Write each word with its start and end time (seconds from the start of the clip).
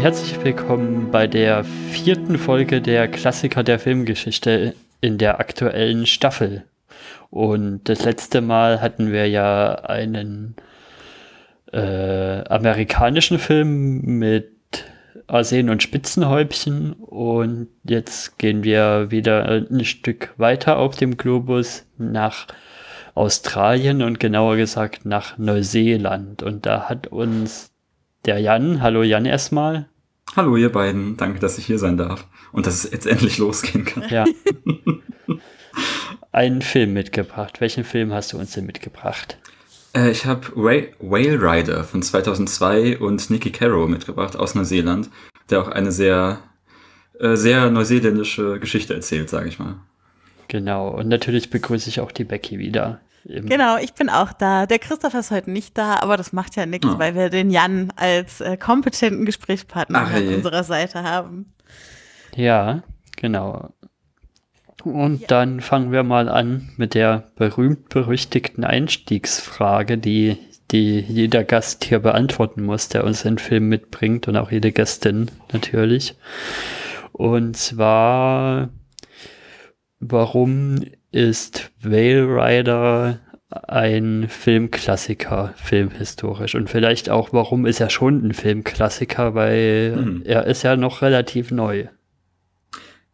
Herzlich 0.00 0.44
willkommen 0.44 1.10
bei 1.10 1.26
der 1.26 1.64
vierten 1.64 2.38
Folge 2.38 2.80
der 2.80 3.08
Klassiker 3.08 3.64
der 3.64 3.80
Filmgeschichte 3.80 4.76
in 5.00 5.18
der 5.18 5.40
aktuellen 5.40 6.06
Staffel. 6.06 6.62
Und 7.30 7.88
das 7.88 8.04
letzte 8.04 8.40
Mal 8.40 8.80
hatten 8.80 9.10
wir 9.10 9.28
ja 9.28 9.74
einen 9.74 10.54
äh, 11.72 12.44
amerikanischen 12.48 13.40
Film 13.40 14.02
mit 14.20 14.52
Arsen 15.26 15.68
und 15.68 15.82
Spitzenhäubchen 15.82 16.92
und 16.92 17.66
jetzt 17.82 18.38
gehen 18.38 18.62
wir 18.62 19.10
wieder 19.10 19.46
ein 19.68 19.84
Stück 19.84 20.32
weiter 20.36 20.78
auf 20.78 20.94
dem 20.94 21.16
Globus 21.16 21.86
nach 21.98 22.46
Australien 23.16 24.02
und 24.02 24.20
genauer 24.20 24.54
gesagt 24.56 25.04
nach 25.04 25.38
Neuseeland. 25.38 26.44
Und 26.44 26.66
da 26.66 26.88
hat 26.88 27.08
uns 27.08 27.72
der 28.24 28.38
Jan, 28.38 28.82
hallo 28.82 29.02
Jan 29.02 29.26
erstmal. 29.26 29.88
Hallo 30.36 30.56
ihr 30.56 30.70
beiden, 30.70 31.16
danke, 31.16 31.40
dass 31.40 31.58
ich 31.58 31.66
hier 31.66 31.78
sein 31.78 31.96
darf 31.96 32.26
und 32.52 32.66
dass 32.66 32.84
es 32.84 32.90
jetzt 32.90 33.06
endlich 33.06 33.38
losgehen 33.38 33.84
kann. 33.84 34.04
Ja. 34.10 34.24
Einen 36.32 36.62
Film 36.62 36.92
mitgebracht. 36.92 37.60
Welchen 37.60 37.84
Film 37.84 38.12
hast 38.12 38.32
du 38.32 38.38
uns 38.38 38.52
denn 38.52 38.66
mitgebracht? 38.66 39.38
Äh, 39.94 40.10
ich 40.10 40.26
habe 40.26 40.46
Whale 40.54 41.42
Rider 41.42 41.84
von 41.84 42.02
2002 42.02 42.98
und 42.98 43.30
Nicky 43.30 43.50
Caro 43.50 43.88
mitgebracht 43.88 44.36
aus 44.36 44.54
Neuseeland, 44.54 45.08
der 45.50 45.62
auch 45.62 45.68
eine 45.68 45.92
sehr, 45.92 46.40
äh, 47.18 47.34
sehr 47.34 47.70
neuseeländische 47.70 48.60
Geschichte 48.60 48.94
erzählt, 48.94 49.30
sage 49.30 49.48
ich 49.48 49.58
mal. 49.58 49.76
Genau, 50.48 50.88
und 50.88 51.08
natürlich 51.08 51.50
begrüße 51.50 51.88
ich 51.88 52.00
auch 52.00 52.12
die 52.12 52.24
Becky 52.24 52.58
wieder. 52.58 53.00
Genau, 53.28 53.76
ich 53.76 53.92
bin 53.92 54.08
auch 54.08 54.32
da. 54.32 54.64
Der 54.64 54.78
Christopher 54.78 55.20
ist 55.20 55.30
heute 55.30 55.50
nicht 55.50 55.76
da, 55.76 55.96
aber 56.00 56.16
das 56.16 56.32
macht 56.32 56.56
ja 56.56 56.64
nichts, 56.64 56.86
oh. 56.86 56.98
weil 56.98 57.14
wir 57.14 57.28
den 57.28 57.50
Jan 57.50 57.92
als 57.96 58.40
äh, 58.40 58.56
kompetenten 58.56 59.26
Gesprächspartner 59.26 60.06
Ach, 60.06 60.14
an 60.14 60.28
unserer 60.28 60.64
Seite 60.64 61.02
haben. 61.02 61.52
Ja, 62.34 62.82
genau. 63.16 63.74
Und 64.82 65.22
ja. 65.22 65.26
dann 65.26 65.60
fangen 65.60 65.92
wir 65.92 66.04
mal 66.04 66.28
an 66.30 66.70
mit 66.78 66.94
der 66.94 67.30
berühmt-berüchtigten 67.36 68.64
Einstiegsfrage, 68.64 69.98
die, 69.98 70.38
die 70.70 71.00
jeder 71.00 71.44
Gast 71.44 71.84
hier 71.84 71.98
beantworten 71.98 72.62
muss, 72.62 72.88
der 72.88 73.04
uns 73.04 73.24
den 73.24 73.36
Film 73.36 73.68
mitbringt 73.68 74.26
und 74.28 74.36
auch 74.36 74.50
jede 74.50 74.72
Gästin 74.72 75.30
natürlich. 75.52 76.16
Und 77.12 77.56
zwar, 77.58 78.70
warum 80.00 80.80
ist 81.10 81.70
Whale 81.82 82.26
Rider 82.26 83.20
ein 83.50 84.28
Filmklassiker, 84.28 85.54
filmhistorisch. 85.56 86.54
Und 86.54 86.68
vielleicht 86.68 87.08
auch, 87.08 87.32
warum 87.32 87.64
ist 87.64 87.80
er 87.80 87.90
schon 87.90 88.26
ein 88.26 88.34
Filmklassiker, 88.34 89.34
weil 89.34 89.96
mhm. 89.96 90.22
er 90.24 90.46
ist 90.46 90.62
ja 90.62 90.76
noch 90.76 91.00
relativ 91.00 91.50
neu. 91.50 91.86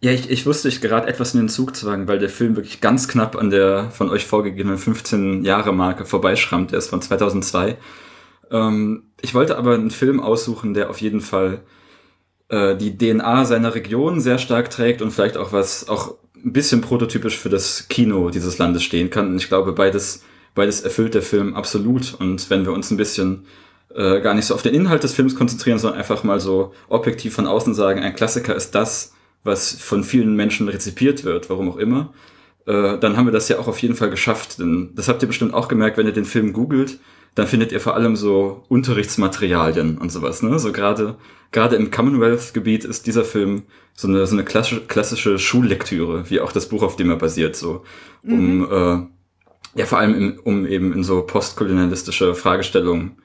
Ja, 0.00 0.10
ich, 0.10 0.28
ich 0.28 0.44
wusste, 0.44 0.68
ich 0.68 0.80
gerade 0.80 1.06
etwas 1.06 1.34
in 1.34 1.40
den 1.40 1.48
Zug 1.48 1.74
zu 1.76 1.86
weil 1.86 2.18
der 2.18 2.28
Film 2.28 2.56
wirklich 2.56 2.80
ganz 2.80 3.08
knapp 3.08 3.36
an 3.36 3.50
der 3.50 3.90
von 3.90 4.10
euch 4.10 4.26
vorgegebenen 4.26 4.76
15-Jahre-Marke 4.76 6.04
vorbeischrammt. 6.04 6.72
Er 6.72 6.78
ist 6.78 6.90
von 6.90 7.00
2002. 7.00 7.78
Ähm, 8.50 9.04
ich 9.22 9.34
wollte 9.34 9.56
aber 9.56 9.74
einen 9.74 9.90
Film 9.90 10.20
aussuchen, 10.20 10.74
der 10.74 10.90
auf 10.90 11.00
jeden 11.00 11.20
Fall 11.20 11.62
äh, 12.48 12.76
die 12.76 12.98
DNA 12.98 13.44
seiner 13.46 13.74
Region 13.74 14.20
sehr 14.20 14.38
stark 14.38 14.68
trägt 14.68 15.00
und 15.00 15.12
vielleicht 15.12 15.36
auch 15.36 15.52
was, 15.52 15.88
auch 15.88 16.16
ein 16.44 16.52
bisschen 16.52 16.80
prototypisch 16.80 17.38
für 17.38 17.48
das 17.48 17.88
Kino 17.88 18.30
dieses 18.30 18.58
Landes 18.58 18.82
stehen 18.82 19.10
kann. 19.10 19.28
Und 19.28 19.36
ich 19.36 19.48
glaube, 19.48 19.72
beides, 19.72 20.22
beides 20.54 20.82
erfüllt 20.82 21.14
der 21.14 21.22
Film 21.22 21.54
absolut. 21.54 22.14
Und 22.14 22.50
wenn 22.50 22.64
wir 22.66 22.72
uns 22.72 22.90
ein 22.90 22.96
bisschen 22.96 23.46
äh, 23.94 24.20
gar 24.20 24.34
nicht 24.34 24.46
so 24.46 24.54
auf 24.54 24.62
den 24.62 24.74
Inhalt 24.74 25.02
des 25.02 25.14
Films 25.14 25.34
konzentrieren, 25.36 25.78
sondern 25.78 25.98
einfach 25.98 26.22
mal 26.24 26.40
so 26.40 26.74
objektiv 26.88 27.34
von 27.34 27.46
außen 27.46 27.74
sagen, 27.74 28.00
ein 28.00 28.14
Klassiker 28.14 28.54
ist 28.54 28.74
das, 28.74 29.12
was 29.42 29.72
von 29.72 30.04
vielen 30.04 30.36
Menschen 30.36 30.68
rezipiert 30.68 31.24
wird, 31.24 31.48
warum 31.50 31.70
auch 31.70 31.76
immer, 31.76 32.12
äh, 32.66 32.98
dann 32.98 33.16
haben 33.16 33.26
wir 33.26 33.32
das 33.32 33.48
ja 33.48 33.58
auch 33.58 33.68
auf 33.68 33.78
jeden 33.80 33.94
Fall 33.94 34.10
geschafft. 34.10 34.58
Denn 34.58 34.90
das 34.94 35.08
habt 35.08 35.22
ihr 35.22 35.28
bestimmt 35.28 35.54
auch 35.54 35.68
gemerkt, 35.68 35.96
wenn 35.96 36.06
ihr 36.06 36.12
den 36.12 36.24
Film 36.24 36.52
googelt, 36.52 36.98
dann 37.34 37.46
findet 37.46 37.72
ihr 37.72 37.80
vor 37.80 37.94
allem 37.94 38.16
so 38.16 38.64
Unterrichtsmaterialien 38.68 39.98
und 39.98 40.12
sowas. 40.12 40.42
Ne? 40.42 40.58
So 40.58 40.72
gerade 40.72 41.16
gerade 41.54 41.76
im 41.76 41.90
Commonwealth-Gebiet 41.90 42.84
ist 42.84 43.06
dieser 43.06 43.24
Film 43.24 43.62
so 43.94 44.08
eine, 44.08 44.26
so 44.26 44.34
eine 44.34 44.44
klassische, 44.44 44.80
klassische 44.82 45.38
Schullektüre, 45.38 46.28
wie 46.28 46.40
auch 46.40 46.52
das 46.52 46.68
Buch, 46.68 46.82
auf 46.82 46.96
dem 46.96 47.10
er 47.10 47.16
basiert, 47.16 47.56
so 47.56 47.84
um 48.22 48.58
mhm. 48.58 48.68
äh, 48.70 49.78
ja 49.78 49.86
vor 49.86 49.98
allem 49.98 50.14
in, 50.14 50.38
um 50.38 50.66
eben 50.66 50.92
in 50.92 51.04
so 51.04 51.22
postkolonialistische 51.22 52.34
Fragestellungen 52.34 53.16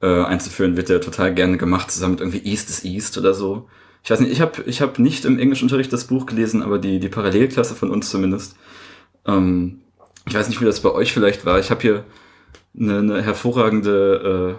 äh, 0.00 0.22
einzuführen, 0.22 0.76
wird 0.76 0.90
er 0.90 1.00
total 1.00 1.34
gerne 1.34 1.56
gemacht, 1.56 1.90
zusammen 1.90 2.12
mit 2.14 2.20
irgendwie 2.20 2.48
East 2.48 2.70
is 2.70 2.84
East 2.84 3.18
oder 3.18 3.34
so. 3.34 3.68
Ich 4.04 4.10
weiß 4.10 4.20
nicht, 4.20 4.30
ich 4.30 4.40
habe 4.40 4.62
ich 4.66 4.80
hab 4.80 5.00
nicht 5.00 5.24
im 5.24 5.38
Englischunterricht 5.38 5.92
das 5.92 6.04
Buch 6.04 6.26
gelesen, 6.26 6.62
aber 6.62 6.78
die, 6.78 7.00
die 7.00 7.08
Parallelklasse 7.08 7.74
von 7.74 7.90
uns 7.90 8.10
zumindest. 8.10 8.56
Ähm, 9.26 9.80
ich 10.28 10.34
weiß 10.34 10.48
nicht, 10.48 10.60
wie 10.60 10.64
das 10.64 10.80
bei 10.80 10.92
euch 10.92 11.12
vielleicht 11.12 11.44
war. 11.44 11.58
Ich 11.58 11.70
habe 11.70 11.80
hier 11.80 12.04
eine, 12.78 12.98
eine 12.98 13.22
hervorragende 13.22 14.58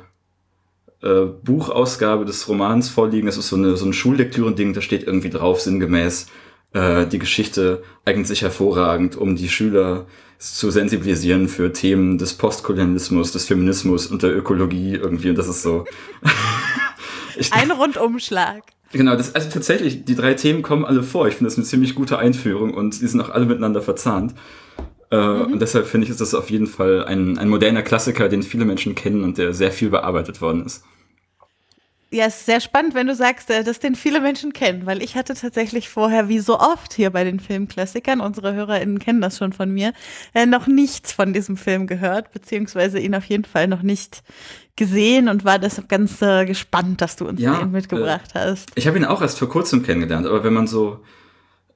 äh, 1.01 1.07
äh, 1.07 1.25
Buchausgabe 1.25 2.25
des 2.25 2.47
Romans 2.47 2.89
vorliegen. 2.89 3.27
Das 3.27 3.37
ist 3.37 3.49
so, 3.49 3.55
eine, 3.55 3.77
so 3.77 3.85
ein 3.85 3.93
Schullektürending, 3.93 4.73
da 4.73 4.81
steht 4.81 5.03
irgendwie 5.03 5.29
drauf, 5.29 5.61
sinngemäß, 5.61 6.27
äh, 6.73 7.05
die 7.05 7.19
Geschichte 7.19 7.83
eignet 8.05 8.27
sich 8.27 8.41
hervorragend, 8.41 9.15
um 9.15 9.35
die 9.35 9.49
Schüler 9.49 10.07
zu 10.39 10.69
sensibilisieren 10.69 11.47
für 11.47 11.73
Themen 11.73 12.17
des 12.17 12.33
Postkolonialismus, 12.33 13.31
des 13.31 13.45
Feminismus 13.45 14.07
und 14.07 14.23
der 14.23 14.35
Ökologie 14.35 14.93
irgendwie. 14.93 15.29
Und 15.29 15.37
das 15.37 15.47
ist 15.47 15.61
so. 15.61 15.85
Ein 17.51 17.71
Rundumschlag. 17.71 18.63
Genau, 18.93 19.15
das, 19.15 19.35
also 19.35 19.49
tatsächlich, 19.49 20.05
die 20.05 20.15
drei 20.15 20.33
Themen 20.33 20.61
kommen 20.61 20.85
alle 20.85 21.03
vor. 21.03 21.27
Ich 21.27 21.35
finde 21.35 21.49
das 21.49 21.57
eine 21.57 21.65
ziemlich 21.65 21.93
gute 21.93 22.17
Einführung 22.19 22.73
und 22.73 23.01
die 23.01 23.07
sind 23.07 23.19
auch 23.21 23.29
alle 23.29 23.45
miteinander 23.45 23.81
verzahnt. 23.81 24.33
Äh, 25.11 25.17
mhm. 25.17 25.53
Und 25.53 25.59
deshalb 25.61 25.87
finde 25.87 26.05
ich, 26.05 26.11
ist 26.11 26.21
das 26.21 26.33
auf 26.33 26.49
jeden 26.49 26.67
Fall 26.67 27.05
ein, 27.05 27.37
ein 27.37 27.49
moderner 27.49 27.81
Klassiker, 27.81 28.29
den 28.29 28.43
viele 28.43 28.65
Menschen 28.65 28.95
kennen 28.95 29.23
und 29.23 29.37
der 29.37 29.53
sehr 29.53 29.71
viel 29.71 29.89
bearbeitet 29.89 30.41
worden 30.41 30.65
ist. 30.65 30.83
Ja, 32.09 32.25
es 32.25 32.37
ist 32.37 32.45
sehr 32.45 32.61
spannend, 32.61 32.95
wenn 32.95 33.07
du 33.07 33.15
sagst, 33.15 33.49
äh, 33.49 33.65
dass 33.65 33.79
den 33.79 33.95
viele 33.95 34.21
Menschen 34.21 34.53
kennen, 34.53 34.85
weil 34.85 35.03
ich 35.03 35.15
hatte 35.15 35.33
tatsächlich 35.33 35.89
vorher, 35.89 36.29
wie 36.29 36.39
so 36.39 36.57
oft 36.57 36.93
hier 36.93 37.09
bei 37.09 37.25
den 37.25 37.41
Filmklassikern, 37.41 38.21
unsere 38.21 38.53
HörerInnen 38.53 38.99
kennen 38.99 39.19
das 39.19 39.37
schon 39.37 39.51
von 39.51 39.69
mir, 39.71 39.91
äh, 40.33 40.45
noch 40.45 40.67
nichts 40.67 41.11
von 41.11 41.33
diesem 41.33 41.57
Film 41.57 41.85
gehört, 41.85 42.31
beziehungsweise 42.31 42.99
ihn 42.99 43.13
auf 43.13 43.25
jeden 43.25 43.43
Fall 43.43 43.67
noch 43.67 43.81
nicht 43.81 44.23
gesehen 44.77 45.27
und 45.27 45.43
war 45.43 45.59
deshalb 45.59 45.89
ganz 45.89 46.21
äh, 46.21 46.45
gespannt, 46.45 47.01
dass 47.01 47.17
du 47.17 47.27
uns 47.27 47.41
ja, 47.41 47.59
den 47.59 47.71
mitgebracht 47.71 48.31
äh, 48.35 48.39
hast. 48.39 48.69
Ich 48.75 48.87
habe 48.87 48.97
ihn 48.97 49.05
auch 49.05 49.21
erst 49.21 49.39
vor 49.39 49.49
kurzem 49.49 49.83
kennengelernt, 49.83 50.27
aber 50.27 50.45
wenn 50.45 50.53
man 50.53 50.67
so 50.67 51.01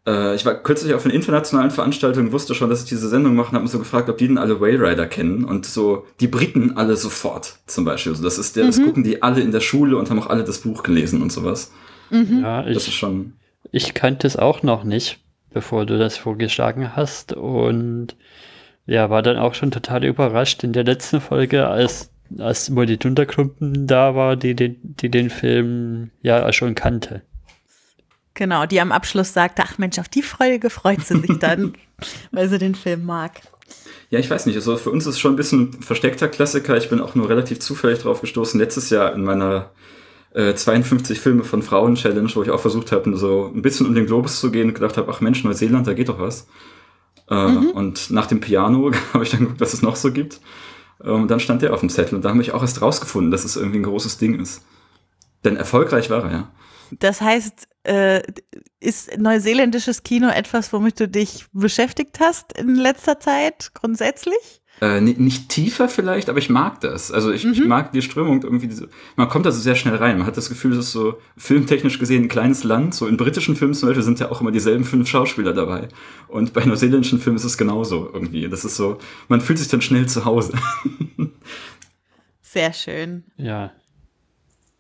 äh, 0.08 0.36
ich 0.36 0.46
war 0.46 0.56
kürzlich 0.56 0.94
auf 0.94 1.06
einer 1.06 1.14
internationalen 1.14 1.72
Veranstaltung, 1.72 2.32
wusste 2.32 2.56
schon, 2.56 2.70
dass 2.70 2.84
ich 2.84 2.90
diese 2.90 3.10
Sendung 3.10 3.36
mache 3.36 3.50
und 3.50 3.54
habe 3.54 3.64
mich 3.64 3.72
so 3.72 3.80
gefragt, 3.80 4.10
ob 4.10 4.18
die 4.18 4.28
denn 4.28 4.38
alle 4.38 4.60
Whale 4.60 4.80
Rider 4.80 5.08
kennen. 5.08 5.44
Und 5.44 5.66
so, 5.66 6.06
die 6.20 6.28
Briten 6.28 6.78
alle 6.78 6.96
sofort, 6.96 7.60
zum 7.68 7.86
Beispiel. 7.86 8.12
Also 8.12 8.24
das 8.24 8.38
ist 8.38 8.56
der, 8.56 8.64
mhm. 8.64 8.68
das 8.68 8.82
gucken 8.82 9.04
die 9.04 9.22
alle 9.22 9.42
in 9.42 9.52
der 9.52 9.62
Schule 9.62 9.98
und 9.98 10.10
haben 10.10 10.20
auch 10.20 10.28
alle 10.28 10.44
das 10.44 10.60
Buch 10.60 10.84
gelesen 10.84 11.22
und 11.22 11.32
sowas. 11.32 11.72
Mhm. 12.10 12.42
Ja, 12.42 12.66
ich, 12.66 12.74
das 12.74 12.88
ist 12.88 12.96
schon. 12.96 13.34
Ich 13.72 13.94
kannte 13.94 14.28
es 14.28 14.38
auch 14.38 14.64
noch 14.64 14.84
nicht, 14.84 15.20
bevor 15.52 15.86
du 15.86 15.98
das 15.98 16.18
vorgeschlagen 16.18 16.96
hast. 16.96 17.34
Und 17.34 18.16
ja, 18.86 19.10
war 19.10 19.22
dann 19.22 19.38
auch 19.38 19.54
schon 19.54 19.72
total 19.72 20.04
überrascht 20.04 20.64
in 20.64 20.74
der 20.74 20.84
letzten 20.84 21.22
Folge, 21.22 21.68
als 21.68 22.10
als 22.40 22.70
immer 22.70 22.86
die 22.86 22.98
Dunterklumpen 22.98 23.88
da 23.88 24.16
war, 24.16 24.38
die 24.38 24.56
den, 24.56 24.78
die 24.82 25.10
den 25.10 25.30
Film 25.30 26.12
ja 26.22 26.52
schon 26.54 26.76
kannte. 26.76 27.24
Genau, 28.34 28.66
die 28.66 28.80
am 28.80 28.92
Abschluss 28.92 29.34
sagte, 29.34 29.64
ach 29.66 29.78
Mensch, 29.78 30.00
auf 30.00 30.08
die 30.08 30.22
Folge 30.22 30.70
freut 30.70 31.06
sie 31.06 31.20
sich 31.20 31.38
dann, 31.40 31.74
weil 32.32 32.50
sie 32.50 32.58
den 32.58 32.76
Film 32.76 33.06
mag. 33.06 33.42
Ja, 34.10 34.20
ich 34.20 34.30
weiß 34.30 34.46
nicht. 34.46 34.56
Also 34.56 34.78
für 34.78 34.92
uns 34.92 35.06
ist 35.06 35.16
es 35.16 35.20
schon 35.20 35.34
ein 35.34 35.38
bisschen 35.38 35.72
ein 35.72 35.84
versteckter 35.84 36.28
Klassiker. 36.28 36.78
Ich 36.78 36.90
bin 36.90 37.00
auch 37.00 37.16
nur 37.16 37.30
relativ 37.30 37.60
zufällig 37.60 38.00
drauf 38.00 38.22
gestoßen. 38.22 38.60
Letztes 38.60 38.90
Jahr 38.90 39.14
in 39.14 39.24
meiner 39.24 39.72
äh, 40.34 40.54
52 40.54 41.20
Filme 41.20 41.44
von 41.44 41.62
Frauen 41.62 41.96
Challenge, 41.96 42.30
wo 42.34 42.44
ich 42.44 42.50
auch 42.52 42.60
versucht 42.60 42.92
habe, 42.92 43.16
so 43.18 43.52
ein 43.54 43.62
bisschen 43.62 43.86
um 43.86 43.96
den 43.96 44.06
Globus 44.06 44.40
zu 44.40 44.52
gehen 44.52 44.70
und 44.70 44.76
gedacht 44.76 44.98
habe, 44.98 45.12
ach 45.12 45.22
Mensch, 45.22 45.44
Neuseeland, 45.44 45.88
da 45.88 45.94
geht 45.94 46.10
doch 46.10 46.20
was. 46.20 46.48
Äh, 47.30 47.48
mhm. 47.48 47.72
Und 47.72 48.12
nach 48.12 48.28
dem 48.28 48.42
Piano 48.42 48.92
habe 49.14 49.24
ich 49.24 49.32
dann 49.32 49.42
geguckt, 49.42 49.62
was 49.62 49.74
es 49.74 49.82
noch 49.82 49.96
so 49.96 50.12
gibt. 50.12 50.42
Und 51.00 51.30
dann 51.30 51.40
stand 51.40 51.62
der 51.62 51.74
auf 51.74 51.80
dem 51.80 51.90
Zettel 51.90 52.16
und 52.16 52.26
da 52.26 52.30
habe 52.30 52.42
ich 52.42 52.52
auch 52.52 52.62
erst 52.62 52.82
rausgefunden, 52.82 53.32
dass 53.32 53.44
es 53.44 53.56
irgendwie 53.56 53.80
ein 53.80 53.84
großes 53.84 54.20
Ding 54.20 54.40
ist. 54.40 54.64
Denn 55.44 55.56
erfolgreich 55.56 56.10
war 56.10 56.26
er, 56.26 56.32
ja. 56.32 56.52
Das 57.00 57.22
heißt, 57.22 57.68
äh, 57.84 58.22
ist 58.80 59.18
neuseeländisches 59.18 60.04
Kino 60.04 60.28
etwas, 60.30 60.72
womit 60.74 61.00
du 61.00 61.08
dich 61.08 61.46
beschäftigt 61.54 62.20
hast 62.20 62.58
in 62.58 62.76
letzter 62.76 63.20
Zeit 63.20 63.72
grundsätzlich? 63.74 64.62
Äh, 64.82 65.00
nicht 65.00 65.50
tiefer 65.50 65.88
vielleicht, 65.88 66.28
aber 66.28 66.40
ich 66.40 66.50
mag 66.50 66.82
das. 66.82 67.12
Also 67.12 67.32
ich, 67.32 67.44
mhm. 67.44 67.54
ich 67.54 67.66
mag 67.66 67.92
die 67.92 68.02
Strömung 68.02 68.42
irgendwie. 68.42 68.68
Diese, 68.68 68.90
man 69.16 69.30
kommt 69.30 69.46
da 69.46 69.52
so 69.52 69.62
sehr 69.62 69.76
schnell 69.76 69.96
rein. 69.96 70.18
Man 70.18 70.26
hat 70.26 70.38
das 70.38 70.50
Gefühl, 70.50 70.72
es 70.72 70.80
ist 70.80 70.92
so 70.92 71.20
filmtechnisch 71.38 72.00
gesehen 72.00 72.24
ein 72.24 72.30
kleines 72.30 72.64
Land. 72.64 72.96
So 72.96 73.06
in 73.06 73.16
britischen 73.16 73.56
Filmen 73.56 73.76
zum 73.76 73.90
Beispiel 73.90 74.04
sind 74.04 74.20
ja 74.20 74.32
auch 74.32 74.42
immer 74.42 74.52
dieselben 74.52 74.84
fünf 74.84 75.08
Schauspieler 75.08 75.54
dabei. 75.54 75.88
Und 76.28 76.54
bei 76.54 76.66
neuseeländischen 76.66 77.20
Filmen 77.20 77.38
ist 77.38 77.44
es 77.44 77.60
genauso 77.60 78.10
irgendwie. 78.12 78.50
Das 78.50 78.66
ist 78.66 78.76
so, 78.76 78.98
man 79.28 79.42
fühlt 79.42 79.60
sich 79.60 79.68
dann 79.68 79.82
schnell 79.82 80.08
zu 80.08 80.26
Hause. 80.26 80.54
Sehr 82.42 82.74
schön. 82.74 83.26
Ja. 83.38 83.72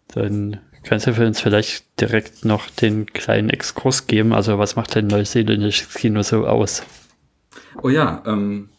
Dann 0.08 0.60
Kannst 0.84 1.06
du 1.08 1.14
für 1.14 1.26
uns 1.26 1.40
vielleicht 1.40 1.86
direkt 2.00 2.44
noch 2.44 2.70
den 2.70 3.06
kleinen 3.06 3.50
Exkurs 3.50 4.08
geben? 4.08 4.34
Also 4.34 4.58
was 4.58 4.76
macht 4.76 4.96
denn 4.96 5.08
neuseeländisches 5.08 5.94
Kino 5.94 6.24
so 6.24 6.48
aus? 6.48 6.84
Oh 7.82 7.90
ja, 7.90 8.24
ähm, 8.26 8.70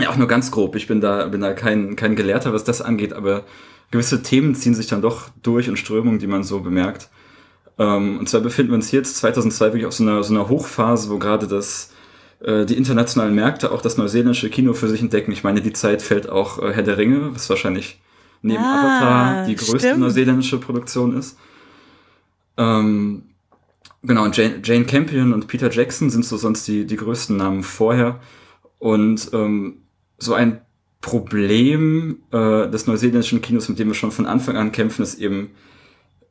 ja, 0.00 0.10
auch 0.10 0.16
nur 0.16 0.28
ganz 0.28 0.50
grob. 0.50 0.76
Ich 0.76 0.86
bin 0.86 1.00
da, 1.00 1.26
bin 1.26 1.40
da 1.40 1.52
kein, 1.52 1.96
kein 1.96 2.14
Gelehrter, 2.14 2.52
was 2.52 2.64
das 2.64 2.80
angeht, 2.80 3.12
aber 3.12 3.44
gewisse 3.90 4.22
Themen 4.22 4.54
ziehen 4.54 4.74
sich 4.74 4.86
dann 4.86 5.02
doch 5.02 5.30
durch 5.42 5.68
und 5.68 5.78
Strömungen, 5.78 6.20
die 6.20 6.26
man 6.28 6.44
so 6.44 6.60
bemerkt. 6.60 7.08
Ähm, 7.78 8.18
und 8.18 8.28
zwar 8.28 8.40
befinden 8.40 8.72
wir 8.72 8.76
uns 8.76 8.92
jetzt 8.92 9.16
2002 9.16 9.66
wirklich 9.66 9.86
auf 9.86 9.94
so 9.94 10.04
einer, 10.04 10.22
so 10.22 10.34
einer 10.34 10.48
Hochphase, 10.48 11.10
wo 11.10 11.18
gerade 11.18 11.48
das, 11.48 11.92
äh, 12.40 12.64
die 12.64 12.76
internationalen 12.76 13.34
Märkte 13.34 13.72
auch 13.72 13.82
das 13.82 13.96
neuseeländische 13.96 14.50
Kino 14.50 14.74
für 14.74 14.88
sich 14.88 15.00
entdecken. 15.00 15.32
Ich 15.32 15.42
meine, 15.42 15.60
die 15.60 15.72
Zeit 15.72 16.02
fällt 16.02 16.28
auch 16.28 16.62
äh, 16.62 16.72
Herr 16.72 16.82
der 16.84 16.98
Ringe, 16.98 17.34
was 17.34 17.50
wahrscheinlich 17.50 18.00
neben 18.42 18.62
ah, 18.62 19.00
Avatar 19.00 19.46
die 19.46 19.56
größte 19.56 19.78
stimmt. 19.78 20.00
neuseeländische 20.00 20.58
Produktion 20.58 21.16
ist. 21.16 21.36
Ähm, 22.58 23.22
genau, 24.02 24.24
und 24.24 24.36
Jane, 24.36 24.60
Jane 24.62 24.84
Campion 24.84 25.32
und 25.32 25.46
Peter 25.46 25.70
Jackson 25.70 26.10
sind 26.10 26.24
so 26.24 26.36
sonst 26.36 26.68
die, 26.68 26.84
die 26.84 26.96
größten 26.96 27.36
Namen 27.36 27.62
vorher. 27.62 28.20
Und 28.78 29.30
ähm, 29.32 29.82
so 30.18 30.34
ein 30.34 30.60
Problem 31.00 32.18
äh, 32.32 32.68
des 32.68 32.86
neuseeländischen 32.86 33.40
Kinos, 33.40 33.68
mit 33.68 33.78
dem 33.78 33.88
wir 33.88 33.94
schon 33.94 34.10
von 34.10 34.26
Anfang 34.26 34.56
an 34.56 34.72
kämpfen, 34.72 35.02
ist 35.02 35.18
eben 35.18 35.50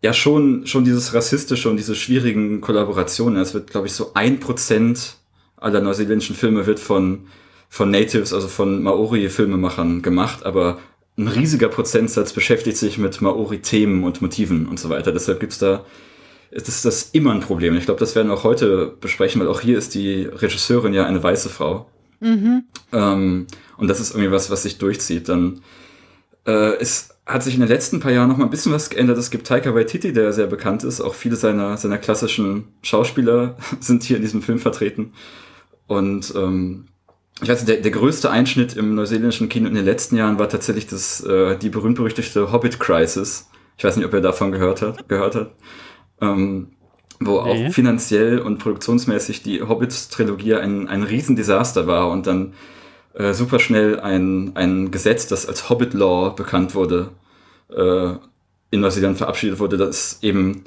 ja 0.04 0.14
schon, 0.14 0.68
schon 0.68 0.84
dieses 0.84 1.14
rassistische 1.14 1.70
und 1.70 1.78
diese 1.78 1.96
schwierigen 1.96 2.62
Kollaborationen. 2.62 3.42
Es 3.42 3.54
wird, 3.54 3.72
glaube 3.72 3.88
ich, 3.88 3.94
so 3.94 4.12
ein 4.14 4.40
Prozent 4.40 5.16
aller 5.56 5.82
neuseeländischen 5.82 6.36
Filme 6.36 6.68
wird 6.68 6.80
von, 6.80 7.28
von 7.70 7.90
Natives, 7.90 8.34
also 8.34 8.48
von 8.48 8.84
Maori-Filmemachern 8.84 10.02
gemacht, 10.02 10.46
aber 10.46 10.80
ein 11.18 11.28
riesiger 11.28 11.68
Prozentsatz 11.68 12.32
beschäftigt 12.32 12.78
sich 12.78 13.00
mit 13.00 13.22
Maori-Themen 13.22 14.04
und 14.04 14.22
Motiven 14.22 14.68
und 14.68 14.80
so 14.80 14.90
weiter. 14.90 15.12
Deshalb 15.12 15.40
gibt's 15.40 15.58
da, 15.58 15.84
ist 16.52 16.86
das 16.86 17.10
immer 17.12 17.32
ein 17.32 17.42
Problem. 17.42 17.76
Ich 17.76 17.86
glaube, 17.86 18.00
das 18.00 18.16
werden 18.16 18.30
wir 18.30 18.34
auch 18.36 18.44
heute 18.44 18.96
besprechen, 19.00 19.42
weil 19.42 19.48
auch 19.48 19.62
hier 19.62 19.78
ist 19.78 19.96
die 19.96 20.24
Regisseurin 20.24 20.94
ja 20.94 21.06
eine 21.06 21.22
weiße 21.22 21.50
Frau. 21.50 21.88
Mhm. 22.20 22.64
Ähm, 22.94 23.48
und 23.78 23.88
das 23.88 24.00
ist 24.00 24.12
irgendwie 24.12 24.32
was, 24.32 24.50
was 24.50 24.64
sich 24.64 24.78
durchzieht. 24.78 25.30
Dann 25.30 25.62
äh, 26.46 26.76
es 26.80 27.10
hat 27.26 27.44
sich 27.44 27.56
in 27.56 27.60
den 27.60 27.70
letzten 27.70 28.00
paar 28.00 28.12
Jahren 28.12 28.30
noch 28.30 28.38
mal 28.38 28.46
ein 28.46 28.50
bisschen 28.50 28.72
was 28.72 28.90
geändert. 28.90 29.18
Es 29.18 29.30
gibt 29.30 29.48
Taika 29.48 29.76
Waititi, 29.76 30.14
der 30.14 30.32
sehr 30.32 30.48
bekannt 30.48 30.84
ist. 30.84 31.02
Auch 31.02 31.14
viele 31.14 31.36
seiner, 31.36 31.78
seiner 31.78 31.98
klassischen 31.98 32.70
Schauspieler 32.82 33.58
sind 33.80 34.04
hier 34.04 34.16
in 34.16 34.24
diesem 34.24 34.42
Film 34.42 34.60
vertreten. 34.60 35.14
Und 35.88 36.34
ähm, 36.36 36.86
ich 37.42 37.50
weiß 37.50 37.60
nicht, 37.60 37.70
der, 37.70 37.82
der 37.82 37.92
größte 37.92 38.32
Einschnitt 38.32 38.76
im 38.76 38.96
neuseeländischen 38.96 39.50
Kino 39.50 39.68
in 39.68 39.76
den 39.76 39.86
letzten 39.86 40.16
Jahren 40.16 40.40
war 40.40 40.50
tatsächlich 40.50 40.88
das, 40.88 41.22
äh, 41.24 41.58
die 41.58 41.70
berühmt-berüchtigte 41.70 42.52
Hobbit-Crisis. 42.52 43.50
Ich 43.78 43.84
weiß 43.84 43.98
nicht, 43.98 44.06
ob 44.06 44.14
er 44.14 44.22
davon 44.22 44.52
gehört 44.52 44.82
hat. 44.82 45.08
Gehört 45.08 45.36
hat. 45.36 45.52
Ähm, 46.22 46.70
wo 47.20 47.42
nee. 47.42 47.68
auch 47.68 47.74
finanziell 47.74 48.40
und 48.40 48.60
produktionsmäßig 48.60 49.42
die 49.42 49.62
Hobbit-Trilogie 49.62 50.56
ein, 50.56 50.88
ein 50.88 51.04
Riesendesaster 51.04 51.88
war 51.88 52.10
und 52.10 52.28
dann 52.28 52.54
äh, 53.16 53.34
super 53.34 53.60
schnell 53.60 54.00
ein, 54.00 54.52
ein 54.56 54.92
Gesetz, 54.92 55.28
das 55.28 55.48
als 55.48 55.70
Hobbit 55.70 55.94
Law 55.94 56.30
bekannt 56.36 56.76
wurde, 56.76 57.10
äh, 57.76 58.14
in 58.70 58.82
Neuseeland 58.82 59.18
verabschiedet 59.18 59.60
wurde, 59.60 59.78
das 59.78 60.20
eben 60.22 60.64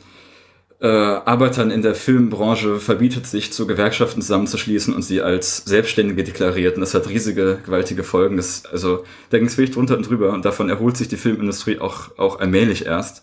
äh, 0.81 0.87
Arbeitern 0.87 1.70
in 1.70 1.82
der 1.82 1.94
Filmbranche 1.94 2.81
verbietet, 2.81 3.26
sich 3.26 3.52
zu 3.52 3.67
Gewerkschaften 3.67 4.23
zusammenzuschließen 4.23 4.94
und 4.94 5.02
sie 5.02 5.20
als 5.20 5.58
Selbstständige 5.58 6.25
deklariert. 6.25 6.76
Und 6.76 6.81
das 6.81 6.94
hat 6.94 7.08
riesige, 7.08 7.61
gewaltige 7.64 8.02
Folgen. 8.02 8.38
Das, 8.38 8.64
also 8.64 9.05
da 9.29 9.38
ging 9.38 9.47
es 9.47 9.58
wirklich 9.58 9.75
drunter 9.75 9.97
und 9.97 10.08
drüber 10.08 10.32
und 10.32 10.44
davon 10.44 10.70
erholt 10.70 10.97
sich 10.97 11.08
die 11.08 11.19
Filmindustrie 11.19 11.79
auch, 11.79 12.19
auch 12.19 12.41
allmählich 12.41 12.87
erst. 12.87 13.23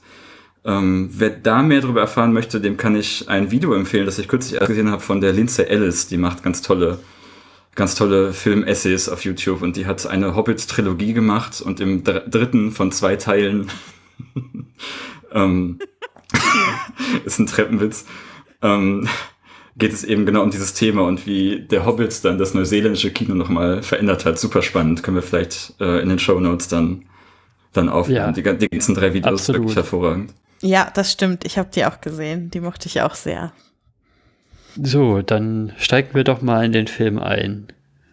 Ähm, 0.67 1.09
wer 1.13 1.29
da 1.29 1.63
mehr 1.63 1.79
darüber 1.79 2.01
erfahren 2.01 2.33
möchte, 2.33 2.59
dem 2.59 2.75
kann 2.75 2.93
ich 2.93 3.29
ein 3.29 3.51
Video 3.51 3.73
empfehlen, 3.73 4.05
das 4.05 4.19
ich 4.19 4.27
kürzlich 4.27 4.59
erst 4.59 4.67
gesehen 4.67 4.91
habe 4.91 5.01
von 5.01 5.21
der 5.21 5.31
Lindsay 5.31 5.65
Ellis. 5.65 6.07
Die 6.07 6.17
macht 6.17 6.43
ganz 6.43 6.61
tolle, 6.61 6.99
ganz 7.73 7.95
tolle 7.95 8.33
Film-Essays 8.33 9.07
auf 9.07 9.23
YouTube 9.23 9.61
und 9.61 9.77
die 9.77 9.85
hat 9.85 10.05
eine 10.05 10.35
Hobbit-Trilogie 10.35 11.13
gemacht 11.13 11.61
und 11.61 11.79
im 11.79 12.03
dr 12.03 12.19
dritten 12.19 12.71
von 12.71 12.91
zwei 12.91 13.15
Teilen 13.15 13.71
ähm, 15.31 15.79
ist 17.25 17.39
ein 17.39 17.47
Treppenwitz. 17.47 18.05
Ähm, 18.61 19.07
geht 19.77 19.93
es 19.93 20.03
eben 20.03 20.25
genau 20.25 20.43
um 20.43 20.49
dieses 20.49 20.73
Thema 20.73 21.03
und 21.03 21.25
wie 21.25 21.61
der 21.61 21.85
Hobbit 21.85 22.25
dann 22.25 22.39
das 22.39 22.53
neuseeländische 22.53 23.11
Kino 23.11 23.35
nochmal 23.35 23.83
verändert 23.83 24.25
hat. 24.25 24.37
Super 24.37 24.61
spannend. 24.61 25.01
Können 25.01 25.15
wir 25.15 25.21
vielleicht 25.21 25.75
äh, 25.79 26.01
in 26.01 26.09
den 26.09 26.19
Show 26.19 26.41
Notes 26.41 26.67
dann, 26.67 27.05
dann 27.71 27.87
aufnehmen. 27.87 28.17
Ja, 28.17 28.31
die, 28.33 28.57
die 28.57 28.67
ganzen 28.67 28.95
drei 28.95 29.13
Videos 29.13 29.39
absolut. 29.41 29.61
wirklich 29.61 29.77
hervorragend. 29.77 30.33
Ja, 30.61 30.91
das 30.93 31.11
stimmt. 31.11 31.45
Ich 31.45 31.57
habe 31.57 31.69
die 31.73 31.85
auch 31.85 32.01
gesehen. 32.01 32.49
Die 32.51 32.59
mochte 32.59 32.87
ich 32.87 33.01
auch 33.01 33.15
sehr. 33.15 33.51
So, 34.81 35.21
dann 35.21 35.73
steigen 35.77 36.13
wir 36.13 36.23
doch 36.23 36.41
mal 36.41 36.65
in 36.65 36.71
den 36.71 36.87
Film 36.87 37.19
ein. 37.19 37.67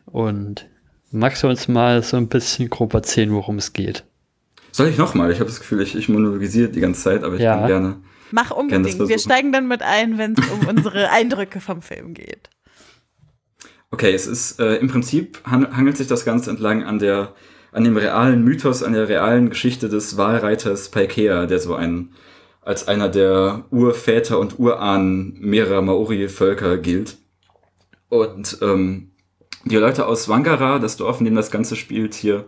Und 0.07 0.67
magst 1.11 1.43
du 1.43 1.49
uns 1.49 1.69
mal 1.69 2.03
so 2.03 2.17
ein 2.17 2.29
bisschen 2.29 2.71
grob 2.71 2.95
erzählen, 2.95 3.33
worum 3.33 3.57
es 3.57 3.73
geht? 3.73 4.05
Soll 4.73 4.89
ich 4.89 4.99
nochmal? 4.99 5.31
Ich 5.31 5.39
habe 5.39 5.49
das 5.49 5.61
Gefühl, 5.61 5.83
ich, 5.83 5.95
ich 5.95 6.09
monologisiere 6.09 6.69
die 6.69 6.81
ganze 6.81 7.03
Zeit, 7.03 7.23
aber 7.23 7.37
ich 7.37 7.43
ja. 7.43 7.57
kann 7.57 7.67
gerne. 7.67 7.97
Mach 8.31 8.51
unbedingt. 8.51 9.09
Wir 9.09 9.19
steigen 9.19 9.53
dann 9.53 9.69
mit 9.69 9.83
ein, 9.83 10.19
wenn 10.19 10.33
es 10.33 10.51
um 10.51 10.67
unsere 10.67 11.11
Eindrücke 11.13 11.61
vom 11.61 11.83
Film 11.83 12.15
geht. 12.15 12.51
Okay, 13.91 14.13
es 14.13 14.27
ist 14.27 14.59
äh, 14.59 14.77
im 14.77 14.89
Prinzip 14.89 15.41
hangelt 15.47 15.97
sich 15.97 16.09
das 16.09 16.25
Ganze 16.25 16.51
entlang 16.51 16.83
an 16.83 16.99
der 16.99 17.33
an 17.71 17.85
dem 17.85 17.97
realen 17.97 18.43
Mythos, 18.43 18.83
an 18.83 18.93
der 18.93 19.09
realen 19.09 19.51
Geschichte 19.51 19.89
des 19.89 20.17
Walreiters 20.17 20.91
Paikea, 20.91 21.47
der 21.47 21.59
so 21.59 21.75
ein 21.75 22.11
als 22.65 22.89
einer 22.89 23.09
der 23.09 23.65
Urväter 23.71 24.39
und 24.39 24.59
Urahnen 24.59 25.37
mehrerer 25.41 25.83
Maori-Völker 25.83 26.79
gilt. 26.79 27.19
Und 28.09 28.59
ähm, 28.63 29.11
die 29.65 29.77
Leute 29.77 30.07
aus 30.07 30.29
Wangara, 30.29 30.79
das 30.79 30.97
Dorf, 30.97 31.21
in 31.21 31.25
dem 31.25 31.35
das 31.35 31.51
Ganze 31.51 31.77
spielt 31.77 32.15
hier, 32.15 32.45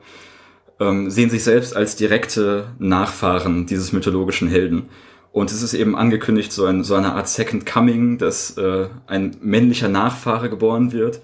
ähm, 0.81 1.11
sehen 1.11 1.31
sich 1.31 1.45
selbst 1.45 1.75
als 1.77 1.97
direkte 1.97 2.75
Nachfahren 2.79 3.67
dieses 3.67 3.93
mythologischen 3.93 4.49
Helden. 4.49 4.89
Und 5.33 5.51
es 5.51 5.63
ist 5.63 5.75
eben 5.75 5.97
angekündigt, 5.97 6.53
so, 6.53 6.65
ein, 6.65 6.83
so 6.83 6.95
eine 6.95 7.13
Art 7.13 7.29
Second 7.29 7.67
Coming, 7.67 8.19
dass 8.19 8.57
äh, 8.57 8.89
ein 9.07 9.37
männlicher 9.43 9.89
Nachfahre 9.89 10.49
geboren 10.49 10.93
wird. 10.93 11.21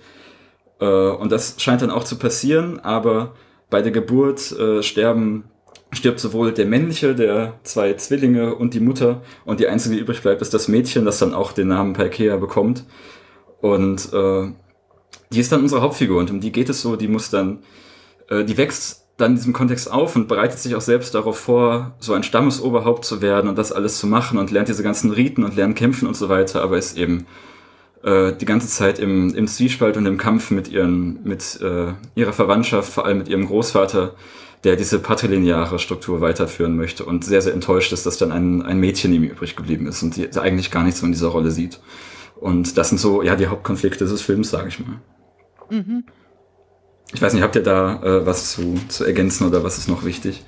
Äh, 0.81 0.85
und 0.85 1.33
das 1.33 1.55
scheint 1.59 1.81
dann 1.81 1.91
auch 1.91 2.05
zu 2.05 2.19
passieren, 2.19 2.81
aber 2.81 3.35
bei 3.71 3.81
der 3.81 3.93
Geburt 3.93 4.53
äh, 4.53 4.83
sterben 4.83 5.45
stirbt 5.93 6.21
sowohl 6.21 6.53
der 6.53 6.67
männliche, 6.67 7.15
der 7.15 7.59
zwei 7.65 7.95
Zwillinge 7.95 8.55
und 8.55 8.75
die 8.75 8.81
Mutter. 8.81 9.23
Und 9.45 9.61
die 9.61 9.69
einzige, 9.69 9.97
die 9.97 10.01
übrig 10.01 10.23
bleibt, 10.23 10.43
ist 10.43 10.55
das 10.55 10.69
Mädchen, 10.69 11.05
das 11.05 11.19
dann 11.19 11.35
auch 11.35 11.53
den 11.53 11.69
Namen 11.69 11.93
Palkea 11.93 12.37
bekommt. 12.37 12.85
Und 13.61 14.13
äh, 14.13 14.51
die 15.31 15.41
ist 15.41 15.53
dann 15.53 15.63
unsere 15.63 15.83
Hauptfigur. 15.83 16.19
Und 16.19 16.31
um 16.31 16.41
die 16.41 16.53
geht 16.53 16.69
es 16.69 16.81
so, 16.81 16.97
die 16.97 17.09
muss 17.09 17.31
dann, 17.31 17.61
äh, 18.29 18.45
die 18.45 18.57
wächst 18.57 19.03
dann 19.19 19.33
in 19.33 19.37
diesem 19.37 19.53
Kontext 19.53 19.91
auf 19.91 20.17
und 20.17 20.29
bereitet 20.29 20.59
sich 20.59 20.75
auch 20.75 20.81
selbst 20.81 21.15
darauf 21.15 21.39
vor, 21.39 21.95
so 22.01 22.15
ein 22.15 22.23
Stammesoberhaupt 22.23 23.05
zu 23.05 23.21
werden 23.21 23.49
und 23.49 23.59
das 23.59 23.71
alles 23.71 23.99
zu 23.99 24.07
machen 24.07 24.39
und 24.39 24.51
lernt 24.51 24.69
diese 24.69 24.83
ganzen 24.83 25.11
Riten 25.11 25.45
und 25.45 25.55
lernt 25.55 25.77
kämpfen 25.77 26.09
und 26.09 26.17
so 26.17 26.29
weiter, 26.31 26.63
aber 26.63 26.79
ist 26.79 26.97
eben 26.97 27.27
äh, 28.03 28.33
die 28.33 28.47
ganze 28.47 28.69
Zeit 28.69 28.99
im, 28.99 29.35
im 29.35 29.47
Zwiespalt 29.47 29.97
und 29.99 30.07
im 30.07 30.17
Kampf 30.17 30.51
mit 30.51 30.69
ihren, 30.69 31.23
mit 31.25 31.61
äh, 31.61 31.93
ihrer 32.15 32.33
Verwandtschaft, 32.33 32.91
vor 32.93 33.05
allem 33.05 33.19
mit 33.19 33.29
ihrem 33.29 33.47
Großvater, 33.47 34.15
der 34.65 34.77
diese 34.77 34.99
patrilineare 34.99 35.79
Struktur 35.79 36.21
weiterführen 36.21 36.77
möchte 36.77 37.05
und 37.05 37.25
sehr, 37.25 37.43
sehr 37.43 37.53
enttäuscht 37.53 37.93
ist, 37.93 38.07
dass 38.07 38.19
dann 38.19 38.31
ein, 38.31 38.63
ein 38.63 38.79
Mädchen 38.79 39.13
ihm 39.13 39.25
übrig 39.25 39.57
geblieben 39.57 39.87
ist 39.87 40.03
und 40.03 40.17
die 40.17 40.29
eigentlich 40.39 40.71
gar 40.71 40.85
nichts 40.85 41.01
von 41.01 41.11
dieser 41.11 41.29
Rolle 41.29 41.51
sieht. 41.51 41.81
Und 42.37 42.77
das 42.79 42.89
sind 42.89 42.99
so, 42.99 43.23
ja, 43.23 43.37
die 43.37 43.47
Hauptkonflikte 43.47 44.05
des 44.05 44.23
Films, 44.23 44.51
sage 44.51 44.69
ich 44.69 44.79
mal. 44.81 45.01
Mhm. 45.71 46.05
Ich 47.13 47.21
weiß 47.21 47.35
nicht, 47.35 47.43
habt 47.43 47.57
ihr 47.57 47.63
da 47.63 48.03
äh, 48.03 48.27
was 48.27 48.53
zu, 48.53 48.81
zu 48.89 49.05
ergänzen 49.05 49.47
oder 49.47 49.65
was 49.65 49.79
ist 49.79 49.89
noch 49.89 50.05
wichtig? 50.05 50.45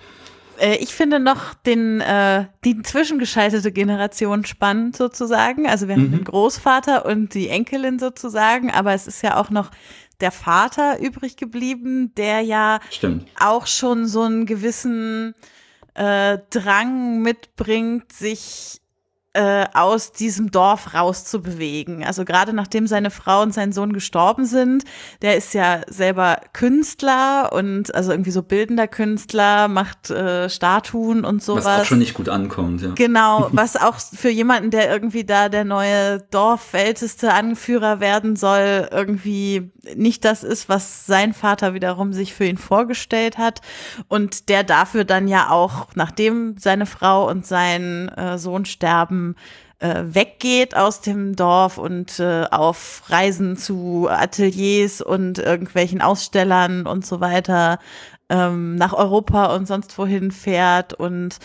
Äh, 0.58 0.76
ich 0.76 0.94
finde 0.94 1.20
noch 1.20 1.54
den, 1.54 2.00
äh, 2.00 2.46
die 2.64 2.82
zwischengeschaltete 2.82 3.72
Generation 3.72 4.44
spannend 4.44 4.96
sozusagen. 4.96 5.66
Also 5.66 5.88
wir 5.88 5.96
haben 5.96 6.08
mhm. 6.08 6.12
den 6.12 6.24
Großvater 6.24 7.06
und 7.06 7.34
die 7.34 7.48
Enkelin 7.48 7.98
sozusagen, 7.98 8.70
aber 8.70 8.94
es 8.94 9.06
ist 9.06 9.22
ja 9.22 9.36
auch 9.36 9.50
noch 9.50 9.70
der 10.20 10.30
Vater 10.30 11.00
übrig 11.00 11.36
geblieben, 11.36 12.14
der 12.16 12.40
ja 12.40 12.80
Stimmt. 12.90 13.26
auch 13.38 13.66
schon 13.66 14.06
so 14.06 14.22
einen 14.22 14.46
gewissen 14.46 15.34
äh, 15.94 16.38
Drang 16.50 17.22
mitbringt, 17.22 18.12
sich 18.12 18.80
äh, 19.34 19.66
aus 19.74 20.12
diesem 20.12 20.52
Dorf 20.52 20.94
rauszubewegen. 20.94 22.04
Also 22.04 22.24
gerade 22.24 22.52
nachdem 22.52 22.86
seine 22.86 23.10
Frau 23.10 23.42
und 23.42 23.52
sein 23.52 23.72
Sohn 23.72 23.92
gestorben 23.92 24.46
sind, 24.46 24.84
der 25.22 25.36
ist 25.36 25.54
ja 25.54 25.80
selber 25.88 26.38
Künstler 26.52 27.52
und 27.52 27.92
also 27.94 28.12
irgendwie 28.12 28.30
so 28.30 28.42
bildender 28.42 28.86
Künstler, 28.86 29.66
macht 29.66 30.10
äh, 30.10 30.48
Statuen 30.48 31.24
und 31.24 31.42
sowas. 31.42 31.64
Was 31.64 31.80
auch 31.80 31.84
schon 31.84 31.98
nicht 31.98 32.14
gut 32.14 32.28
ankommt, 32.28 32.82
ja. 32.82 32.92
Genau, 32.94 33.48
was 33.52 33.74
auch 33.74 33.98
für 33.98 34.30
jemanden, 34.30 34.70
der 34.70 34.88
irgendwie 34.88 35.24
da 35.24 35.48
der 35.48 35.64
neue 35.64 36.20
Dorfälteste 36.30 37.32
Anführer 37.32 37.98
werden 37.98 38.36
soll, 38.36 38.88
irgendwie 38.92 39.72
nicht 39.96 40.24
das 40.24 40.42
ist, 40.42 40.68
was 40.68 41.06
sein 41.06 41.32
Vater 41.32 41.74
wiederum 41.74 42.12
sich 42.12 42.34
für 42.34 42.44
ihn 42.44 42.58
vorgestellt 42.58 43.38
hat 43.38 43.60
und 44.08 44.48
der 44.48 44.64
dafür 44.64 45.04
dann 45.04 45.28
ja 45.28 45.50
auch, 45.50 45.88
nachdem 45.94 46.56
seine 46.58 46.86
Frau 46.86 47.28
und 47.28 47.46
sein 47.46 48.08
äh, 48.10 48.38
Sohn 48.38 48.64
sterben, 48.64 49.36
äh, 49.78 50.04
weggeht 50.06 50.76
aus 50.76 51.00
dem 51.00 51.36
Dorf 51.36 51.78
und 51.78 52.18
äh, 52.20 52.44
auf 52.50 53.02
Reisen 53.08 53.56
zu 53.56 54.08
Ateliers 54.08 55.00
und 55.00 55.38
irgendwelchen 55.38 56.00
Ausstellern 56.00 56.86
und 56.86 57.04
so 57.04 57.20
weiter 57.20 57.78
ähm, 58.28 58.76
nach 58.76 58.92
Europa 58.92 59.54
und 59.54 59.66
sonst 59.66 59.96
wohin 59.98 60.30
fährt 60.30 60.94
und 60.94 61.38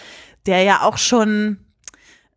der 0.45 0.63
ja 0.63 0.83
auch 0.83 0.97
schon 0.97 1.57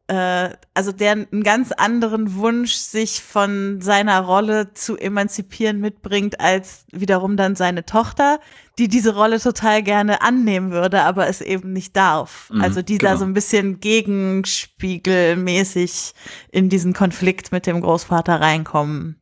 also 0.08 0.92
der 0.92 1.12
einen 1.12 1.42
ganz 1.42 1.72
anderen 1.72 2.34
Wunsch, 2.34 2.74
sich 2.74 3.22
von 3.22 3.80
seiner 3.80 4.20
Rolle 4.20 4.74
zu 4.74 4.98
emanzipieren 4.98 5.80
mitbringt, 5.80 6.38
als 6.40 6.84
wiederum 6.92 7.36
dann 7.36 7.56
seine 7.56 7.86
Tochter, 7.86 8.38
die 8.78 8.88
diese 8.88 9.14
Rolle 9.14 9.40
total 9.40 9.82
gerne 9.82 10.20
annehmen 10.22 10.70
würde, 10.72 11.02
aber 11.02 11.28
es 11.28 11.40
eben 11.40 11.72
nicht 11.72 11.96
darf. 11.96 12.50
Mhm, 12.50 12.60
also 12.60 12.82
die 12.82 12.98
genau. 12.98 13.12
da 13.12 13.18
so 13.18 13.24
ein 13.24 13.32
bisschen 13.32 13.80
gegenspiegelmäßig 13.80 16.12
in 16.50 16.68
diesen 16.68 16.92
Konflikt 16.92 17.52
mit 17.52 17.66
dem 17.66 17.80
Großvater 17.80 18.38
reinkommen. 18.40 19.20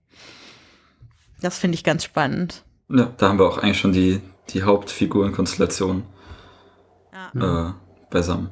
Das 1.41 1.59
finde 1.59 1.77
ich 1.77 1.85
ganz 1.85 2.03
spannend. 2.05 2.65
Ja, 2.89 3.13
da 3.17 3.29
haben 3.29 3.39
wir 3.39 3.47
auch 3.47 3.59
eigentlich 3.59 3.79
schon 3.79 3.93
die, 3.93 4.21
die 4.49 4.63
Hauptfigurenkonstellation 4.63 6.05
ja. 7.35 7.69
äh, 7.69 7.73
beisammen. 8.11 8.51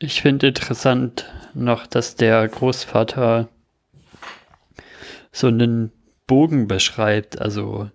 Ich 0.00 0.22
finde 0.22 0.48
interessant 0.48 1.26
noch, 1.54 1.86
dass 1.86 2.14
der 2.14 2.46
Großvater 2.46 3.48
so 5.32 5.48
einen 5.48 5.90
Bogen 6.28 6.68
beschreibt. 6.68 7.40
Also 7.40 7.90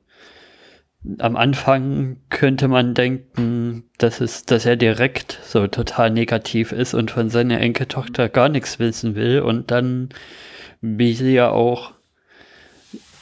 am 1.20 1.38
Anfang 1.38 2.18
könnte 2.30 2.68
man 2.68 2.94
denken, 2.94 3.86
dass, 3.98 4.20
es, 4.20 4.44
dass 4.44 4.66
er 4.66 4.76
direkt 4.76 5.40
so 5.46 5.68
total 5.68 6.12
negativ 6.12 6.74
ist 6.74 6.94
und 6.94 7.10
von 7.10 7.30
seiner 7.30 7.62
Enkeltochter 7.62 8.28
gar 8.28 8.50
nichts 8.50 8.80
wissen 8.80 9.16
will. 9.16 9.40
Und 9.40 9.72
dann, 9.72 10.10
wie 10.82 11.14
sie 11.14 11.34
ja 11.34 11.52
auch 11.52 11.94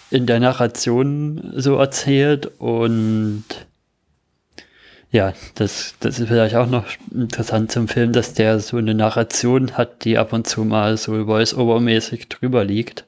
in 0.09 0.25
der 0.25 0.39
Narration 0.39 1.53
so 1.55 1.75
erzählt 1.75 2.47
und 2.59 3.45
ja, 5.11 5.33
das, 5.55 5.95
das 5.99 6.19
ist 6.19 6.29
vielleicht 6.29 6.55
auch 6.55 6.67
noch 6.67 6.85
interessant 7.13 7.71
zum 7.71 7.89
Film, 7.89 8.13
dass 8.13 8.33
der 8.33 8.59
so 8.59 8.77
eine 8.77 8.93
Narration 8.93 9.77
hat, 9.77 10.05
die 10.05 10.17
ab 10.17 10.31
und 10.31 10.47
zu 10.47 10.63
mal 10.63 10.95
so 10.95 11.25
voice-over-mäßig 11.25 12.29
drüber 12.29 12.63
liegt. 12.63 13.05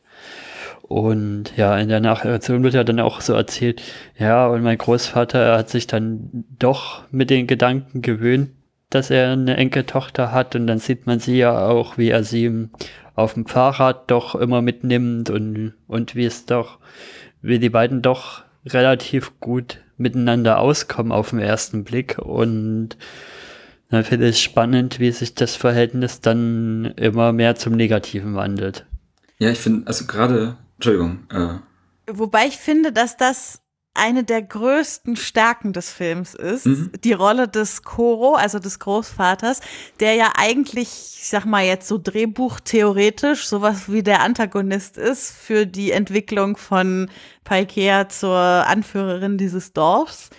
Und 0.81 1.55
ja, 1.55 1.77
in 1.77 1.88
der 1.88 2.01
Narration 2.01 2.62
wird 2.62 2.74
ja 2.74 2.83
dann 2.83 3.00
auch 3.00 3.22
so 3.22 3.33
erzählt, 3.33 3.81
ja, 4.19 4.48
und 4.48 4.63
mein 4.63 4.77
Großvater 4.77 5.57
hat 5.57 5.69
sich 5.69 5.88
dann 5.88 6.43
doch 6.60 7.03
mit 7.10 7.29
den 7.29 7.48
Gedanken 7.48 8.01
gewöhnt, 8.01 8.50
dass 8.89 9.10
er 9.10 9.31
eine 9.31 9.55
Enkeltochter 9.55 10.33
hat 10.33 10.55
und 10.55 10.67
dann 10.67 10.79
sieht 10.79 11.07
man 11.07 11.19
sie 11.19 11.38
ja 11.38 11.67
auch, 11.67 11.98
wie 11.98 12.10
er 12.10 12.24
sie 12.24 12.67
auf 13.15 13.36
dem 13.36 13.45
Fahrrad 13.45 14.12
doch 14.12 14.36
immer 14.36 14.62
mitnimmt 14.62 15.29
und, 15.29 15.74
und 15.88 16.15
wie 16.15 16.25
es 16.25 16.45
doch, 16.45 16.79
wie 17.41 17.60
die 17.60 17.69
beiden 17.69 18.01
doch 18.01 18.43
relativ 18.65 19.39
gut 19.39 19.79
miteinander 19.97 20.59
auskommen 20.59 21.12
auf 21.12 21.31
den 21.31 21.39
ersten 21.39 21.83
Blick 21.83 22.17
und 22.19 22.97
dann 23.89 24.03
finde 24.03 24.27
ich 24.27 24.41
spannend, 24.41 25.00
wie 25.00 25.12
sich 25.12 25.35
das 25.35 25.55
Verhältnis 25.55 26.19
dann 26.19 26.93
immer 26.95 27.31
mehr 27.31 27.55
zum 27.55 27.73
Negativen 27.73 28.35
wandelt. 28.35 28.85
Ja, 29.38 29.50
ich 29.50 29.59
finde, 29.59 29.85
also 29.88 30.05
gerade, 30.05 30.57
Entschuldigung. 30.77 31.27
Äh. 31.29 31.59
Wobei 32.12 32.47
ich 32.47 32.57
finde, 32.57 32.91
dass 32.91 33.17
das 33.17 33.62
eine 33.95 34.23
der 34.23 34.41
größten 34.41 35.15
Stärken 35.15 35.71
des 35.71 35.91
Films 35.91 36.33
ist, 36.33 36.65
mhm. 36.65 36.91
die 37.03 37.13
Rolle 37.13 37.47
des 37.47 37.83
Koro, 37.83 38.33
also 38.33 38.57
des 38.59 38.79
Großvaters, 38.79 39.62
der 40.00 40.15
ja 40.15 40.31
eigentlich, 40.35 40.88
ich 41.19 41.29
sag 41.29 41.45
mal 41.45 41.63
jetzt 41.63 41.88
so 41.88 42.00
Drehbuch-theoretisch 42.00 43.47
sowas 43.47 43.91
wie 43.91 44.01
der 44.01 44.21
Antagonist 44.21 44.97
ist 44.97 45.31
für 45.35 45.67
die 45.67 45.91
Entwicklung 45.91 46.57
von 46.57 47.09
Paikea 47.43 48.09
zur 48.09 48.38
Anführerin 48.38 49.38
dieses 49.38 49.73
Dorfs, 49.73 50.31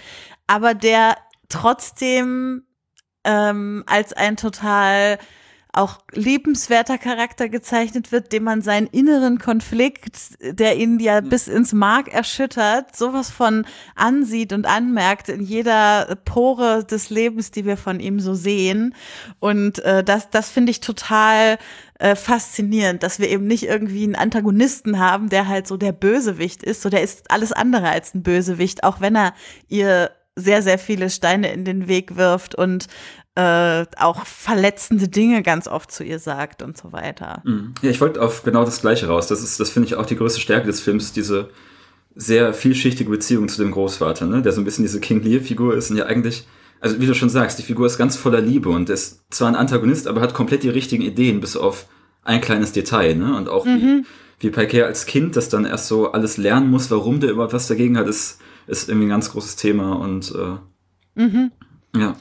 aber 0.46 0.75
der 0.75 1.16
trotzdem 1.49 2.64
ähm, 3.23 3.84
als 3.87 4.12
ein 4.12 4.37
total 4.37 5.18
auch 5.75 5.99
liebenswerter 6.12 6.99
Charakter 6.99 7.49
gezeichnet 7.49 8.12
wird, 8.12 8.33
dem 8.33 8.45
man 8.45 8.62
seinen 8.62 8.87
inneren 8.87 9.38
Konflikt, 9.38 10.16
der 10.40 10.76
ihn 10.76 10.99
ja 11.00 11.21
bis 11.21 11.49
ins 11.49 11.73
Mark 11.73 12.12
erschüttert, 12.12 12.97
sowas 12.97 13.31
von 13.31 13.66
ansieht 13.97 14.52
und 14.52 14.66
anmerkt 14.66 15.28
in 15.28 15.43
jeder 15.43 16.16
Pore 16.25 16.85
des 16.85 17.11
Lebens, 17.11 17.50
die 17.50 17.64
wir 17.64 17.76
von 17.76 17.99
ihm 17.99 18.21
so 18.21 18.35
sehen. 18.35 18.95
Und 19.40 19.81
äh, 19.81 20.04
das, 20.04 20.31
das 20.31 20.50
finde 20.50 20.71
ich 20.71 20.81
total 20.81 21.59
äh, 21.99 22.14
faszinierend, 22.14 23.02
dass 23.02 23.19
wir 23.19 23.28
eben 23.28 23.47
nicht 23.47 23.64
irgendwie 23.64 24.04
einen 24.04 24.14
Antagonisten 24.14 24.99
haben, 24.99 25.28
der 25.28 25.49
halt 25.49 25.66
so 25.66 25.76
der 25.76 25.93
Bösewicht 25.93 26.62
ist. 26.62 26.83
So, 26.83 26.88
der 26.88 27.02
ist 27.02 27.31
alles 27.31 27.52
andere 27.52 27.88
als 27.88 28.14
ein 28.14 28.23
Bösewicht, 28.23 28.85
auch 28.85 29.00
wenn 29.00 29.16
er 29.16 29.35
ihr 29.69 30.11
sehr, 30.37 30.62
sehr 30.62 30.78
viele 30.78 31.11
Steine 31.11 31.52
in 31.52 31.64
den 31.64 31.87
Weg 31.88 32.16
wirft 32.16 32.54
und 32.54 32.88
äh, 33.37 33.85
auch 33.97 34.25
verletzende 34.26 35.09
Dinge 35.09 35.43
ganz 35.43 35.67
oft 35.67 35.91
zu 35.91 36.05
ihr 36.05 36.19
sagt 36.19 36.62
und 36.62 36.76
so 36.76 36.93
weiter. 36.93 37.43
Mhm. 37.45 37.75
Ja, 37.83 37.91
ich 37.91 38.00
wollte 38.00 38.23
auf 38.23 38.45
genau 38.45 38.64
das 38.64 38.81
Gleiche 38.81 39.09
raus. 39.09 39.26
Das 39.26 39.43
ist, 39.43 39.59
das 39.59 39.71
finde 39.71 39.88
ich 39.88 39.97
auch 39.97 40.07
die 40.07 40.17
größte 40.17 40.41
Stärke 40.41 40.67
des 40.67 40.81
Films, 40.81 41.12
diese 41.12 41.50
sehr 42.14 42.55
vielschichtige 42.55 43.11
Beziehung 43.11 43.49
zu 43.49 43.61
dem 43.61 43.73
Großvater, 43.73 44.26
ne? 44.26 44.43
der 44.43 44.53
so 44.53 44.61
ein 44.61 44.64
bisschen 44.64 44.85
diese 44.85 45.00
King 45.00 45.23
Lear-Figur 45.23 45.75
ist 45.75 45.91
und 45.91 45.97
ja 45.97 46.07
eigentlich, 46.07 46.47
also 46.81 47.00
wie 47.00 47.07
du 47.07 47.14
schon 47.14 47.29
sagst, 47.29 47.59
die 47.59 47.64
Figur 47.64 47.87
ist 47.87 47.99
ganz 47.99 48.14
voller 48.17 48.41
Liebe 48.41 48.69
und 48.69 48.88
ist 48.88 49.25
zwar 49.31 49.49
ein 49.49 49.57
Antagonist, 49.57 50.07
aber 50.07 50.21
hat 50.21 50.33
komplett 50.33 50.62
die 50.62 50.69
richtigen 50.69 51.03
Ideen, 51.03 51.41
bis 51.41 51.57
auf 51.57 51.87
ein 52.23 52.41
kleines 52.41 52.71
Detail, 52.71 53.17
ne? 53.17 53.37
Und 53.37 53.49
auch 53.49 53.67
mhm. 53.67 54.05
wie, 54.38 54.47
wie 54.47 54.50
Piquet 54.50 54.85
als 54.85 55.07
Kind 55.07 55.35
das 55.35 55.49
dann 55.49 55.64
erst 55.64 55.88
so 55.88 56.12
alles 56.12 56.37
lernen 56.37 56.71
muss, 56.71 56.91
warum 56.91 57.19
der 57.19 57.31
überhaupt 57.31 57.53
was 57.53 57.67
dagegen 57.67 57.99
hat, 57.99 58.07
ist, 58.07 58.41
ist 58.67 58.88
irgendwie 58.88 59.07
ein 59.07 59.11
ganz 59.11 59.31
großes 59.31 59.57
Thema 59.57 59.95
und 59.95 60.33
äh, 60.35 61.21
mhm. 61.21 61.50
ja. 61.97 62.14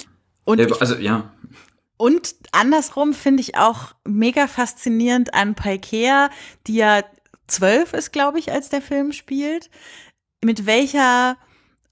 Und 0.45 0.59
ja, 0.59 0.67
also 0.79 0.95
ja. 0.95 1.31
Und 1.97 2.35
andersrum 2.51 3.13
finde 3.13 3.41
ich 3.41 3.57
auch 3.57 3.93
mega 4.05 4.47
faszinierend 4.47 5.33
an 5.33 5.55
Paikea, 5.55 6.29
die 6.67 6.75
ja 6.75 7.03
zwölf 7.47 7.93
ist, 7.93 8.11
glaube 8.11 8.39
ich, 8.39 8.51
als 8.51 8.69
der 8.69 8.81
Film 8.81 9.11
spielt, 9.11 9.69
mit 10.43 10.65
welcher 10.65 11.37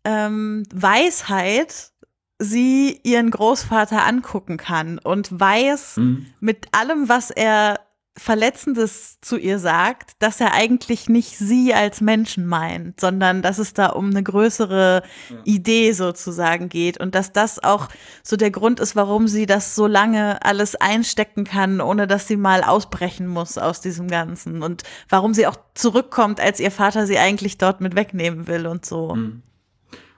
ähm, 0.03 0.63
Weisheit 0.73 1.91
sie 2.39 2.99
ihren 3.03 3.29
Großvater 3.29 4.03
angucken 4.05 4.57
kann 4.57 4.97
und 4.97 5.39
weiß 5.39 5.97
mhm. 5.97 6.25
mit 6.39 6.67
allem, 6.71 7.07
was 7.07 7.29
er 7.29 7.79
Verletzendes 8.17 9.19
zu 9.21 9.37
ihr 9.37 9.57
sagt, 9.57 10.11
dass 10.19 10.41
er 10.41 10.53
eigentlich 10.53 11.07
nicht 11.07 11.37
sie 11.37 11.73
als 11.73 12.01
Menschen 12.01 12.45
meint, 12.45 12.99
sondern 12.99 13.41
dass 13.41 13.57
es 13.57 13.73
da 13.73 13.87
um 13.87 14.09
eine 14.09 14.21
größere 14.21 15.01
ja. 15.29 15.35
Idee 15.45 15.93
sozusagen 15.93 16.67
geht 16.67 16.99
und 16.99 17.15
dass 17.15 17.31
das 17.31 17.63
auch 17.63 17.87
so 18.21 18.35
der 18.35 18.51
Grund 18.51 18.81
ist, 18.81 18.97
warum 18.97 19.29
sie 19.29 19.45
das 19.45 19.75
so 19.75 19.87
lange 19.87 20.43
alles 20.43 20.75
einstecken 20.75 21.45
kann, 21.45 21.79
ohne 21.79 22.05
dass 22.05 22.27
sie 22.27 22.35
mal 22.35 22.63
ausbrechen 22.63 23.27
muss 23.27 23.57
aus 23.57 23.79
diesem 23.79 24.09
Ganzen 24.09 24.61
und 24.61 24.83
warum 25.07 25.33
sie 25.33 25.47
auch 25.47 25.57
zurückkommt, 25.73 26.41
als 26.41 26.59
ihr 26.59 26.71
Vater 26.71 27.07
sie 27.07 27.17
eigentlich 27.17 27.57
dort 27.57 27.79
mit 27.79 27.95
wegnehmen 27.95 28.45
will 28.47 28.67
und 28.67 28.85
so. 28.85 29.15
Mhm. 29.15 29.41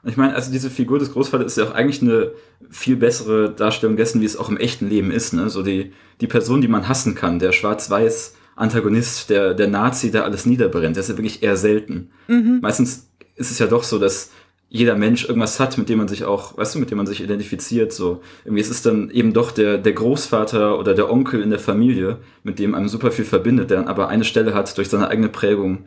Ich 0.06 0.18
meine, 0.18 0.36
also 0.36 0.52
diese 0.52 0.70
Figur 0.70 1.00
des 1.00 1.14
Großvaters 1.14 1.54
ist 1.54 1.58
ja 1.58 1.66
auch 1.66 1.74
eigentlich 1.74 2.02
eine 2.02 2.32
viel 2.70 2.98
bessere 2.98 3.50
Darstellung 3.50 3.96
dessen, 3.96 4.22
wie 4.22 4.26
es 4.26 4.36
auch 4.36 4.50
im 4.50 4.58
echten 4.58 4.90
Leben 4.90 5.12
ist. 5.12 5.34
Ne? 5.34 5.50
So 5.50 5.64
die, 5.64 5.94
die 6.20 6.28
Person, 6.28 6.62
die 6.62 6.68
man 6.68 6.88
hassen 6.88 7.16
kann, 7.16 7.40
der 7.40 7.54
schwarz-weiß 7.54 8.36
Antagonist, 8.56 9.30
der, 9.30 9.54
der 9.54 9.68
Nazi, 9.68 10.12
der 10.12 10.26
alles 10.26 10.46
niederbrennt, 10.46 10.96
der 10.96 11.02
ist 11.02 11.10
ja 11.10 11.18
wirklich 11.18 11.42
eher 11.42 11.56
selten. 11.56 12.10
Mhm. 12.28 12.60
Meistens 12.62 13.10
ist 13.36 13.52
es 13.52 13.60
ja 13.60 13.68
doch 13.68 13.84
so, 13.84 13.98
dass 13.98 14.32
jeder 14.70 14.96
Mensch 14.96 15.26
irgendwas 15.26 15.60
hat, 15.60 15.78
mit 15.78 15.88
dem 15.88 16.00
man 16.00 16.08
sich 16.08 16.26
auch, 16.26 16.58
weißt 16.58 16.76
du, 16.76 16.80
mit 16.80 16.90
dem 16.90 16.98
man 16.98 17.06
sich 17.06 17.22
identifiziert. 17.22 17.94
So 17.94 18.22
irgendwie 18.44 18.62
ist 18.62 18.72
es 18.72 18.82
dann 18.82 19.10
eben 19.12 19.32
doch 19.32 19.52
der 19.52 19.78
der 19.78 19.94
Großvater 19.94 20.80
oder 20.80 20.96
der 20.96 21.12
Onkel 21.12 21.42
in 21.42 21.52
der 21.52 21.60
Familie, 21.60 22.18
mit 22.44 22.60
dem 22.60 22.74
einem 22.74 22.90
super 22.90 23.12
viel 23.12 23.26
verbindet, 23.26 23.70
der 23.70 23.78
dann 23.78 23.88
aber 23.88 24.08
eine 24.08 24.24
Stelle 24.24 24.54
hat 24.54 24.76
durch 24.78 24.90
seine 24.90 25.10
eigene 25.10 25.30
Prägung, 25.30 25.86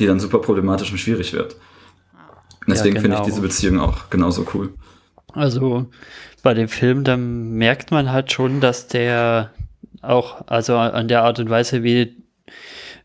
die 0.00 0.06
dann 0.06 0.18
super 0.18 0.40
problematisch 0.40 0.90
und 0.90 0.98
schwierig 0.98 1.32
wird. 1.32 1.56
Deswegen 2.66 2.96
ja, 2.96 3.02
genau. 3.02 3.16
finde 3.16 3.16
ich 3.16 3.22
genau. 3.22 3.24
diese 3.24 3.40
Beziehung 3.40 3.80
auch 3.80 4.10
genauso 4.10 4.46
cool. 4.54 4.72
Also 5.32 5.86
bei 6.42 6.54
dem 6.54 6.68
Film, 6.68 7.04
da 7.04 7.16
merkt 7.16 7.90
man 7.90 8.12
halt 8.12 8.32
schon, 8.32 8.60
dass 8.60 8.86
der 8.86 9.50
auch, 10.02 10.46
also 10.46 10.76
an 10.76 11.08
der 11.08 11.22
Art 11.22 11.38
und 11.40 11.50
Weise, 11.50 11.82
wie, 11.82 12.16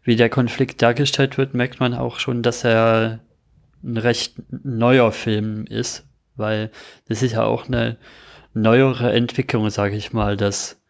wie 0.03 0.15
der 0.15 0.29
Konflikt 0.29 0.81
dargestellt 0.81 1.37
wird, 1.37 1.53
merkt 1.53 1.79
man 1.79 1.93
auch 1.93 2.19
schon, 2.19 2.43
dass 2.43 2.63
er 2.63 3.19
ein 3.83 3.97
recht 3.97 4.35
neuer 4.49 5.11
Film 5.11 5.65
ist, 5.65 6.05
weil 6.35 6.69
das 7.07 7.23
ist 7.23 7.33
ja 7.33 7.43
auch 7.43 7.67
eine 7.67 7.97
neuere 8.53 9.11
Entwicklung, 9.13 9.69
sage 9.69 9.95
ich 9.95 10.13
mal, 10.13 10.35
dass, 10.35 10.81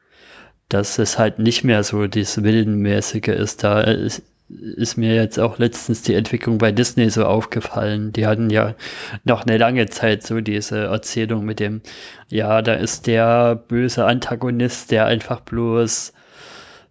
dass 0.69 0.97
es 0.97 1.19
halt 1.19 1.39
nicht 1.39 1.63
mehr 1.63 1.83
so 1.83 2.07
dieses 2.07 2.43
Willenmäßige 2.43 3.27
ist. 3.27 3.63
Da 3.63 3.81
ist, 3.81 4.23
ist 4.49 4.97
mir 4.97 5.15
jetzt 5.15 5.39
auch 5.39 5.59
letztens 5.59 6.01
die 6.01 6.15
Entwicklung 6.15 6.57
bei 6.57 6.71
Disney 6.71 7.09
so 7.09 7.25
aufgefallen. 7.25 8.11
Die 8.13 8.25
hatten 8.25 8.49
ja 8.49 8.75
noch 9.23 9.45
eine 9.45 9.57
lange 9.57 9.87
Zeit 9.87 10.23
so 10.23 10.41
diese 10.41 10.85
Erzählung 10.85 11.45
mit 11.45 11.59
dem, 11.59 11.81
ja, 12.29 12.61
da 12.61 12.73
ist 12.73 13.07
der 13.07 13.55
böse 13.55 14.05
Antagonist, 14.05 14.91
der 14.91 15.05
einfach 15.05 15.41
bloß 15.41 16.13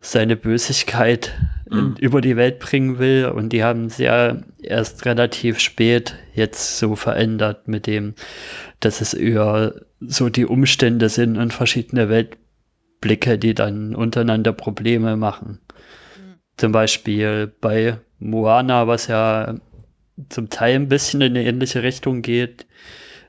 seine 0.00 0.37
Bösigkeit 0.37 1.35
mhm. 1.69 1.97
über 1.99 2.21
die 2.21 2.37
Welt 2.37 2.61
bringen 2.61 2.99
will. 2.99 3.27
Und 3.27 3.53
die 3.53 3.65
haben 3.65 3.87
es 3.87 3.99
ja 3.99 4.37
erst 4.62 5.05
relativ 5.05 5.59
spät 5.59 6.15
jetzt 6.35 6.79
so 6.79 6.95
verändert 6.95 7.67
mit 7.67 7.87
dem, 7.87 8.15
dass 8.81 9.00
es 9.00 9.15
eher 9.15 9.75
so 10.00 10.29
die 10.29 10.47
Umstände 10.47 11.09
sind 11.09 11.37
und 11.37 11.53
verschiedene 11.53 12.09
Weltblicke, 12.09 13.38
die 13.38 13.55
dann 13.55 13.95
untereinander 13.97 14.53
Probleme 14.53 15.17
machen. 15.17 15.59
Zum 16.59 16.73
Beispiel 16.73 17.50
bei 17.61 17.99
Moana, 18.19 18.87
was 18.87 19.07
ja 19.07 19.55
zum 20.29 20.50
Teil 20.50 20.75
ein 20.75 20.88
bisschen 20.88 21.21
in 21.21 21.37
eine 21.37 21.45
ähnliche 21.45 21.83
Richtung 21.83 22.21
geht, 22.21 22.67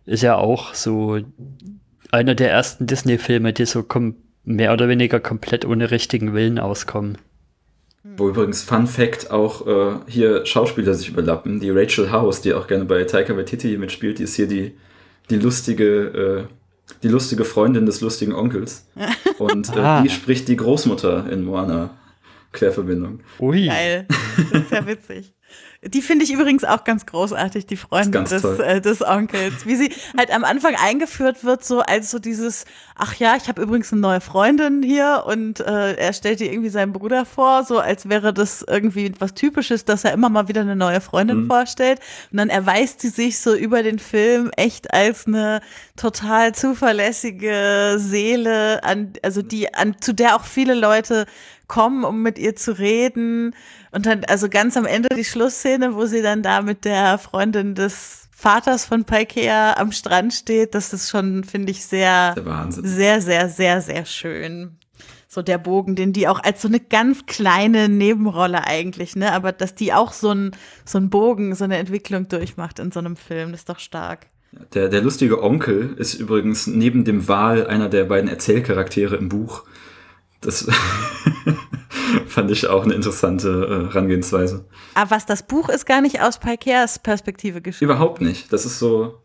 ist 0.05 0.23
ja 0.23 0.35
auch 0.35 0.73
so 0.73 1.19
einer 2.11 2.33
der 2.33 2.51
ersten 2.51 2.87
Disney-Filme, 2.87 3.53
die 3.53 3.65
so 3.65 3.85
mehr 4.43 4.73
oder 4.73 4.89
weniger 4.89 5.19
komplett 5.19 5.63
ohne 5.63 5.91
richtigen 5.91 6.33
Willen 6.33 6.57
auskommen. 6.57 7.19
Wo 8.03 8.29
übrigens 8.29 8.63
Fun 8.63 8.87
Fact 8.87 9.29
auch 9.29 9.67
äh, 9.67 9.99
hier 10.07 10.45
Schauspieler 10.47 10.95
sich 10.95 11.09
überlappen. 11.09 11.59
Die 11.59 11.69
Rachel 11.69 12.11
House, 12.11 12.41
die 12.41 12.53
auch 12.53 12.65
gerne 12.65 12.85
bei 12.85 13.03
Taika 13.03 13.37
Waititi 13.37 13.77
mitspielt, 13.77 14.17
die 14.17 14.23
ist 14.23 14.35
hier 14.35 14.47
die, 14.47 14.73
die 15.29 15.35
lustige, 15.35 16.47
äh, 16.47 16.93
die 17.03 17.09
lustige 17.09 17.45
Freundin 17.45 17.85
des 17.85 18.01
lustigen 18.01 18.33
Onkels. 18.33 18.87
Und 19.37 19.75
äh, 19.75 19.79
ah. 19.79 20.01
die 20.01 20.09
spricht 20.09 20.47
die 20.47 20.55
Großmutter 20.55 21.29
in 21.29 21.43
Moana. 21.43 21.91
Querverbindung. 22.51 23.19
Ui. 23.39 23.67
Geil. 23.67 24.07
Das 24.51 24.63
ist 24.63 24.71
ja 24.71 24.85
witzig. 24.85 25.33
Die 25.81 26.01
finde 26.01 26.25
ich 26.25 26.33
übrigens 26.33 26.65
auch 26.65 26.83
ganz 26.83 27.05
großartig, 27.05 27.65
die 27.65 27.77
Freundin 27.77 28.25
des, 28.25 28.43
äh, 28.43 28.81
des 28.81 29.01
Onkels. 29.01 29.65
Wie 29.65 29.77
sie 29.77 29.93
halt 30.17 30.29
am 30.29 30.43
Anfang 30.43 30.75
eingeführt 30.75 31.45
wird, 31.45 31.63
so 31.63 31.79
als 31.79 32.11
so 32.11 32.19
dieses, 32.19 32.65
ach 32.97 33.15
ja, 33.15 33.37
ich 33.37 33.47
habe 33.47 33.61
übrigens 33.61 33.93
eine 33.93 34.01
neue 34.01 34.19
Freundin 34.19 34.83
hier 34.83 35.23
und 35.25 35.61
äh, 35.61 35.93
er 35.93 36.11
stellt 36.11 36.41
ihr 36.41 36.51
irgendwie 36.51 36.69
seinen 36.69 36.91
Bruder 36.91 37.25
vor, 37.25 37.63
so 37.63 37.79
als 37.79 38.09
wäre 38.09 38.33
das 38.33 38.61
irgendwie 38.67 39.13
was 39.19 39.33
Typisches, 39.35 39.85
dass 39.85 40.03
er 40.03 40.11
immer 40.11 40.27
mal 40.27 40.49
wieder 40.49 40.61
eine 40.61 40.75
neue 40.75 40.99
Freundin 40.99 41.43
mhm. 41.43 41.47
vorstellt. 41.47 42.01
Und 42.29 42.39
dann 42.39 42.49
erweist 42.49 42.99
sie 42.99 43.09
sich 43.09 43.39
so 43.39 43.55
über 43.55 43.81
den 43.81 43.99
Film 43.99 44.51
echt 44.57 44.93
als 44.93 45.27
eine 45.27 45.61
total 45.95 46.53
zuverlässige 46.53 47.95
Seele, 47.97 48.83
an, 48.83 49.13
also 49.23 49.41
die, 49.41 49.73
an, 49.73 49.95
zu 50.01 50.13
der 50.13 50.35
auch 50.35 50.43
viele 50.43 50.73
Leute 50.73 51.25
kommen, 51.69 52.03
um 52.03 52.21
mit 52.21 52.37
ihr 52.37 52.57
zu 52.57 52.77
reden. 52.77 53.55
Und 53.91 54.05
dann, 54.05 54.25
also 54.25 54.49
ganz 54.49 54.75
am 54.75 54.85
Ende 54.85 55.07
die 55.15 55.23
Schlussszene, 55.23 55.95
wo 55.95 56.05
sie 56.05 56.21
dann 56.21 56.43
da 56.43 56.61
mit 56.61 56.83
der 56.83 57.17
Freundin 57.17 57.75
des 57.75 58.27
Vaters 58.35 58.85
von 58.85 59.05
Paikea 59.05 59.77
am 59.77 59.93
Strand 59.93 60.33
steht, 60.33 60.75
das 60.75 60.91
ist 60.91 61.09
schon, 61.09 61.45
finde 61.45 61.71
ich, 61.71 61.85
sehr, 61.85 62.35
sehr, 62.69 63.21
sehr, 63.21 63.49
sehr, 63.49 63.81
sehr 63.81 64.05
schön. 64.05 64.77
So 65.27 65.41
der 65.41 65.59
Bogen, 65.59 65.95
den 65.95 66.11
die 66.11 66.27
auch 66.27 66.41
als 66.43 66.61
so 66.61 66.67
eine 66.67 66.79
ganz 66.79 67.25
kleine 67.27 67.87
Nebenrolle 67.87 68.65
eigentlich, 68.65 69.15
ne, 69.15 69.31
aber 69.31 69.51
dass 69.51 69.75
die 69.75 69.93
auch 69.93 70.11
so 70.11 70.31
ein, 70.31 70.51
so 70.85 70.97
ein 70.97 71.09
Bogen, 71.09 71.53
so 71.53 71.65
eine 71.65 71.77
Entwicklung 71.77 72.27
durchmacht 72.29 72.79
in 72.79 72.91
so 72.91 72.99
einem 72.99 73.15
Film, 73.15 73.51
das 73.51 73.61
ist 73.61 73.69
doch 73.69 73.79
stark. 73.79 74.27
Der, 74.73 74.89
der 74.89 75.01
lustige 75.01 75.43
Onkel 75.43 75.93
ist 75.97 76.15
übrigens 76.15 76.65
neben 76.65 77.03
dem 77.03 77.27
Wahl 77.27 77.67
einer 77.67 77.89
der 77.89 78.05
beiden 78.05 78.29
Erzählcharaktere 78.29 79.15
im 79.17 79.29
Buch. 79.29 79.65
Das 80.41 80.67
fand 82.27 82.51
ich 82.51 82.67
auch 82.67 82.83
eine 82.83 82.93
interessante 82.93 83.49
äh, 83.89 83.93
Herangehensweise. 83.93 84.65
Aber 84.93 85.11
was 85.11 85.25
das 85.25 85.43
Buch 85.43 85.69
ist 85.69 85.85
gar 85.85 86.01
nicht 86.01 86.21
aus 86.21 86.39
Paikers 86.39 86.99
Perspektive 86.99 87.61
geschrieben. 87.61 87.91
Überhaupt 87.91 88.21
nicht. 88.21 88.51
Das 88.53 88.65
ist 88.65 88.79
so 88.79 89.19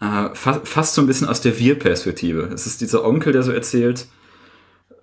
äh, 0.00 0.34
fa 0.34 0.60
fast 0.64 0.94
so 0.94 1.02
ein 1.02 1.06
bisschen 1.06 1.28
aus 1.28 1.40
der 1.40 1.58
Wir-Perspektive. 1.58 2.50
Es 2.54 2.66
ist 2.66 2.80
dieser 2.80 3.04
Onkel, 3.04 3.32
der 3.32 3.42
so 3.42 3.52
erzählt, 3.52 4.06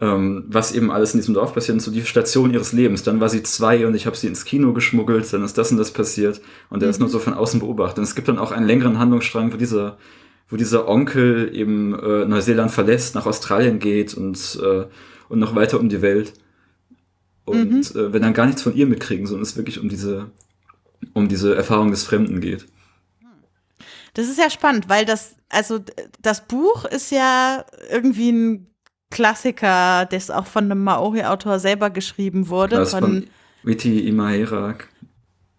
ähm, 0.02 0.46
was 0.48 0.74
eben 0.74 0.92
alles 0.92 1.14
in 1.14 1.20
diesem 1.20 1.34
Dorf 1.34 1.54
passiert 1.54 1.76
und 1.76 1.80
so 1.82 1.92
die 1.92 2.06
Station 2.06 2.52
ihres 2.52 2.74
Lebens. 2.74 3.04
Dann 3.04 3.20
war 3.20 3.30
sie 3.30 3.44
zwei 3.44 3.86
und 3.86 3.96
ich 3.96 4.06
habe 4.06 4.18
sie 4.18 4.28
ins 4.28 4.46
Kino 4.46 4.74
geschmuggelt, 4.74 5.32
dann 5.32 5.44
ist 5.44 5.58
das 5.58 5.72
und 5.72 5.78
das 5.78 5.92
passiert 5.92 6.42
und 6.70 6.82
der 6.82 6.88
mhm. 6.88 6.92
ist 6.92 7.00
nur 7.00 7.10
so 7.10 7.20
von 7.20 7.34
außen 7.34 7.60
beobachtet. 7.60 8.00
Und 8.00 8.04
es 8.04 8.16
gibt 8.16 8.28
dann 8.28 8.40
auch 8.40 8.52
einen 8.52 8.68
längeren 8.68 9.00
Handlungsstrang, 9.00 9.54
wo 9.54 9.58
dieser 9.58 9.98
wo 10.50 10.58
dieser 10.58 10.88
Onkel 10.88 11.50
eben 11.56 11.98
äh, 11.98 12.26
Neuseeland 12.26 12.70
verlässt, 12.70 13.16
nach 13.16 13.26
Australien 13.26 13.80
geht 13.80 14.14
und 14.14 14.60
äh, 14.62 14.86
und 15.34 15.40
noch 15.40 15.56
weiter 15.56 15.80
um 15.80 15.90
die 15.90 16.02
Welt. 16.02 16.34
Und 17.44 17.72
mhm. 17.72 18.00
äh, 18.00 18.14
wenn 18.14 18.22
dann 18.22 18.34
gar 18.34 18.46
nichts 18.46 18.62
von 18.62 18.76
ihr 18.76 18.86
mitkriegen, 18.86 19.26
sondern 19.26 19.42
es 19.44 19.58
wirklich 19.58 19.80
um 19.80 19.90
diese, 19.90 20.32
um 21.14 21.28
diese 21.28 21.56
Erfahrung 21.56 21.92
des 21.92 22.04
Fremden 22.04 22.40
geht. 22.40 22.68
Das 24.14 24.30
ist 24.30 24.38
ja 24.38 24.50
spannend, 24.50 24.88
weil 24.90 25.06
das, 25.06 25.36
also 25.50 25.80
das 26.22 26.46
Buch 26.46 26.86
ist 26.86 27.12
ja 27.12 27.66
irgendwie 27.90 28.32
ein 28.32 28.68
Klassiker, 29.10 30.06
das 30.06 30.30
auch 30.30 30.46
von 30.46 30.66
einem 30.66 30.84
Maori-Autor 30.84 31.60
selber 31.60 31.90
geschrieben 31.90 32.48
wurde. 32.50 32.76
Das 32.76 32.92
von, 32.92 33.02
von 33.02 33.28
Witi 33.64 34.08
Imahera. 34.08 34.76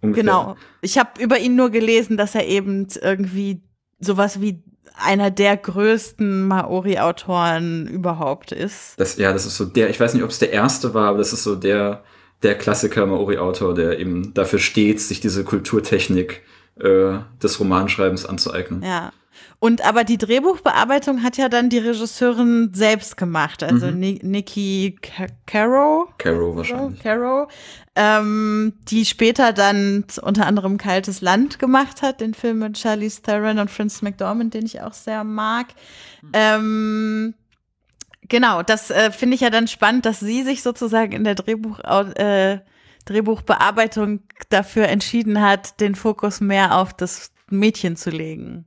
Ungefähr. 0.01 0.23
Genau. 0.23 0.57
Ich 0.83 0.99
habe 0.99 1.21
über 1.21 1.39
ihn 1.39 1.57
nur 1.57 1.71
gelesen, 1.71 2.17
dass 2.17 2.35
er 2.37 2.47
eben 2.47 2.87
irgendwie 3.03 3.61
sowas 3.99 4.41
wie 4.41 4.63
einer 4.95 5.31
der 5.31 5.57
größten 5.57 6.47
Maori-Autoren 6.47 7.87
überhaupt 7.87 8.53
ist. 8.53 8.95
Das, 8.99 9.17
ja, 9.17 9.33
das 9.33 9.47
ist 9.47 9.57
so 9.57 9.65
der, 9.65 9.91
ich 9.91 9.99
weiß 9.99 10.15
nicht, 10.15 10.23
ob 10.23 10.31
es 10.31 10.39
der 10.39 10.53
erste 10.53 10.95
war, 10.95 11.09
aber 11.09 11.19
das 11.19 11.33
ist 11.33 11.43
so 11.43 11.57
der, 11.57 12.05
der 12.43 12.57
Klassiker 12.57 13.07
Maori-Autor, 13.07 13.75
der 13.75 13.99
eben 13.99 14.35
dafür 14.35 14.59
steht, 14.59 15.01
sich 15.01 15.21
diese 15.21 15.45
Kulturtechnik 15.45 16.43
äh, 16.79 17.19
des 17.43 17.61
Romanschreibens 17.61 18.27
anzueignen. 18.27 18.83
Ja. 18.83 19.13
Und 19.65 19.83
aber 19.83 20.05
die 20.05 20.19
Drehbuchbearbeitung 20.19 21.23
hat 21.23 21.39
ja 21.39 21.49
dann 21.49 21.71
die 21.71 21.79
Regisseurin 21.79 22.75
selbst 22.75 23.17
gemacht, 23.17 23.63
also 23.63 23.87
mhm. 23.87 24.19
Nikki 24.21 24.99
Caro. 25.47 26.11
Caro 26.19 26.55
wahrscheinlich. 26.55 27.03
Caro, 27.03 27.49
ähm, 27.97 28.75
die 28.91 29.07
später 29.07 29.55
dann 29.55 30.05
unter 30.21 30.45
anderem 30.45 30.77
Kaltes 30.77 31.23
Land 31.23 31.59
gemacht 31.59 32.03
hat, 32.03 32.21
den 32.21 32.35
Film 32.35 32.59
mit 32.59 32.77
Charlize 32.77 33.23
Theron 33.23 33.59
und 33.59 33.71
Frances 33.71 34.03
McDormand, 34.03 34.53
den 34.53 34.67
ich 34.67 34.83
auch 34.83 34.93
sehr 34.93 35.25
mag. 35.25 35.69
Mhm. 36.21 36.31
Ähm, 36.35 37.35
genau, 38.29 38.63
das 38.63 38.91
äh, 38.91 39.11
finde 39.13 39.37
ich 39.37 39.41
ja 39.41 39.49
dann 39.49 39.67
spannend, 39.67 40.05
dass 40.05 40.21
sie 40.21 40.43
sich 40.43 40.63
sozusagen 40.63 41.13
in 41.13 41.25
der 41.25 41.37
Drehbuch, 41.37 41.79
äh, 41.79 42.59
Drehbuchbearbeitung 43.07 44.21
dafür 44.51 44.89
entschieden 44.89 45.41
hat, 45.41 45.81
den 45.81 45.95
Fokus 45.95 46.43
mehr 46.43 46.77
auf 46.77 46.93
das 46.93 47.33
Mädchen 47.49 47.97
zu 47.97 48.11
legen. 48.11 48.67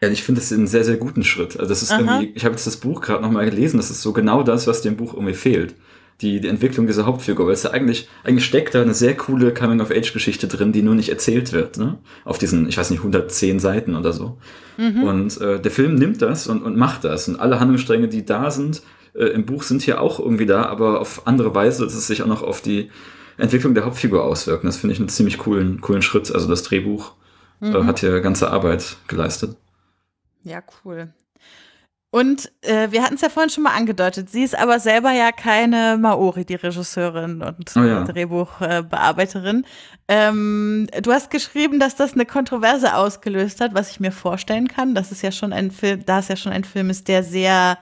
Ja, 0.00 0.08
ich 0.08 0.22
finde 0.22 0.40
das 0.40 0.52
einen 0.52 0.66
sehr, 0.66 0.84
sehr 0.84 0.96
guten 0.96 1.24
Schritt. 1.24 1.58
Also 1.58 1.68
das 1.68 1.82
ist 1.82 1.90
Aha. 1.90 2.00
irgendwie, 2.00 2.32
ich 2.34 2.44
habe 2.44 2.54
jetzt 2.54 2.66
das 2.66 2.76
Buch 2.76 3.00
gerade 3.00 3.22
nochmal 3.22 3.48
gelesen, 3.48 3.78
das 3.78 3.90
ist 3.90 4.02
so 4.02 4.12
genau 4.12 4.42
das, 4.42 4.66
was 4.66 4.82
dem 4.82 4.96
Buch 4.96 5.14
irgendwie 5.14 5.34
fehlt. 5.34 5.74
Die, 6.20 6.40
die 6.40 6.48
Entwicklung 6.48 6.88
dieser 6.88 7.06
Hauptfigur, 7.06 7.46
weil 7.46 7.52
es 7.52 7.62
ja 7.62 7.70
eigentlich, 7.70 8.08
eigentlich 8.24 8.44
steckt 8.44 8.74
da 8.74 8.82
eine 8.82 8.94
sehr 8.94 9.16
coole 9.16 9.54
Coming-of-Age-Geschichte 9.54 10.48
drin, 10.48 10.72
die 10.72 10.82
nur 10.82 10.96
nicht 10.96 11.10
erzählt 11.10 11.52
wird, 11.52 11.78
ne? 11.78 11.98
Auf 12.24 12.38
diesen, 12.38 12.68
ich 12.68 12.76
weiß 12.76 12.90
nicht, 12.90 12.98
110 13.00 13.60
Seiten 13.60 13.94
oder 13.94 14.12
so. 14.12 14.36
Mhm. 14.78 15.02
Und 15.04 15.40
äh, 15.40 15.60
der 15.60 15.70
Film 15.70 15.94
nimmt 15.94 16.20
das 16.20 16.48
und, 16.48 16.62
und 16.62 16.76
macht 16.76 17.04
das. 17.04 17.28
Und 17.28 17.38
alle 17.38 17.60
Handlungsstränge, 17.60 18.08
die 18.08 18.24
da 18.24 18.50
sind, 18.50 18.82
äh, 19.14 19.26
im 19.26 19.46
Buch 19.46 19.62
sind 19.62 19.82
hier 19.82 20.00
auch 20.00 20.18
irgendwie 20.18 20.46
da, 20.46 20.64
aber 20.64 21.00
auf 21.00 21.26
andere 21.26 21.54
Weise, 21.54 21.84
dass 21.84 21.94
es 21.94 22.08
sich 22.08 22.22
auch 22.22 22.26
noch 22.26 22.42
auf 22.42 22.62
die 22.62 22.90
Entwicklung 23.36 23.74
der 23.74 23.84
Hauptfigur 23.84 24.24
auswirkt. 24.24 24.64
Das 24.64 24.76
finde 24.76 24.94
ich 24.94 25.00
einen 25.00 25.08
ziemlich 25.08 25.38
coolen, 25.38 25.80
coolen 25.80 26.02
Schritt. 26.02 26.34
Also 26.34 26.48
das 26.48 26.64
Drehbuch 26.64 27.12
äh, 27.62 27.68
mhm. 27.68 27.76
äh, 27.76 27.84
hat 27.84 28.00
hier 28.00 28.20
ganze 28.20 28.50
Arbeit 28.50 28.96
geleistet. 29.06 29.56
Ja, 30.48 30.62
cool. 30.84 31.12
Und 32.10 32.50
äh, 32.62 32.90
wir 32.90 33.02
hatten 33.02 33.16
es 33.16 33.20
ja 33.20 33.28
vorhin 33.28 33.50
schon 33.50 33.64
mal 33.64 33.76
angedeutet, 33.76 34.30
sie 34.30 34.42
ist 34.42 34.58
aber 34.58 34.80
selber 34.80 35.10
ja 35.10 35.30
keine 35.30 35.98
Maori, 36.00 36.46
die 36.46 36.54
Regisseurin 36.54 37.42
und 37.42 37.70
oh 37.76 37.80
ja. 37.80 38.02
Drehbuchbearbeiterin. 38.04 39.66
Ähm, 40.08 40.88
du 41.02 41.12
hast 41.12 41.30
geschrieben, 41.30 41.78
dass 41.78 41.96
das 41.96 42.14
eine 42.14 42.24
Kontroverse 42.24 42.94
ausgelöst 42.94 43.60
hat, 43.60 43.74
was 43.74 43.90
ich 43.90 44.00
mir 44.00 44.10
vorstellen 44.10 44.68
kann. 44.68 44.94
Das 44.94 45.12
ist 45.12 45.20
ja 45.20 45.30
schon 45.30 45.52
ein 45.52 45.70
Film, 45.70 46.06
da 46.06 46.20
es 46.20 46.28
ja 46.28 46.36
schon 46.36 46.52
ein 46.52 46.64
Film 46.64 46.88
ist, 46.88 47.08
der 47.08 47.22
sehr 47.22 47.76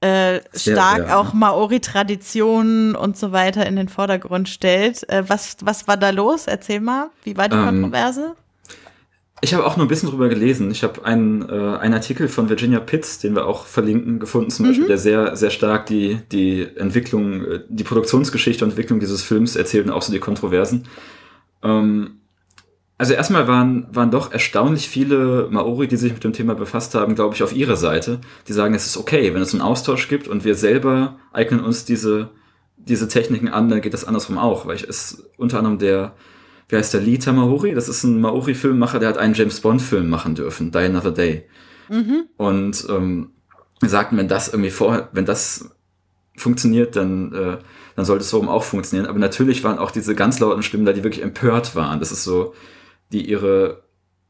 äh, 0.00 0.40
stark 0.54 1.08
ja. 1.08 1.18
auch 1.18 1.34
Maori-Traditionen 1.34 2.96
und 2.96 3.18
so 3.18 3.32
weiter 3.32 3.66
in 3.66 3.76
den 3.76 3.90
Vordergrund 3.90 4.48
stellt. 4.48 5.06
Äh, 5.10 5.28
was, 5.28 5.58
was 5.60 5.86
war 5.86 5.98
da 5.98 6.08
los? 6.08 6.46
Erzähl 6.46 6.80
mal, 6.80 7.10
wie 7.24 7.36
war 7.36 7.50
die 7.50 7.56
ähm, 7.56 7.66
Kontroverse? 7.66 8.36
Ich 9.42 9.54
habe 9.54 9.64
auch 9.64 9.76
nur 9.76 9.86
ein 9.86 9.88
bisschen 9.88 10.10
drüber 10.10 10.28
gelesen. 10.28 10.70
Ich 10.70 10.82
habe 10.82 11.04
einen, 11.04 11.48
äh, 11.48 11.76
einen 11.78 11.94
Artikel 11.94 12.28
von 12.28 12.48
Virginia 12.48 12.80
Pitts, 12.80 13.18
den 13.18 13.34
wir 13.34 13.46
auch 13.46 13.66
verlinken, 13.66 14.18
gefunden, 14.18 14.50
zum 14.50 14.66
mhm. 14.66 14.70
Beispiel, 14.70 14.88
der 14.88 14.98
sehr, 14.98 15.36
sehr 15.36 15.50
stark 15.50 15.86
die, 15.86 16.18
die 16.30 16.66
Entwicklung, 16.76 17.44
äh, 17.44 17.60
die 17.68 17.84
Produktionsgeschichte 17.84 18.64
und 18.64 18.70
Entwicklung 18.70 19.00
dieses 19.00 19.22
Films 19.22 19.56
erzählt 19.56 19.86
und 19.86 19.92
auch 19.92 20.02
so 20.02 20.12
die 20.12 20.18
Kontroversen. 20.18 20.84
Ähm, 21.62 22.20
also 22.98 23.14
erstmal 23.14 23.48
waren, 23.48 23.86
waren 23.90 24.10
doch 24.10 24.30
erstaunlich 24.30 24.86
viele 24.86 25.48
Maori, 25.50 25.88
die 25.88 25.96
sich 25.96 26.12
mit 26.12 26.22
dem 26.22 26.34
Thema 26.34 26.54
befasst 26.54 26.94
haben, 26.94 27.14
glaube 27.14 27.34
ich, 27.34 27.42
auf 27.42 27.56
ihrer 27.56 27.76
Seite. 27.76 28.20
Die 28.46 28.52
sagen, 28.52 28.74
es 28.74 28.84
ist 28.84 28.98
okay, 28.98 29.32
wenn 29.32 29.40
es 29.40 29.54
einen 29.54 29.62
Austausch 29.62 30.08
gibt 30.08 30.28
und 30.28 30.44
wir 30.44 30.54
selber 30.54 31.16
eignen 31.32 31.60
uns 31.60 31.86
diese, 31.86 32.28
diese 32.76 33.08
Techniken 33.08 33.48
an, 33.48 33.70
dann 33.70 33.80
geht 33.80 33.94
das 33.94 34.04
andersrum 34.04 34.36
auch, 34.36 34.66
weil 34.66 34.76
ich 34.76 34.86
es 34.86 35.24
unter 35.38 35.56
anderem 35.56 35.78
der, 35.78 36.12
wie 36.70 36.76
heißt 36.76 36.94
der, 36.94 37.00
Lee 37.00 37.18
Tamahori, 37.18 37.74
das 37.74 37.88
ist 37.88 38.04
ein 38.04 38.20
Maori-Filmmacher, 38.20 38.98
der 38.98 39.10
hat 39.10 39.18
einen 39.18 39.34
James 39.34 39.60
Bond-Film 39.60 40.08
machen 40.08 40.34
dürfen, 40.34 40.70
Die 40.70 40.78
Another 40.78 41.10
Day. 41.10 41.44
Mhm. 41.88 42.26
Und 42.36 42.86
ähm, 42.88 43.32
sagten, 43.82 44.16
wenn 44.16 44.28
das 44.28 44.48
irgendwie 44.48 44.70
vor, 44.70 45.08
wenn 45.12 45.24
das 45.24 45.70
funktioniert, 46.36 46.96
dann, 46.96 47.32
äh, 47.32 47.58
dann 47.96 48.04
sollte 48.04 48.22
es 48.22 48.30
so 48.30 48.42
auch 48.48 48.64
funktionieren. 48.64 49.08
Aber 49.08 49.18
natürlich 49.18 49.64
waren 49.64 49.78
auch 49.78 49.90
diese 49.90 50.14
ganz 50.14 50.38
lauten 50.38 50.62
Stimmen 50.62 50.86
da, 50.86 50.92
die 50.92 51.04
wirklich 51.04 51.24
empört 51.24 51.74
waren. 51.74 51.98
Das 51.98 52.12
ist 52.12 52.24
so, 52.24 52.54
die 53.12 53.28
ihre 53.28 53.82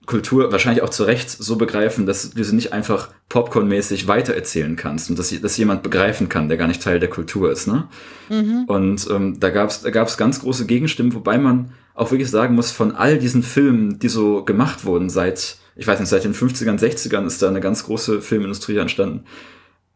Kultur 0.07 0.51
wahrscheinlich 0.51 0.83
auch 0.83 0.89
zu 0.89 1.05
Recht 1.05 1.31
so 1.31 1.57
begreifen, 1.57 2.07
dass 2.07 2.31
du 2.31 2.43
sie 2.43 2.55
nicht 2.55 2.73
einfach 2.73 3.11
popcornmäßig 3.29 4.09
weitererzählen 4.09 4.75
kannst 4.75 5.11
und 5.11 5.19
dass, 5.19 5.39
dass 5.41 5.57
jemand 5.57 5.83
begreifen 5.83 6.29
kann, 6.29 6.49
der 6.49 6.57
gar 6.57 6.67
nicht 6.67 6.83
Teil 6.83 6.99
der 6.99 7.11
Kultur 7.11 7.53
ist. 7.53 7.69
Ne? 7.69 7.87
Mhm. 8.29 8.65
Und 8.67 9.09
ähm, 9.11 9.39
da 9.39 9.51
gab 9.51 9.69
es 9.69 9.83
da 9.83 9.91
gab's 9.91 10.17
ganz 10.17 10.41
große 10.41 10.67
Gegenstimmen, 10.67 11.15
wobei 11.15 11.39
man 11.39 11.73
auch 12.01 12.11
wirklich 12.11 12.31
sagen 12.31 12.55
muss, 12.55 12.71
von 12.71 12.93
all 12.93 13.19
diesen 13.19 13.43
Filmen, 13.43 13.99
die 13.99 14.09
so 14.09 14.45
gemacht 14.45 14.85
wurden 14.85 15.11
seit, 15.11 15.59
ich 15.77 15.87
weiß 15.87 16.01
nicht, 16.01 16.09
seit 16.09 16.25
den 16.25 16.35
50ern, 16.35 16.79
60ern 16.79 17.27
ist 17.27 17.43
da 17.43 17.49
eine 17.49 17.61
ganz 17.61 17.85
große 17.85 18.23
Filmindustrie 18.23 18.77
entstanden, 18.77 19.25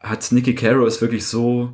hat 0.01 0.31
Nicky 0.31 0.55
Caro 0.55 0.87
es 0.87 1.01
wirklich 1.01 1.27
so 1.27 1.73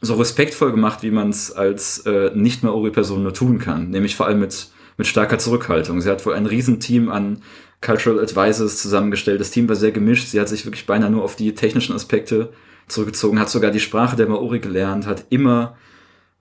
so 0.00 0.14
respektvoll 0.14 0.72
gemacht, 0.72 1.02
wie 1.02 1.12
man 1.12 1.30
es 1.30 1.52
als 1.52 1.98
äh, 2.06 2.32
nicht-Maori-Person 2.34 3.22
nur 3.22 3.34
tun 3.34 3.60
kann. 3.60 3.90
Nämlich 3.90 4.16
vor 4.16 4.26
allem 4.26 4.40
mit 4.40 4.70
mit 4.96 5.06
starker 5.06 5.38
Zurückhaltung. 5.38 6.00
Sie 6.00 6.10
hat 6.10 6.24
wohl 6.26 6.34
ein 6.34 6.46
Riesenteam 6.46 7.08
an 7.08 7.42
Cultural 7.80 8.20
Advisors 8.20 8.80
zusammengestellt. 8.82 9.40
Das 9.40 9.50
Team 9.50 9.68
war 9.68 9.76
sehr 9.76 9.92
gemischt. 9.92 10.28
Sie 10.28 10.40
hat 10.40 10.48
sich 10.48 10.64
wirklich 10.66 10.86
beinahe 10.86 11.10
nur 11.10 11.24
auf 11.24 11.36
die 11.36 11.54
technischen 11.54 11.94
Aspekte 11.94 12.52
zurückgezogen, 12.88 13.40
hat 13.40 13.48
sogar 13.48 13.70
die 13.70 13.80
Sprache 13.80 14.16
der 14.16 14.28
Maori 14.28 14.58
gelernt, 14.58 15.06
hat 15.06 15.24
immer 15.30 15.76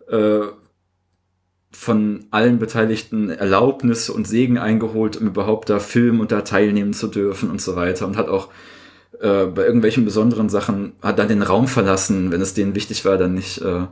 äh, 0.09 0.41
von 1.71 2.25
allen 2.31 2.59
Beteiligten 2.59 3.29
Erlaubnisse 3.29 4.13
und 4.13 4.27
Segen 4.27 4.57
eingeholt, 4.57 5.17
um 5.17 5.27
überhaupt 5.27 5.69
da 5.69 5.79
filmen 5.79 6.19
und 6.19 6.31
da 6.31 6.41
teilnehmen 6.41 6.93
zu 6.93 7.07
dürfen 7.07 7.49
und 7.49 7.61
so 7.61 7.75
weiter. 7.75 8.05
Und 8.05 8.17
hat 8.17 8.27
auch 8.27 8.49
äh, 9.19 9.45
bei 9.45 9.65
irgendwelchen 9.65 10.05
besonderen 10.05 10.49
Sachen, 10.49 10.93
hat 11.01 11.17
dann 11.17 11.29
den 11.29 11.43
Raum 11.43 11.67
verlassen, 11.67 12.31
wenn 12.31 12.41
es 12.41 12.53
denen 12.53 12.75
wichtig 12.75 13.05
war, 13.05 13.17
dann 13.17 13.33
nicht 13.33 13.61
äh, 13.61 13.85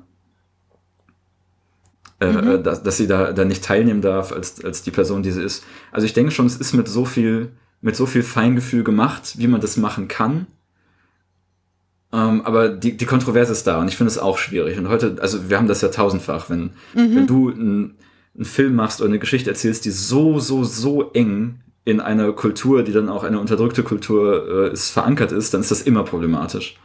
äh, 2.20 2.32
mhm. 2.32 2.48
Äh, 2.48 2.62
dass, 2.62 2.84
dass 2.84 2.98
sie 2.98 3.08
da, 3.08 3.32
da 3.32 3.46
nicht 3.46 3.64
teilnehmen 3.64 4.02
darf 4.02 4.32
als, 4.32 4.64
als 4.64 4.84
die 4.84 4.92
Person, 4.92 5.24
die 5.24 5.32
sie 5.32 5.44
ist. 5.44 5.64
Also 5.92 6.06
ich 6.06 6.14
denke 6.14 6.32
schon, 6.32 6.46
es 6.46 6.58
ist 6.58 6.74
mit 6.74 6.88
so 6.88 7.06
viel, 7.06 7.54
mit 7.82 7.96
so 7.96 8.06
viel 8.06 8.24
Feingefühl 8.24 8.84
gemacht, 8.84 9.36
wie 9.38 9.48
man 9.48 9.62
das 9.62 9.78
machen 9.78 10.08
kann. 10.08 10.48
Ähm, 12.12 12.42
aber 12.44 12.70
die, 12.70 12.98
die 12.98 13.06
Kontroverse 13.06 13.52
ist 13.52 13.68
da 13.68 13.80
und 13.80 13.88
ich 13.88 13.98
finde 13.98 14.10
es 14.10 14.18
auch 14.18 14.38
schwierig. 14.38 14.78
Und 14.78 14.90
heute, 14.90 15.18
also 15.22 15.50
wir 15.50 15.58
haben 15.58 15.68
das 15.68 15.82
ja 15.82 15.90
tausendfach, 15.90 16.50
wenn, 16.50 16.72
mhm. 16.94 17.16
wenn 17.16 17.28
du 17.28 17.52
einen 17.52 17.96
Film 18.42 18.76
machst 18.76 19.02
oder 19.02 19.10
eine 19.10 19.20
Geschichte 19.20 19.50
erzählst, 19.50 19.86
die 19.86 19.92
so, 19.92 20.40
so, 20.40 20.64
so 20.64 21.12
eng 21.12 21.60
in 21.86 22.00
einer 22.00 22.32
Kultur, 22.34 22.84
die 22.84 22.92
dann 22.92 23.10
auch 23.10 23.24
eine 23.24 23.40
unterdrückte 23.40 23.84
Kultur 23.84 24.70
äh, 24.70 24.74
ist, 24.74 24.90
verankert 24.92 25.32
ist, 25.32 25.54
dann 25.54 25.62
ist 25.62 25.72
das 25.72 25.82
immer 25.82 26.04
problematisch. 26.04 26.76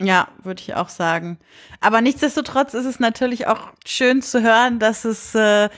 Ja, 0.00 0.28
würde 0.44 0.60
ich 0.60 0.74
auch 0.74 0.88
sagen. 0.88 1.38
Aber 1.80 2.00
nichtsdestotrotz 2.00 2.74
ist 2.74 2.86
es 2.86 3.00
natürlich 3.00 3.48
auch 3.48 3.70
schön 3.84 4.22
zu 4.22 4.42
hören, 4.42 4.78
dass 4.78 5.04
es 5.04 5.34
äh, 5.34 5.68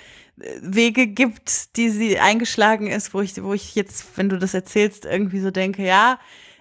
Wege 0.61 1.07
gibt, 1.07 1.77
die 1.77 1.89
sie 1.89 2.19
eingeschlagen 2.19 2.87
ist, 2.87 3.15
wo 3.15 3.21
ich, 3.23 3.43
wo 3.43 3.55
ich 3.55 3.75
jetzt, 3.75 4.07
wenn 4.17 4.29
du 4.29 4.39
das 4.39 4.53
erzählst, 4.53 5.07
irgendwie 5.07 5.41
so 5.41 5.51
denke, 5.51 5.85
ja, 5.85 6.19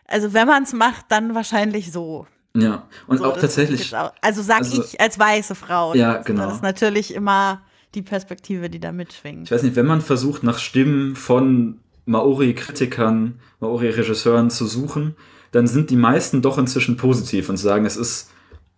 also 0.10 0.34
wenn 0.34 0.48
man 0.48 0.64
es 0.64 0.74
macht, 0.74 1.06
dann 1.10 1.36
wahrscheinlich 1.36 1.92
so. 1.92 2.28
Ja, 2.56 2.88
und 3.08 3.20
so, 3.20 3.26
auch 3.26 3.38
tatsächlich. 3.38 3.96
Auch, 3.96 4.12
also 4.22 4.42
sag 4.42 4.60
also, 4.60 4.84
ich 4.84 5.00
als 5.00 5.20
weiße 5.20 5.56
Frau. 5.56 5.94
Ja, 5.94 6.18
genau. 6.18 6.46
Das 6.46 6.56
ist 6.56 6.64
natürlich 6.64 7.14
immer 7.14 7.62
die 7.96 8.02
Perspektive, 8.02 8.70
die 8.70 8.80
da 8.80 8.92
mitschwingt. 8.92 9.44
Ich 9.44 9.52
weiß 9.52 9.64
nicht, 9.64 9.76
wenn 9.76 9.86
man 9.86 10.02
versucht, 10.02 10.44
nach 10.44 10.58
Stimmen 10.58 11.16
von 11.16 11.80
Maori-Kritikern, 12.06 13.40
Maori-Regisseuren 13.60 14.50
zu 14.50 14.66
suchen, 14.66 15.16
dann 15.52 15.68
sind 15.68 15.90
die 15.90 15.96
meisten 15.96 16.42
doch 16.42 16.58
inzwischen 16.58 16.98
positiv 16.98 17.50
und 17.50 17.58
sagen, 17.58 17.86
es 17.86 17.98
ist, 17.98 18.30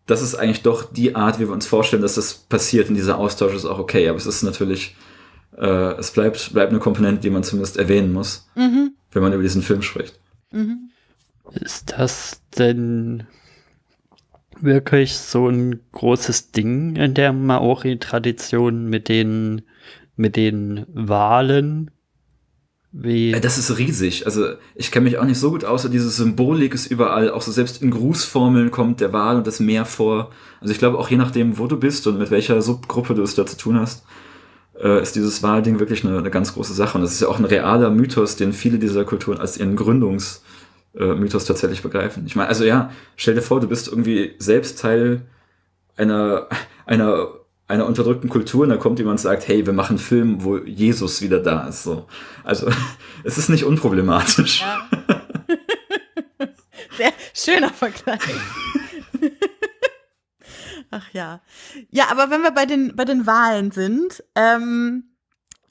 das 0.06 0.22
ist 0.22 0.36
eigentlich 0.36 0.63
doch 0.63 0.84
die 0.91 1.15
Art, 1.15 1.39
wie 1.39 1.48
wir 1.48 1.54
uns 1.54 1.65
vorstellen, 1.65 2.02
dass 2.02 2.15
das 2.15 2.34
passiert 2.34 2.89
und 2.89 2.96
dieser 2.96 3.17
Austausch 3.17 3.54
ist 3.54 3.65
auch 3.65 3.80
okay. 3.80 4.08
Aber 4.08 4.17
es 4.17 4.26
ist 4.26 4.44
natürlich, 4.44 4.96
äh, 5.58 5.94
es 5.98 6.12
bleibt, 6.12 6.54
bleibt 6.54 6.72
eine 6.72 6.80
Komponente, 6.80 7.22
die 7.22 7.30
man 7.30 7.44
zumindest 7.44 7.78
erwähnen 7.78 8.13
muss, 8.13 8.48
mhm. 8.56 8.94
wenn 9.12 9.22
man 9.22 9.34
über 9.34 9.44
diesen 9.44 9.62
Film 9.62 9.82
spricht. 9.82 10.20
Mhm. 10.52 10.90
Ist 11.54 11.94
das 11.98 12.42
denn 12.58 13.24
wirklich 14.62 15.18
so 15.18 15.50
ein 15.50 15.80
großes 15.92 16.52
Ding 16.52 16.96
in 16.96 17.14
der 17.14 17.34
Maori-Tradition 17.34 18.86
mit 18.90 19.10
den, 19.10 19.64
mit 20.16 20.36
den 20.36 20.86
Wahlen? 20.94 21.92
Wie? 22.94 23.32
Das 23.40 23.58
ist 23.58 23.78
riesig. 23.78 24.26
Also 24.26 24.48
ich 24.76 24.92
kenne 24.92 25.06
mich 25.06 25.18
auch 25.18 25.24
nicht 25.24 25.40
so 25.40 25.52
gut 25.52 25.64
aus, 25.64 25.86
aber 25.86 25.94
diese 25.94 26.10
Symbolik 26.10 26.74
ist 26.74 26.88
überall. 26.88 27.32
Auch 27.32 27.42
so 27.42 27.52
selbst 27.52 27.82
in 27.82 27.92
Grußformeln 27.92 28.70
kommt 28.70 29.00
der 29.00 29.14
Wal 29.14 29.38
und 29.38 29.48
das 29.48 29.62
Meer 29.62 29.86
vor. 29.86 30.32
Also 30.60 30.74
ich 30.74 30.80
glaube 30.80 31.00
auch 31.00 31.10
je 31.10 31.18
nachdem, 31.18 31.58
wo 31.58 31.68
du 31.68 31.78
bist 31.78 32.06
und 32.08 32.20
mit 32.20 32.32
welcher 32.32 32.62
Subgruppe 32.62 33.16
du 33.16 33.24
es 33.24 33.36
da 33.36 33.46
zu 33.46 33.58
tun 33.58 33.80
hast, 33.80 34.04
äh, 34.78 35.02
ist 35.02 35.16
dieses 35.16 35.42
Walding 35.42 35.80
wirklich 35.80 36.06
eine, 36.06 36.18
eine, 36.18 36.30
ganz 36.30 36.54
große 36.54 36.74
Sache. 36.74 36.98
Und 36.98 37.04
das 37.04 37.14
ist 37.14 37.22
ja 37.22 37.30
auch 37.30 37.40
ein 37.40 37.46
realer 37.46 37.92
Mythos, 37.92 38.36
den 38.36 38.52
viele 38.52 38.78
dieser 38.78 39.06
Kulturen 39.06 39.40
als 39.40 39.58
ihren 39.58 39.78
Gründungsmythos 39.78 40.44
äh, 40.93 41.27
tatsächlich 41.27 41.82
begreifen. 41.82 42.25
Ich 42.25 42.36
meine, 42.36 42.49
also 42.49 42.63
ja, 42.63 42.91
stell 43.15 43.36
dir 43.36 43.41
vor, 43.41 43.60
du 43.60 43.67
bist 43.67 43.88
irgendwie 43.88 44.36
selbst 44.39 44.80
Teil 44.80 45.21
einer, 45.95 46.47
einer 46.86 47.30
einer 47.71 47.86
unterdrückten 47.86 48.30
Kultur 48.30 48.63
und 48.63 48.69
da 48.69 48.77
kommt 48.77 48.99
jemand 48.99 49.19
und 49.19 49.23
sagt, 49.23 49.47
hey, 49.47 49.65
wir 49.65 49.73
machen 49.73 49.91
einen 49.91 49.99
Film, 49.99 50.43
wo 50.43 50.58
Jesus 50.58 51.21
wieder 51.21 51.39
da 51.39 51.67
ist. 51.67 51.84
So. 51.84 52.08
Also 52.43 52.69
es 53.23 53.38
ist 53.38 53.49
nicht 53.49 53.63
unproblematisch. 53.63 54.62
Ja. 54.62 54.89
Sehr 56.97 57.13
schöner 57.34 57.69
Vergleich. 57.69 58.19
Ach 60.91 61.10
ja. 61.13 61.41
Ja, 61.89 62.12
aber 62.12 62.30
wenn 62.30 62.41
wir 62.41 62.51
bei 62.51 62.65
den, 62.65 62.95
bei 62.95 63.06
den 63.06 63.25
Wahlen 63.25 63.71
sind, 63.71 64.21
ähm, 64.36 65.15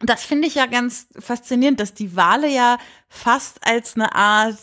das 0.01 0.25
finde 0.25 0.49
ich 0.49 0.55
ja 0.55 0.65
ganz 0.65 1.09
faszinierend, 1.19 1.79
dass 1.79 1.93
die 1.93 2.17
Wale 2.17 2.49
ja 2.49 2.79
fast 3.11 3.59
als 3.67 3.97
eine 3.97 4.15
Art 4.15 4.57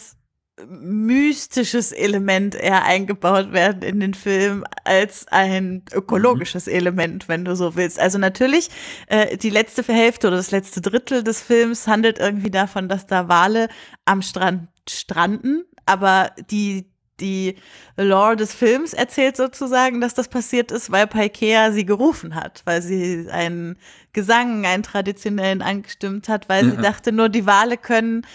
mystisches 0.65 1.91
Element 1.91 2.55
eher 2.55 2.83
eingebaut 2.83 3.51
werden 3.51 3.83
in 3.83 3.99
den 3.99 4.13
Film 4.13 4.63
als 4.83 5.27
ein 5.27 5.83
ökologisches 5.93 6.65
mhm. 6.65 6.73
Element, 6.73 7.27
wenn 7.27 7.45
du 7.45 7.55
so 7.55 7.75
willst. 7.75 7.99
Also 7.99 8.17
natürlich, 8.17 8.69
äh, 9.07 9.37
die 9.37 9.51
letzte 9.51 9.83
Hälfte 9.83 10.27
oder 10.27 10.37
das 10.37 10.51
letzte 10.51 10.81
Drittel 10.81 11.23
des 11.23 11.41
Films 11.41 11.87
handelt 11.87 12.19
irgendwie 12.19 12.51
davon, 12.51 12.89
dass 12.89 13.05
da 13.05 13.27
Wale 13.27 13.69
am 14.05 14.21
Strand 14.21 14.69
stranden, 14.87 15.63
aber 15.85 16.31
die 16.49 16.89
die 17.19 17.55
Lore 17.95 18.35
des 18.35 18.53
Films 18.53 18.93
erzählt 18.93 19.37
sozusagen, 19.37 20.01
dass 20.01 20.13
das 20.13 20.27
passiert 20.27 20.71
ist, 20.71 20.91
weil 20.91 21.07
Paikea 21.07 21.71
sie 21.71 21.85
gerufen 21.85 22.35
hat, 22.35 22.61
weil 22.65 22.81
sie 22.81 23.27
einen 23.31 23.77
Gesang, 24.13 24.65
einen 24.65 24.83
traditionellen 24.83 25.61
angestimmt 25.61 26.29
hat, 26.29 26.47
weil 26.49 26.65
ja. 26.65 26.71
sie 26.71 26.77
dachte, 26.77 27.11
nur 27.11 27.29
die 27.29 27.45
Wale 27.45 27.77
können 27.77 28.25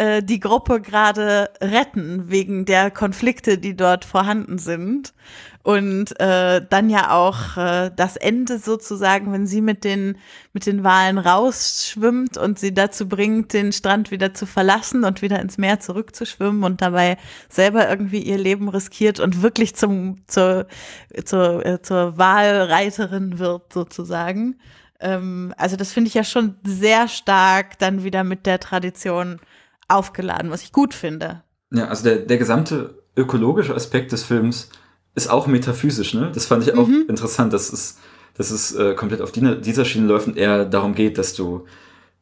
äh, 0.00 0.22
die 0.22 0.40
Gruppe 0.40 0.80
gerade 0.80 1.50
retten 1.60 2.30
wegen 2.30 2.64
der 2.64 2.90
Konflikte, 2.90 3.58
die 3.58 3.76
dort 3.76 4.06
vorhanden 4.06 4.56
sind. 4.56 5.12
Und 5.62 6.18
äh, 6.18 6.62
dann 6.70 6.88
ja 6.88 7.10
auch 7.10 7.58
äh, 7.58 7.90
das 7.94 8.16
Ende 8.16 8.58
sozusagen, 8.58 9.30
wenn 9.30 9.46
sie 9.46 9.60
mit 9.60 9.84
den, 9.84 10.16
mit 10.54 10.64
den 10.64 10.84
Walen 10.84 11.18
rausschwimmt 11.18 12.38
und 12.38 12.58
sie 12.58 12.72
dazu 12.72 13.10
bringt, 13.10 13.52
den 13.52 13.72
Strand 13.72 14.10
wieder 14.10 14.32
zu 14.32 14.46
verlassen 14.46 15.04
und 15.04 15.20
wieder 15.20 15.38
ins 15.38 15.58
Meer 15.58 15.80
zurückzuschwimmen 15.80 16.64
und 16.64 16.80
dabei 16.80 17.18
selber 17.50 17.86
irgendwie 17.90 18.22
ihr 18.22 18.38
Leben 18.38 18.70
riskiert 18.70 19.20
und 19.20 19.42
wirklich 19.42 19.76
zum, 19.76 20.22
zur, 20.26 20.66
zur, 21.26 21.66
äh, 21.66 21.82
zur 21.82 22.16
Walreiterin 22.16 23.38
wird 23.38 23.70
sozusagen. 23.70 24.56
Ähm, 24.98 25.52
also 25.58 25.76
das 25.76 25.92
finde 25.92 26.08
ich 26.08 26.14
ja 26.14 26.24
schon 26.24 26.56
sehr 26.64 27.06
stark 27.06 27.78
dann 27.78 28.02
wieder 28.02 28.24
mit 28.24 28.46
der 28.46 28.60
Tradition 28.60 29.40
aufgeladen, 29.90 30.50
was 30.50 30.62
ich 30.62 30.72
gut 30.72 30.94
finde. 30.94 31.42
Ja, 31.72 31.88
also 31.88 32.04
der, 32.04 32.16
der 32.16 32.38
gesamte 32.38 33.02
ökologische 33.16 33.74
Aspekt 33.74 34.12
des 34.12 34.24
Films 34.24 34.70
ist 35.14 35.30
auch 35.30 35.46
metaphysisch, 35.46 36.14
ne? 36.14 36.30
Das 36.32 36.46
fand 36.46 36.62
ich 36.62 36.74
auch 36.74 36.86
mhm. 36.86 37.06
interessant, 37.08 37.52
dass 37.52 37.72
es, 37.72 37.98
dass 38.36 38.50
es 38.50 38.74
äh, 38.74 38.94
komplett 38.94 39.20
auf 39.20 39.32
die, 39.32 39.60
dieser 39.60 39.84
Schiene 39.84 40.06
läuft 40.06 40.28
und 40.28 40.36
eher 40.36 40.64
darum 40.64 40.94
geht, 40.94 41.18
dass 41.18 41.34
du 41.34 41.66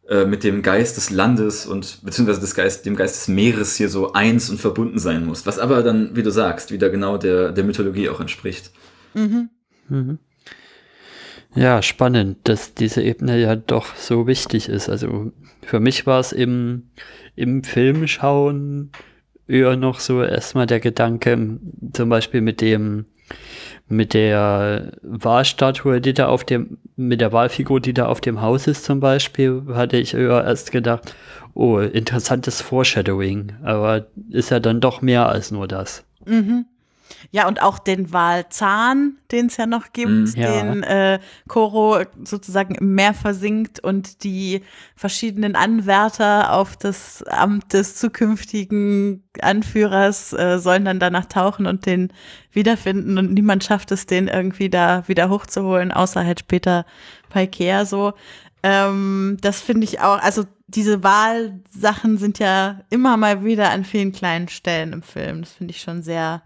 äh, 0.09 0.25
mit 0.25 0.43
dem 0.43 0.63
Geist 0.63 0.97
des 0.97 1.11
Landes 1.11 1.67
und 1.67 2.01
beziehungsweise 2.03 2.41
des 2.41 2.55
Geist, 2.55 2.87
dem 2.87 2.97
Geist 2.97 3.17
des 3.17 3.29
Meeres 3.29 3.77
hier 3.77 3.91
so 3.91 4.15
eins 4.15 4.49
und 4.49 4.59
verbunden 4.59 4.99
sein 4.99 5.27
muss. 5.27 5.45
Was 5.45 5.59
aber 5.59 5.83
dann, 5.83 6.17
wie 6.17 6.23
du 6.23 6.31
sagst, 6.31 6.71
wieder 6.71 6.89
genau 6.89 7.19
der, 7.19 7.53
der 7.53 7.65
Mythologie 7.65 8.09
auch 8.09 8.21
entspricht. 8.21 8.73
Mhm. 9.13 9.51
Mhm. 9.89 10.19
Ja, 11.55 11.83
spannend, 11.83 12.39
dass 12.45 12.75
diese 12.75 13.03
Ebene 13.03 13.39
ja 13.39 13.57
doch 13.57 13.95
so 13.97 14.27
wichtig 14.27 14.69
ist. 14.69 14.89
Also 14.89 15.33
für 15.63 15.81
mich 15.81 16.07
war 16.07 16.21
es 16.21 16.33
im, 16.33 16.91
im 17.37 17.65
Filmschauen 17.65 18.91
eher 19.47 19.77
noch 19.77 20.01
so 20.01 20.23
erstmal 20.23 20.67
der 20.67 20.81
Gedanke, 20.81 21.59
zum 21.93 22.09
Beispiel 22.09 22.43
mit 22.43 22.61
dem, 22.61 23.07
mit 23.89 24.13
der 24.15 24.93
Wahlstatue, 25.03 26.01
die 26.01 26.13
da 26.13 26.29
auf 26.29 26.45
dem, 26.45 26.79
mit 26.97 27.21
der 27.21 27.33
Wahlfigur, 27.33 27.81
die 27.81 27.95
da 27.95 28.07
auf 28.07 28.21
dem 28.21 28.43
Haus 28.43 28.67
ist 28.67 28.85
zum 28.85 29.01
Beispiel, 29.01 29.63
hatte 29.73 29.97
ich 29.97 30.15
eher 30.15 30.45
erst 30.45 30.71
gedacht, 30.71 31.15
oh, 31.55 31.79
interessantes 31.79 32.61
Foreshadowing, 32.61 33.53
aber 33.63 34.07
ist 34.31 34.51
ja 34.51 34.61
dann 34.61 34.81
doch 34.81 35.01
mehr 35.01 35.29
als 35.29 35.51
nur 35.51 35.67
das. 35.67 36.05
Mhm. 36.27 36.67
Ja, 37.31 37.47
und 37.47 37.61
auch 37.61 37.79
den 37.79 38.11
Wahlzahn, 38.13 39.19
den 39.31 39.47
es 39.47 39.59
ja 39.59 39.67
noch 39.67 39.93
gibt, 39.93 40.11
mm, 40.11 40.27
ja. 40.35 40.63
den 40.63 40.83
äh, 40.83 41.19
Koro 41.47 42.03
sozusagen 42.25 42.75
im 42.75 42.95
Meer 42.95 43.13
versinkt 43.13 43.81
und 43.81 44.25
die 44.25 44.63
verschiedenen 44.97 45.55
Anwärter 45.55 46.55
auf 46.55 46.79
das 46.79 47.23
Amt 47.25 47.75
des 47.75 47.97
zukünftigen 47.97 49.29
Anführers 49.43 50.33
äh, 50.33 50.59
sollen 50.59 50.87
dann 50.87 51.01
danach 51.01 51.27
tauchen 51.27 51.67
und 51.67 51.85
den 51.85 52.15
wiederfinden 52.53 53.19
und 53.19 53.35
niemand 53.35 53.63
schafft 53.63 53.93
es, 53.93 54.07
den 54.07 54.29
irgendwie 54.29 54.71
da 54.71 55.07
wieder 55.07 55.29
hochzuholen, 55.29 55.93
außer 55.93 56.25
halt 56.25 56.41
später 56.41 56.87
bei 57.33 57.47
Kea 57.47 57.85
so. 57.85 58.15
Ähm, 58.63 59.37
das 59.43 59.61
finde 59.61 59.85
ich 59.85 60.01
auch, 60.01 60.21
also 60.23 60.45
diese 60.67 61.03
Wahlsachen 61.03 62.17
sind 62.19 62.39
ja 62.39 62.81
immer 62.91 63.17
mal 63.17 63.45
wieder 63.45 63.71
an 63.71 63.85
vielen 63.85 64.13
kleinen 64.13 64.49
Stellen 64.49 64.93
im 64.93 65.03
Film. 65.03 65.43
Das 65.43 65.53
finde 65.53 65.73
ich 65.73 65.81
schon 65.81 66.03
sehr 66.03 66.43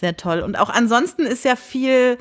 sehr 0.00 0.16
toll. 0.16 0.40
Und 0.40 0.58
auch 0.58 0.70
ansonsten 0.70 1.22
ist 1.22 1.44
ja 1.44 1.56
viel 1.56 2.18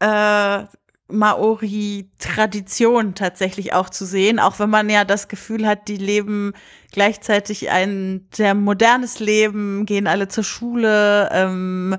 äh, 0.00 0.64
Maori-Tradition 1.08 3.14
tatsächlich 3.14 3.74
auch 3.74 3.90
zu 3.90 4.06
sehen, 4.06 4.38
auch 4.38 4.58
wenn 4.58 4.70
man 4.70 4.88
ja 4.88 5.04
das 5.04 5.28
Gefühl 5.28 5.66
hat, 5.66 5.88
die 5.88 5.98
leben 5.98 6.54
gleichzeitig 6.92 7.70
ein 7.70 8.26
sehr 8.32 8.54
modernes 8.54 9.20
Leben, 9.20 9.84
gehen 9.86 10.06
alle 10.06 10.28
zur 10.28 10.44
Schule, 10.44 11.28
ähm, 11.32 11.96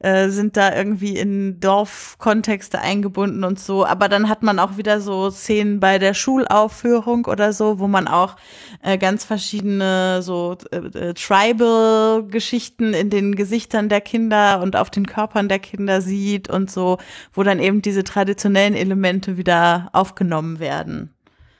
äh, 0.00 0.28
sind 0.28 0.56
da 0.56 0.74
irgendwie 0.74 1.16
in 1.16 1.60
Dorfkontexte 1.60 2.80
eingebunden 2.80 3.44
und 3.44 3.58
so. 3.58 3.86
Aber 3.86 4.08
dann 4.08 4.28
hat 4.28 4.42
man 4.42 4.58
auch 4.58 4.76
wieder 4.76 5.00
so 5.00 5.30
Szenen 5.30 5.80
bei 5.80 5.98
der 5.98 6.14
Schulaufführung 6.14 7.26
oder 7.26 7.52
so, 7.52 7.78
wo 7.78 7.88
man 7.88 8.08
auch 8.08 8.36
äh, 8.82 8.98
ganz 8.98 9.24
verschiedene 9.24 10.22
so 10.22 10.56
äh, 10.70 10.76
äh, 10.76 11.14
Tribal-Geschichten 11.14 12.94
in 12.94 13.10
den 13.10 13.34
Gesichtern 13.34 13.88
der 13.88 14.00
Kinder 14.00 14.60
und 14.62 14.76
auf 14.76 14.90
den 14.90 15.06
Körpern 15.06 15.48
der 15.48 15.58
Kinder 15.58 16.00
sieht 16.00 16.48
und 16.48 16.70
so, 16.70 16.98
wo 17.32 17.42
dann 17.42 17.58
eben 17.58 17.82
diese 17.82 18.04
traditionellen 18.04 18.74
Elemente 18.74 19.36
wieder 19.36 19.88
aufgenommen 19.92 20.58
werden. 20.58 21.10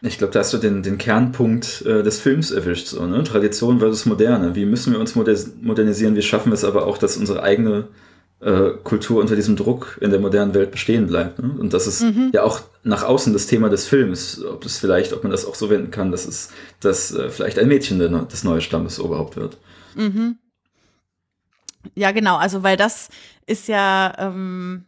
Ich 0.03 0.19
glaube, 0.19 0.33
da 0.33 0.41
hast 0.41 0.53
du 0.53 0.59
den, 0.59 0.83
den 0.83 0.99
Kernpunkt 0.99 1.83
äh, 1.87 2.03
des 2.03 2.21
Films 2.21 2.51
erwischt. 2.51 2.87
So, 2.89 3.07
ne? 3.07 3.25
Tradition 3.25 3.79
versus 3.79 4.07
Moderne. 4.07 4.55
Wie 4.55 4.67
müssen 4.67 4.93
wir 4.93 5.01
uns 5.01 5.15
modernisieren? 5.15 6.17
Wie 6.17 6.23
schaffen 6.23 6.51
wir 6.51 6.55
es 6.55 6.65
aber 6.65 6.87
auch, 6.87 6.99
dass 6.99 7.17
unsere 7.17 7.43
eigene 7.43 7.89
äh, 8.41 8.71
Kultur 8.85 9.21
unter 9.21 9.35
diesem 9.35 9.57
Druck 9.57 9.99
in 10.01 10.11
der 10.11 10.21
modernen 10.21 10.55
Welt 10.55 10.71
bestehen 10.71 11.07
bleibt. 11.07 11.39
Ne? 11.39 11.55
Und 11.59 11.73
das 11.73 11.87
ist 11.87 12.03
mhm. 12.03 12.31
ja 12.35 12.43
auch 12.43 12.61
nach 12.83 13.03
außen 13.03 13.33
das 13.33 13.47
Thema 13.47 13.69
des 13.69 13.87
Films, 13.87 14.45
ob 14.45 14.65
es 14.65 14.79
vielleicht, 14.79 15.13
ob 15.13 15.23
man 15.23 15.33
das 15.33 15.45
auch 15.47 15.55
so 15.55 15.71
wenden 15.71 15.91
kann, 15.91 16.11
dass 16.11 16.27
es, 16.27 16.51
dass 16.81 17.15
äh, 17.15 17.31
vielleicht 17.31 17.59
ein 17.59 17.69
Mädchen 17.69 17.99
des 18.29 18.45
neuen 18.45 18.61
Stammes 18.61 19.01
Oberhaupt 19.01 19.37
wird. 19.37 19.57
Mhm. 19.95 20.37
Ja, 21.95 22.11
genau, 22.11 22.37
also 22.37 22.63
weil 22.63 22.77
das 22.77 23.09
ist 23.47 23.69
ja, 23.69 24.13
ähm, 24.19 24.85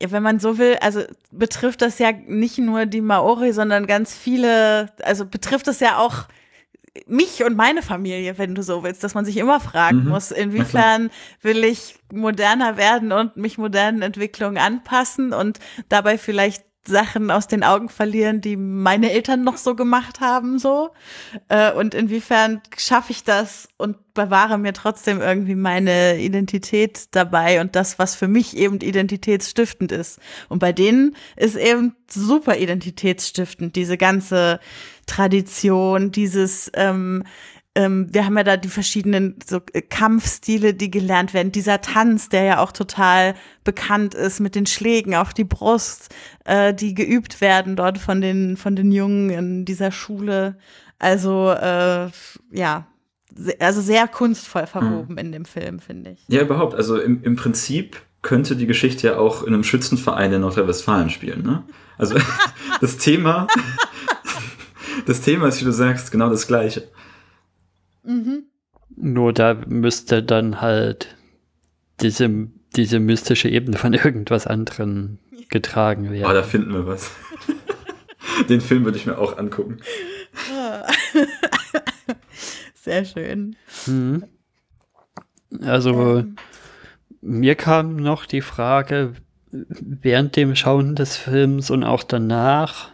wenn 0.00 0.22
man 0.22 0.38
so 0.38 0.58
will, 0.58 0.76
also 0.80 1.02
betrifft 1.30 1.80
das 1.80 1.98
ja 1.98 2.12
nicht 2.12 2.58
nur 2.58 2.86
die 2.86 3.00
Maori, 3.00 3.52
sondern 3.52 3.86
ganz 3.86 4.14
viele, 4.14 4.90
also 5.02 5.24
betrifft 5.24 5.68
das 5.68 5.80
ja 5.80 5.98
auch 5.98 6.24
mich 7.06 7.44
und 7.44 7.56
meine 7.56 7.82
Familie, 7.82 8.38
wenn 8.38 8.54
du 8.54 8.62
so 8.62 8.82
willst, 8.82 9.04
dass 9.04 9.14
man 9.14 9.24
sich 9.24 9.36
immer 9.36 9.60
fragen 9.60 10.04
mhm. 10.04 10.08
muss, 10.08 10.30
inwiefern 10.30 11.10
will 11.42 11.64
ich 11.64 11.96
moderner 12.12 12.76
werden 12.76 13.12
und 13.12 13.36
mich 13.36 13.58
modernen 13.58 14.02
Entwicklungen 14.02 14.58
anpassen 14.58 15.32
und 15.32 15.58
dabei 15.88 16.18
vielleicht 16.18 16.66
Sachen 16.88 17.30
aus 17.30 17.48
den 17.48 17.64
Augen 17.64 17.88
verlieren, 17.88 18.40
die 18.40 18.56
meine 18.56 19.10
Eltern 19.10 19.44
noch 19.44 19.56
so 19.56 19.74
gemacht 19.74 20.20
haben, 20.20 20.58
so. 20.58 20.90
Äh, 21.48 21.72
und 21.72 21.94
inwiefern 21.94 22.60
schaffe 22.76 23.12
ich 23.12 23.24
das 23.24 23.68
und 23.76 24.14
bewahre 24.14 24.58
mir 24.58 24.72
trotzdem 24.72 25.20
irgendwie 25.20 25.54
meine 25.54 26.18
Identität 26.20 27.14
dabei 27.14 27.60
und 27.60 27.76
das, 27.76 27.98
was 27.98 28.14
für 28.14 28.28
mich 28.28 28.56
eben 28.56 28.80
identitätsstiftend 28.80 29.92
ist. 29.92 30.18
Und 30.48 30.58
bei 30.58 30.72
denen 30.72 31.16
ist 31.36 31.56
eben 31.56 31.94
super 32.10 32.56
identitätsstiftend, 32.56 33.76
diese 33.76 33.96
ganze 33.96 34.60
Tradition, 35.06 36.10
dieses 36.10 36.70
ähm, 36.74 37.22
ähm, 37.76 38.08
wir 38.10 38.24
haben 38.24 38.36
ja 38.38 38.42
da 38.42 38.56
die 38.56 38.68
verschiedenen 38.68 39.36
so 39.46 39.60
äh, 39.72 39.82
Kampfstile, 39.82 40.72
die 40.72 40.90
gelernt 40.90 41.34
werden. 41.34 41.52
Dieser 41.52 41.82
Tanz, 41.82 42.30
der 42.30 42.42
ja 42.44 42.58
auch 42.58 42.72
total 42.72 43.34
bekannt 43.64 44.14
ist 44.14 44.40
mit 44.40 44.54
den 44.54 44.64
Schlägen 44.64 45.14
auf 45.14 45.34
die 45.34 45.44
Brust, 45.44 46.08
äh, 46.46 46.72
die 46.72 46.94
geübt 46.94 47.42
werden 47.42 47.76
dort 47.76 47.98
von 47.98 48.22
den, 48.22 48.56
von 48.56 48.76
den 48.76 48.90
Jungen 48.92 49.28
in 49.28 49.64
dieser 49.66 49.92
Schule. 49.92 50.56
Also, 50.98 51.50
äh, 51.50 52.08
ja, 52.50 52.86
also 53.60 53.82
sehr 53.82 54.08
kunstvoll 54.08 54.66
verwoben 54.66 55.12
mhm. 55.12 55.18
in 55.18 55.32
dem 55.32 55.44
Film, 55.44 55.78
finde 55.78 56.12
ich. 56.12 56.24
Ja, 56.28 56.40
überhaupt. 56.40 56.74
Also 56.74 56.98
im, 56.98 57.22
im 57.22 57.36
Prinzip 57.36 58.00
könnte 58.22 58.56
die 58.56 58.66
Geschichte 58.66 59.08
ja 59.08 59.18
auch 59.18 59.42
in 59.42 59.52
einem 59.52 59.64
Schützenverein 59.64 60.32
in 60.32 60.40
Nordrhein-Westfalen 60.40 61.10
spielen. 61.10 61.42
Ne? 61.42 61.62
Also 61.98 62.16
das 62.80 62.96
Thema, 62.96 63.46
das 65.06 65.22
Thema 65.22 65.48
ist, 65.48 65.60
wie 65.60 65.64
du 65.64 65.72
sagst, 65.72 66.10
genau 66.10 66.28
das 66.28 66.46
gleiche. 66.46 66.88
Mhm. 68.02 68.44
Nur 68.96 69.32
da 69.32 69.54
müsste 69.66 70.22
dann 70.22 70.60
halt 70.60 71.16
diese, 72.00 72.48
diese 72.76 72.98
mystische 72.98 73.48
Ebene 73.48 73.78
von 73.78 73.92
irgendwas 73.92 74.46
anderem 74.46 75.18
getragen 75.48 76.10
werden. 76.10 76.30
Oh, 76.30 76.34
da 76.34 76.42
finden 76.42 76.72
wir 76.72 76.86
was. 76.86 77.10
Den 78.48 78.60
Film 78.60 78.84
würde 78.84 78.98
ich 78.98 79.06
mir 79.06 79.18
auch 79.18 79.38
angucken. 79.38 79.78
Sehr 82.74 83.04
schön. 83.04 83.56
Mhm. 83.86 84.24
Also, 85.62 86.18
ähm. 86.18 86.36
mir 87.20 87.54
kam 87.54 87.96
noch 87.96 88.26
die 88.26 88.42
Frage, 88.42 89.14
während 89.50 90.36
dem 90.36 90.54
Schauen 90.54 90.96
des 90.96 91.16
Films 91.16 91.70
und 91.70 91.84
auch 91.84 92.02
danach, 92.02 92.90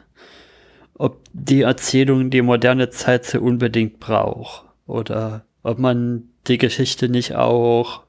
ob 0.95 1.25
die 1.33 1.63
Erzählung 1.63 2.31
die 2.31 2.43
moderne 2.43 2.91
Zeit 2.91 3.25
so 3.25 3.41
unbedingt 3.41 4.01
braucht. 4.01 4.67
Oder 4.87 5.45
ob 5.63 5.79
man 5.79 6.29
die 6.47 6.59
Geschichte 6.59 7.09
nicht 7.09 7.35
auch 7.35 8.05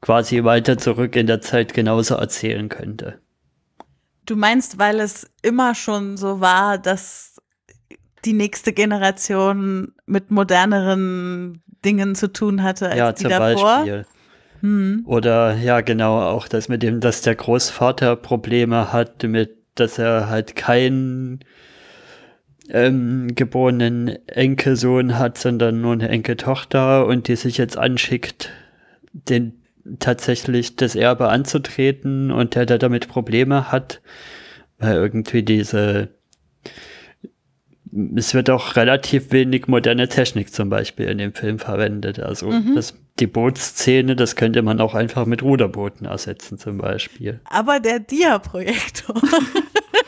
quasi 0.00 0.44
weiter 0.44 0.78
zurück 0.78 1.16
in 1.16 1.26
der 1.26 1.40
Zeit 1.40 1.74
genauso 1.74 2.16
erzählen 2.16 2.68
könnte. 2.68 3.20
Du 4.26 4.36
meinst, 4.36 4.78
weil 4.78 5.00
es 5.00 5.30
immer 5.42 5.74
schon 5.74 6.16
so 6.16 6.40
war, 6.40 6.78
dass 6.78 7.40
die 8.24 8.32
nächste 8.32 8.72
Generation 8.72 9.92
mit 10.06 10.30
moderneren 10.30 11.62
Dingen 11.84 12.14
zu 12.14 12.32
tun 12.32 12.62
hatte 12.62 12.88
als 12.88 12.98
ja, 12.98 13.12
die 13.12 13.22
zum 13.22 13.30
davor? 13.30 13.76
Beispiel. 13.78 14.06
Hm. 14.60 15.02
Oder 15.06 15.56
ja, 15.56 15.80
genau, 15.80 16.20
auch 16.20 16.46
das 16.46 16.68
mit 16.68 16.84
dem, 16.84 17.00
dass 17.00 17.22
der 17.22 17.34
Großvater 17.34 18.14
Probleme 18.14 18.92
hat 18.92 19.24
mit, 19.24 19.56
dass 19.74 19.98
er 19.98 20.28
halt 20.28 20.54
kein 20.54 21.40
ähm, 22.72 23.34
geborenen 23.34 24.18
Enkelsohn 24.26 25.18
hat, 25.18 25.38
sondern 25.38 25.80
nur 25.80 25.92
eine 25.92 26.08
Enkeltochter 26.08 27.06
und 27.06 27.28
die 27.28 27.36
sich 27.36 27.58
jetzt 27.58 27.76
anschickt, 27.76 28.50
den 29.12 29.62
tatsächlich 29.98 30.76
das 30.76 30.94
Erbe 30.94 31.28
anzutreten 31.28 32.30
und 32.30 32.54
der 32.54 32.66
da 32.66 32.78
damit 32.78 33.08
Probleme 33.08 33.70
hat, 33.70 34.00
weil 34.78 34.94
irgendwie 34.94 35.42
diese 35.42 36.08
es 38.16 38.32
wird 38.32 38.48
auch 38.48 38.76
relativ 38.76 39.32
wenig 39.32 39.66
moderne 39.66 40.08
Technik 40.08 40.50
zum 40.50 40.70
Beispiel 40.70 41.08
in 41.08 41.18
dem 41.18 41.34
Film 41.34 41.58
verwendet. 41.58 42.18
Also 42.20 42.50
mhm. 42.50 42.74
das, 42.74 42.94
die 43.20 43.26
Bootsszene, 43.26 44.16
das 44.16 44.34
könnte 44.34 44.62
man 44.62 44.80
auch 44.80 44.94
einfach 44.94 45.26
mit 45.26 45.42
Ruderbooten 45.42 46.06
ersetzen 46.06 46.56
zum 46.56 46.78
Beispiel. 46.78 47.40
Aber 47.44 47.80
der 47.80 48.00
Dia-Projektor. 48.00 49.20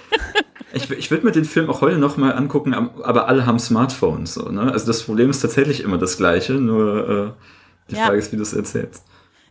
Ich, 0.74 0.90
ich 0.90 1.10
würde 1.10 1.24
mir 1.24 1.32
den 1.32 1.44
Film 1.44 1.70
auch 1.70 1.80
heute 1.80 1.98
noch 1.98 2.16
mal 2.16 2.32
angucken, 2.32 2.74
aber 2.74 3.28
alle 3.28 3.46
haben 3.46 3.58
Smartphones. 3.58 4.34
So, 4.34 4.50
ne? 4.50 4.72
Also 4.72 4.86
das 4.86 5.02
Problem 5.02 5.30
ist 5.30 5.40
tatsächlich 5.40 5.80
immer 5.80 5.98
das 5.98 6.16
gleiche, 6.16 6.54
nur 6.54 7.08
äh, 7.08 7.90
die 7.90 7.96
ja. 7.96 8.06
Frage 8.06 8.18
ist, 8.18 8.32
wie 8.32 8.36
du 8.36 8.42
es 8.42 8.52
erzählst. 8.52 9.04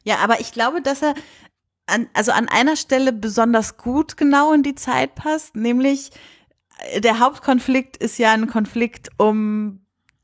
Ja, 0.03 0.17
aber 0.17 0.39
ich 0.41 0.51
glaube, 0.51 0.81
dass 0.81 1.01
er 1.01 1.13
an, 1.85 2.07
also 2.13 2.31
an 2.31 2.47
einer 2.49 2.75
Stelle 2.75 3.13
besonders 3.13 3.77
gut 3.77 4.17
genau 4.17 4.53
in 4.53 4.63
die 4.63 4.75
Zeit 4.75 5.15
passt, 5.15 5.55
nämlich 5.55 6.11
der 6.97 7.19
Hauptkonflikt 7.19 7.97
ist 7.97 8.17
ja 8.17 8.31
ein 8.31 8.47
Konflikt 8.47 9.09
um 9.17 9.79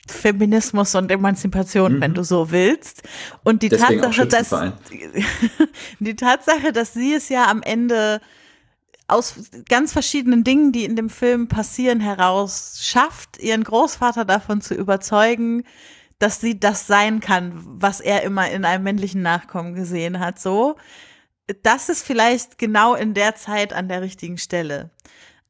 Feminismus 0.08 0.96
und 0.96 1.12
Emanzipation, 1.12 1.98
mhm. 1.98 2.02
wenn 2.02 2.14
du 2.14 2.24
so 2.24 2.52
willst. 2.52 3.04
Und 3.44 3.62
die 3.62 3.70
Deswegen 3.70 4.02
Tatsache, 4.02 4.28
dass 4.28 4.50
die 6.00 6.16
Tatsache, 6.16 6.74
dass 6.74 6.94
sie 6.94 7.14
es 7.14 7.30
ja 7.30 7.48
am 7.48 7.62
Ende 7.62 8.20
aus 9.10 9.36
ganz 9.68 9.94
verschiedenen 9.94 10.44
Dingen, 10.44 10.72
die 10.72 10.86
in 10.86 10.96
dem 10.96 11.10
Film 11.10 11.48
passieren, 11.48 12.00
heraus 12.00 12.80
schafft, 12.82 13.40
ihren 13.40 13.64
Großvater 13.64 14.26
davon 14.26 14.62
zu 14.62 14.74
überzeugen, 14.76 15.64
dass 16.20 16.42
sie 16.42 16.60
das 16.60 16.88
sein 16.88 17.20
kann, 17.20 17.54
was 17.66 18.02
er 18.02 18.24
immer 18.24 18.50
in 18.52 18.66
einem 18.66 18.84
männlichen 18.84 19.22
Nachkommen 19.22 19.74
gesehen 19.74 20.20
hat, 20.20 20.40
so. 20.40 20.76
Das 21.64 21.90
ist 21.90 22.06
vielleicht 22.06 22.58
genau 22.60 22.94
in 22.94 23.14
der 23.14 23.36
Zeit 23.36 23.74
an 23.74 23.88
der 23.88 24.02
richtigen 24.02 24.38
Stelle. 24.38 24.92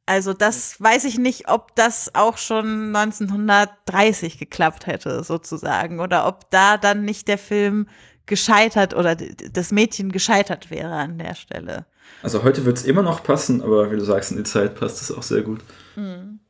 Also 0.06 0.32
das 0.32 0.80
weiß 0.80 1.04
ich 1.04 1.18
nicht, 1.18 1.48
ob 1.48 1.76
das 1.76 2.14
auch 2.14 2.38
schon 2.38 2.94
1930 2.96 4.38
geklappt 4.38 4.86
hätte, 4.86 5.22
sozusagen, 5.24 6.00
oder 6.00 6.26
ob 6.26 6.50
da 6.50 6.78
dann 6.78 7.04
nicht 7.04 7.28
der 7.28 7.38
Film 7.38 7.86
gescheitert 8.26 8.94
oder 8.94 9.14
das 9.16 9.72
Mädchen 9.72 10.10
gescheitert 10.12 10.70
wäre 10.70 10.94
an 10.94 11.18
der 11.18 11.34
Stelle. 11.34 11.86
Also 12.22 12.42
heute 12.42 12.64
wird 12.64 12.76
es 12.76 12.84
immer 12.84 13.02
noch 13.02 13.22
passen, 13.22 13.62
aber 13.62 13.90
wie 13.90 13.96
du 13.96 14.04
sagst, 14.04 14.30
in 14.30 14.36
die 14.36 14.42
Zeit 14.44 14.74
passt 14.74 15.00
es 15.00 15.10
auch 15.10 15.22
sehr 15.22 15.42
gut. 15.42 15.60
Hm. 15.94 16.40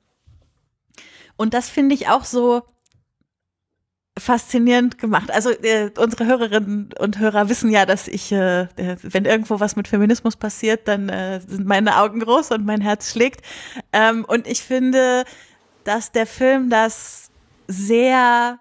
Und 1.36 1.54
das 1.54 1.68
finde 1.68 1.94
ich 1.94 2.08
auch 2.08 2.24
so 2.24 2.62
faszinierend 4.18 4.98
gemacht. 4.98 5.30
Also 5.30 5.50
äh, 5.50 5.90
unsere 5.96 6.26
Hörerinnen 6.26 6.90
und 6.98 7.18
Hörer 7.18 7.48
wissen 7.48 7.70
ja, 7.70 7.86
dass 7.86 8.08
ich, 8.08 8.32
äh, 8.32 8.68
wenn 8.76 9.24
irgendwo 9.24 9.60
was 9.60 9.76
mit 9.76 9.88
Feminismus 9.88 10.36
passiert, 10.36 10.86
dann 10.86 11.08
äh, 11.08 11.40
sind 11.40 11.66
meine 11.66 11.96
Augen 11.98 12.20
groß 12.20 12.50
und 12.50 12.66
mein 12.66 12.80
Herz 12.80 13.12
schlägt. 13.12 13.40
Ähm, 13.92 14.24
und 14.26 14.46
ich 14.46 14.62
finde, 14.62 15.24
dass 15.84 16.12
der 16.12 16.26
Film 16.26 16.68
das 16.70 17.30
sehr 17.66 18.58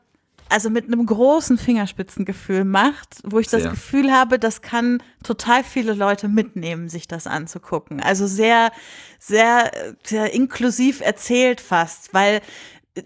also 0.50 0.70
mit 0.70 0.86
einem 0.86 1.06
großen 1.06 1.58
Fingerspitzengefühl 1.58 2.66
macht, 2.66 3.18
wo 3.24 3.40
ich 3.40 3.48
das 3.48 3.62
sehr. 3.62 3.72
Gefühl 3.72 4.12
habe, 4.12 4.40
das 4.40 4.62
kann 4.62 5.02
total 5.24 5.64
viele 5.64 5.94
Leute 5.94 6.28
mitnehmen, 6.28 6.90
sich 6.90 7.08
das 7.08 7.28
anzugucken. 7.28 8.02
Also 8.02 8.28
sehr, 8.28 8.72
sehr, 9.20 9.72
sehr 10.04 10.34
inklusiv 10.34 11.02
erzählt 11.02 11.62
fast, 11.62 12.14
weil 12.14 12.42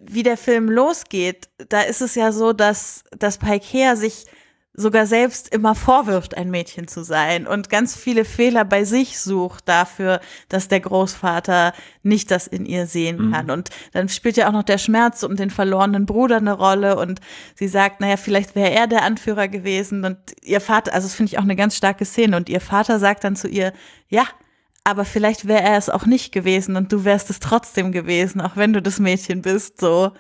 wie 0.02 0.24
der 0.24 0.38
Film 0.38 0.70
losgeht, 0.70 1.50
da 1.70 1.82
ist 1.82 2.02
es 2.02 2.16
ja 2.16 2.32
so, 2.32 2.54
dass, 2.54 3.04
dass 3.18 3.38
Paikea 3.38 3.96
sich 3.96 4.26
sogar 4.76 5.06
selbst 5.06 5.54
immer 5.54 5.76
vorwirft, 5.76 6.36
ein 6.36 6.50
Mädchen 6.50 6.88
zu 6.88 7.04
sein 7.04 7.46
und 7.46 7.70
ganz 7.70 7.96
viele 7.96 8.26
Fehler 8.26 8.66
bei 8.66 8.86
sich 8.86 9.20
sucht 9.20 9.68
dafür, 9.68 10.20
dass 10.50 10.68
der 10.68 10.80
Großvater 10.80 11.74
nicht 12.02 12.32
das 12.32 12.48
in 12.48 12.66
ihr 12.66 12.88
sehen 12.88 13.28
mhm. 13.28 13.32
kann. 13.32 13.52
Und 13.52 13.70
dann 13.92 14.10
spielt 14.10 14.36
ja 14.36 14.48
auch 14.48 14.52
noch 14.52 14.64
der 14.64 14.80
Schmerz 14.80 15.22
um 15.22 15.36
den 15.36 15.52
verlorenen 15.52 16.08
Bruder 16.08 16.38
eine 16.38 16.54
Rolle 16.54 16.98
und 16.98 17.20
sie 17.54 17.68
sagt, 17.68 18.02
naja, 18.02 18.18
vielleicht 18.18 18.56
wäre 18.56 18.72
er 18.72 18.88
der 18.88 19.04
Anführer 19.04 19.48
gewesen 19.48 20.06
und 20.06 20.18
ihr 20.42 20.62
Vater, 20.62 20.94
also 20.94 21.08
das 21.08 21.16
finde 21.16 21.32
ich 21.32 21.38
auch 21.38 21.44
eine 21.44 21.56
ganz 21.56 21.78
starke 21.78 22.06
Szene 22.06 22.36
und 22.36 22.50
ihr 22.50 22.62
Vater 22.62 22.98
sagt 22.98 23.24
dann 23.24 23.36
zu 23.36 23.48
ihr, 23.48 23.74
ja, 24.10 24.26
aber 24.84 25.06
vielleicht 25.06 25.48
wäre 25.48 25.62
er 25.62 25.78
es 25.78 25.90
auch 25.90 26.06
nicht 26.06 26.32
gewesen 26.32 26.76
und 26.76 26.92
du 26.92 27.06
wärst 27.06 27.30
es 27.30 27.40
trotzdem 27.40 27.92
gewesen, 27.92 28.42
auch 28.42 28.58
wenn 28.58 28.74
du 28.74 28.82
das 28.82 29.00
Mädchen 29.00 29.44
bist, 29.44 29.80
so 29.80 30.12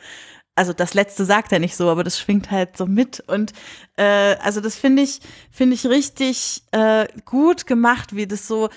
also 0.56 0.74
das 0.74 0.94
letzte 0.94 1.26
sagt 1.26 1.52
er 1.52 1.60
nicht 1.60 1.76
so, 1.76 1.90
aber 1.90 2.04
das 2.04 2.20
schwingt 2.20 2.52
halt 2.52 2.78
so 2.78 2.86
mit. 2.86 3.22
Und 3.28 3.54
äh, 3.98 4.36
also 4.42 4.62
das 4.62 4.76
finde 4.76 5.04
ich, 5.04 5.20
finde 5.52 5.76
ich 5.76 5.86
richtig 5.86 6.64
äh, 6.72 7.08
gut 7.26 7.66
gemacht, 7.66 8.16
wie 8.16 8.28
das 8.28 8.48
so 8.48 8.70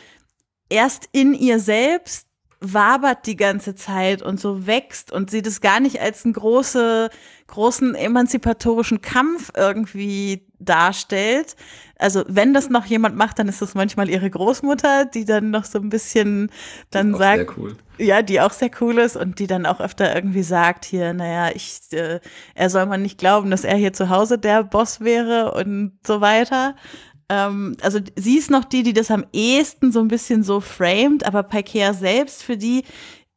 erst 0.69 1.09
in 1.13 1.35
ihr 1.35 1.61
selbst 1.61 2.27
wabert 2.61 3.27
die 3.27 3.37
ganze 3.37 3.75
Zeit 3.75 4.23
und 4.23 4.41
so 4.41 4.67
wächst 4.67 5.13
und 5.13 5.31
sie 5.31 5.43
das 5.43 5.61
gar 5.61 5.81
nicht 5.81 6.01
als 6.01 6.25
einen 6.25 6.33
große, 6.33 7.11
großen 7.47 7.95
emanzipatorischen 7.95 9.01
Kampf 9.01 9.51
irgendwie 9.57 10.47
darstellt. 10.59 11.57
Also 11.99 12.25
wenn 12.29 12.53
das 12.53 12.69
noch 12.69 12.85
jemand 12.87 13.17
macht, 13.17 13.39
dann 13.39 13.49
ist 13.49 13.63
das 13.63 13.75
manchmal 13.75 14.09
ihre 14.09 14.29
Großmutter, 14.29 15.07
die 15.07 15.25
dann 15.25 15.51
noch 15.51 15.65
so 15.65 15.79
ein 15.79 15.89
bisschen 15.89 16.51
dann 16.91 17.15
sagt, 17.15 17.57
cool. 17.57 17.77
ja, 17.99 18.23
die 18.23 18.41
auch 18.41 18.53
sehr 18.53 18.71
cool 18.81 18.99
ist 18.99 19.17
und 19.17 19.39
die 19.39 19.47
dann 19.47 19.65
auch 19.65 19.81
öfter 19.81 20.15
irgendwie 20.15 20.43
sagt 20.43 20.85
hier, 20.85 21.15
naja, 21.15 21.55
ich, 21.55 21.81
äh, 21.93 22.21
er 22.55 22.71
soll 22.71 22.87
man 22.87 23.03
nicht 23.03 23.19
glauben, 23.19 23.51
dass 23.51 23.65
er 23.65 23.77
hier 23.77 23.93
zu 23.93 24.11
Hause 24.11 24.39
der 24.39 24.65
Boss 24.65 25.01
wäre 25.01 25.53
und 25.53 25.93
so 26.07 26.21
weiter. 26.21 26.75
Ähm, 27.29 27.77
also 27.83 27.99
sie 28.17 28.39
ist 28.39 28.51
noch 28.51 28.65
die, 28.65 28.83
die 28.83 28.93
das 28.93 29.11
am 29.11 29.25
ehesten 29.33 29.93
so 29.93 30.01
ein 30.01 30.09
bisschen 30.09 30.43
so 30.43 30.61
framed, 30.61 31.25
aber 31.25 31.43
Paikea 31.43 31.95
selbst, 31.95 32.43
für 32.43 32.57
die 32.57 32.85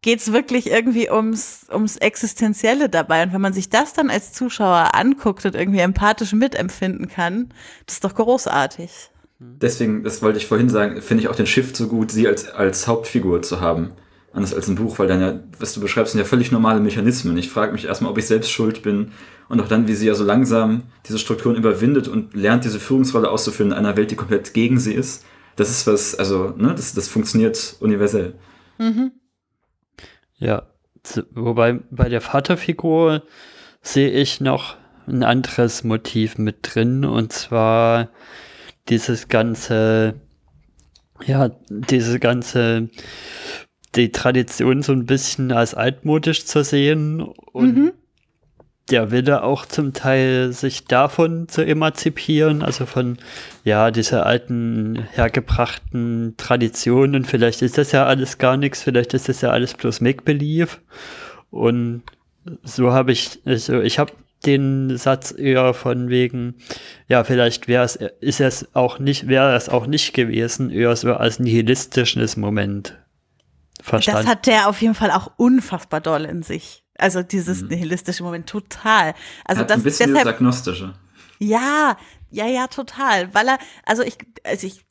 geht's 0.01 0.31
wirklich 0.31 0.67
irgendwie 0.67 1.09
ums, 1.09 1.65
ums 1.71 1.97
Existenzielle 1.97 2.89
dabei. 2.89 3.23
Und 3.23 3.33
wenn 3.33 3.41
man 3.41 3.53
sich 3.53 3.69
das 3.69 3.93
dann 3.93 4.09
als 4.09 4.33
Zuschauer 4.33 4.95
anguckt 4.95 5.45
und 5.45 5.55
irgendwie 5.55 5.79
empathisch 5.79 6.33
mitempfinden 6.33 7.07
kann, 7.07 7.49
das 7.85 7.95
ist 7.95 8.03
doch 8.03 8.15
großartig. 8.15 9.11
Deswegen, 9.39 10.03
das 10.03 10.21
wollte 10.21 10.37
ich 10.37 10.47
vorhin 10.47 10.69
sagen, 10.69 11.01
finde 11.01 11.23
ich 11.23 11.29
auch 11.29 11.35
den 11.35 11.45
Shift 11.45 11.75
so 11.75 11.87
gut, 11.87 12.11
sie 12.11 12.27
als, 12.27 12.49
als 12.49 12.87
Hauptfigur 12.87 13.41
zu 13.41 13.61
haben. 13.61 13.91
Anders 14.31 14.53
als 14.53 14.67
ein 14.67 14.75
Buch, 14.75 14.99
weil 14.99 15.07
dann 15.07 15.21
ja, 15.21 15.39
was 15.59 15.73
du 15.73 15.81
beschreibst, 15.81 16.11
sind 16.11 16.19
ja 16.19 16.25
völlig 16.25 16.51
normale 16.51 16.81
Mechanismen. 16.81 17.35
Ich 17.37 17.49
frage 17.49 17.71
mich 17.71 17.85
erstmal, 17.85 18.11
ob 18.11 18.17
ich 18.17 18.27
selbst 18.27 18.51
schuld 18.51 18.83
bin 18.83 19.11
und 19.47 19.59
auch 19.59 19.67
dann, 19.67 19.87
wie 19.87 19.95
sie 19.95 20.07
ja 20.07 20.13
so 20.13 20.23
langsam 20.23 20.83
diese 21.07 21.17
Strukturen 21.17 21.55
überwindet 21.55 22.07
und 22.07 22.35
lernt, 22.35 22.63
diese 22.63 22.79
Führungsrolle 22.79 23.29
auszuführen 23.29 23.71
in 23.71 23.77
einer 23.77 23.97
Welt, 23.97 24.11
die 24.11 24.15
komplett 24.15 24.53
gegen 24.53 24.77
sie 24.77 24.93
ist. 24.93 25.25
Das 25.55 25.71
ist 25.71 25.87
was, 25.87 26.15
also, 26.15 26.53
ne, 26.57 26.75
das, 26.75 26.93
das 26.93 27.07
funktioniert 27.07 27.75
universell. 27.79 28.35
Mhm. 28.77 29.13
Ja, 30.39 30.63
wobei 31.31 31.79
bei 31.91 32.09
der 32.09 32.21
Vaterfigur 32.21 33.23
sehe 33.81 34.09
ich 34.09 34.41
noch 34.41 34.77
ein 35.07 35.23
anderes 35.23 35.83
Motiv 35.83 36.37
mit 36.37 36.57
drin 36.61 37.05
und 37.05 37.33
zwar 37.33 38.09
dieses 38.89 39.27
ganze, 39.27 40.15
ja, 41.25 41.51
diese 41.69 42.19
ganze, 42.19 42.89
die 43.95 44.11
Tradition 44.11 44.81
so 44.81 44.93
ein 44.93 45.05
bisschen 45.05 45.51
als 45.51 45.73
altmodisch 45.73 46.45
zu 46.45 46.63
sehen 46.63 47.21
und 47.21 47.77
mhm 47.77 47.91
der 48.89 49.11
Wille 49.11 49.43
auch 49.43 49.65
zum 49.65 49.93
Teil, 49.93 50.51
sich 50.51 50.85
davon 50.85 51.47
zu 51.47 51.65
emanzipieren, 51.65 52.61
also 52.63 52.85
von, 52.85 53.17
ja, 53.63 53.91
dieser 53.91 54.25
alten, 54.25 55.07
hergebrachten 55.13 56.35
Traditionen. 56.37 57.25
Vielleicht 57.25 57.61
ist 57.61 57.77
das 57.77 57.91
ja 57.91 58.05
alles 58.05 58.37
gar 58.37 58.57
nichts, 58.57 58.83
vielleicht 58.83 59.13
ist 59.13 59.29
das 59.29 59.41
ja 59.41 59.49
alles 59.51 59.73
bloß 59.73 60.01
Make-Believe. 60.01 60.77
Und 61.51 62.03
so 62.63 62.91
habe 62.91 63.11
ich, 63.11 63.39
also 63.45 63.81
ich 63.81 63.99
habe 63.99 64.13
den 64.45 64.97
Satz 64.97 65.33
eher 65.37 65.73
von 65.73 66.09
wegen, 66.09 66.55
ja, 67.07 67.23
vielleicht 67.23 67.67
wäre 67.67 67.83
es, 67.83 67.95
ist 67.95 68.39
es 68.39 68.73
auch 68.73 68.99
nicht, 68.99 69.27
wäre 69.27 69.55
es 69.55 69.69
auch 69.69 69.85
nicht 69.85 70.13
gewesen, 70.13 70.69
eher 70.69 70.95
so 70.95 71.13
als 71.13 71.39
nihilistisches 71.39 72.37
Moment 72.37 72.97
verstanden. 73.81 74.21
Das 74.21 74.31
hat 74.31 74.47
der 74.47 74.69
auf 74.69 74.81
jeden 74.81 74.95
Fall 74.95 75.11
auch 75.11 75.31
unfassbar 75.37 76.01
doll 76.01 76.25
in 76.25 76.43
sich. 76.43 76.83
Also 76.99 77.23
dieses 77.23 77.61
mhm. 77.61 77.69
nihilistische 77.69 78.23
Moment 78.23 78.47
total. 78.47 79.13
Also 79.45 79.61
Hat 79.61 79.69
das 79.69 79.77
ein 79.77 79.83
bisschen 79.83 80.13
deshalb, 80.13 80.35
agnostische. 80.35 80.93
Ja, 81.39 81.97
ja, 82.31 82.47
ja, 82.47 82.67
total. 82.67 83.33
Weil 83.33 83.47
er, 83.47 83.59
also 83.85 84.03
ich, 84.03 84.17
also 84.43 84.67
ich, 84.67 84.85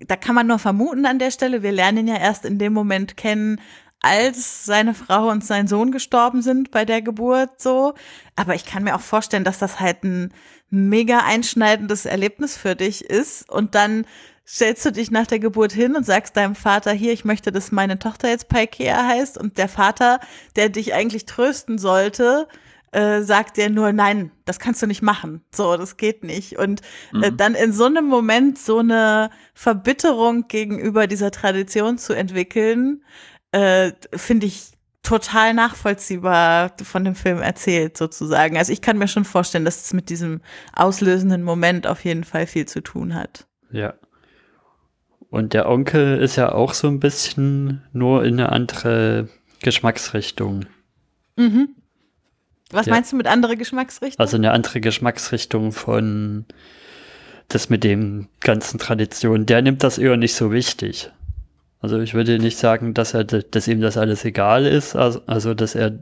da 0.00 0.16
kann 0.16 0.34
man 0.34 0.46
nur 0.46 0.58
vermuten 0.58 1.06
an 1.06 1.18
der 1.18 1.30
Stelle. 1.30 1.62
Wir 1.62 1.72
lernen 1.72 1.98
ihn 1.98 2.08
ja 2.08 2.16
erst 2.16 2.44
in 2.44 2.58
dem 2.58 2.72
Moment 2.72 3.16
kennen, 3.16 3.60
als 4.00 4.66
seine 4.66 4.92
Frau 4.92 5.30
und 5.30 5.44
sein 5.44 5.66
Sohn 5.66 5.90
gestorben 5.90 6.42
sind 6.42 6.70
bei 6.70 6.84
der 6.84 7.00
Geburt 7.00 7.60
so. 7.60 7.94
Aber 8.36 8.54
ich 8.54 8.66
kann 8.66 8.84
mir 8.84 8.96
auch 8.96 9.00
vorstellen, 9.00 9.44
dass 9.44 9.58
das 9.58 9.80
halt 9.80 10.04
ein 10.04 10.34
mega 10.68 11.20
einschneidendes 11.24 12.04
Erlebnis 12.04 12.56
für 12.56 12.74
dich 12.76 13.04
ist 13.04 13.48
und 13.48 13.74
dann 13.74 14.06
stellst 14.46 14.84
du 14.84 14.92
dich 14.92 15.10
nach 15.10 15.26
der 15.26 15.38
Geburt 15.38 15.72
hin 15.72 15.96
und 15.96 16.04
sagst 16.04 16.36
deinem 16.36 16.54
Vater 16.54 16.92
hier, 16.92 17.12
ich 17.12 17.24
möchte, 17.24 17.50
dass 17.50 17.72
meine 17.72 17.98
Tochter 17.98 18.28
jetzt 18.28 18.48
Paikea 18.48 19.06
heißt 19.06 19.38
und 19.38 19.58
der 19.58 19.68
Vater, 19.68 20.20
der 20.56 20.68
dich 20.68 20.94
eigentlich 20.94 21.24
trösten 21.24 21.78
sollte, 21.78 22.46
äh, 22.92 23.22
sagt 23.22 23.56
dir 23.56 23.70
nur, 23.70 23.92
nein, 23.92 24.30
das 24.44 24.58
kannst 24.58 24.80
du 24.82 24.86
nicht 24.86 25.02
machen. 25.02 25.42
So, 25.52 25.76
das 25.76 25.96
geht 25.96 26.22
nicht. 26.22 26.58
Und 26.58 26.82
äh, 27.12 27.30
mhm. 27.30 27.36
dann 27.36 27.54
in 27.54 27.72
so 27.72 27.86
einem 27.86 28.06
Moment 28.06 28.58
so 28.58 28.78
eine 28.78 29.30
Verbitterung 29.52 30.46
gegenüber 30.46 31.06
dieser 31.06 31.30
Tradition 31.30 31.98
zu 31.98 32.12
entwickeln, 32.12 33.02
äh, 33.52 33.92
finde 34.14 34.46
ich 34.46 34.74
total 35.02 35.54
nachvollziehbar 35.54 36.72
von 36.82 37.04
dem 37.04 37.14
Film 37.14 37.42
erzählt, 37.42 37.96
sozusagen. 37.96 38.56
Also 38.56 38.72
ich 38.72 38.80
kann 38.80 38.96
mir 38.96 39.08
schon 39.08 39.24
vorstellen, 39.24 39.64
dass 39.64 39.84
es 39.84 39.92
mit 39.92 40.08
diesem 40.08 40.40
auslösenden 40.72 41.42
Moment 41.42 41.86
auf 41.86 42.04
jeden 42.04 42.24
Fall 42.24 42.46
viel 42.46 42.66
zu 42.66 42.80
tun 42.80 43.14
hat. 43.14 43.46
Ja. 43.70 43.94
Und 45.34 45.52
der 45.52 45.68
Onkel 45.68 46.18
ist 46.18 46.36
ja 46.36 46.52
auch 46.52 46.74
so 46.74 46.86
ein 46.86 47.00
bisschen 47.00 47.82
nur 47.92 48.24
in 48.24 48.34
eine 48.34 48.52
andere 48.52 49.28
Geschmacksrichtung. 49.62 50.66
Mhm. 51.34 51.70
Was 52.70 52.86
ja. 52.86 52.92
meinst 52.92 53.10
du 53.10 53.16
mit 53.16 53.26
andere 53.26 53.56
Geschmacksrichtung? 53.56 54.20
Also 54.20 54.36
eine 54.36 54.52
andere 54.52 54.80
Geschmacksrichtung 54.80 55.72
von 55.72 56.44
das 57.48 57.68
mit 57.68 57.82
den 57.82 58.28
ganzen 58.42 58.78
Traditionen. 58.78 59.44
Der 59.44 59.60
nimmt 59.60 59.82
das 59.82 59.98
eher 59.98 60.16
nicht 60.16 60.36
so 60.36 60.52
wichtig. 60.52 61.10
Also 61.80 61.98
ich 61.98 62.14
würde 62.14 62.38
nicht 62.38 62.56
sagen, 62.56 62.94
dass 62.94 63.12
er, 63.12 63.24
dass 63.24 63.66
ihm 63.66 63.80
das 63.80 63.96
alles 63.96 64.24
egal 64.24 64.64
ist, 64.66 64.94
also, 64.94 65.20
also 65.26 65.52
dass 65.52 65.74
er 65.74 65.98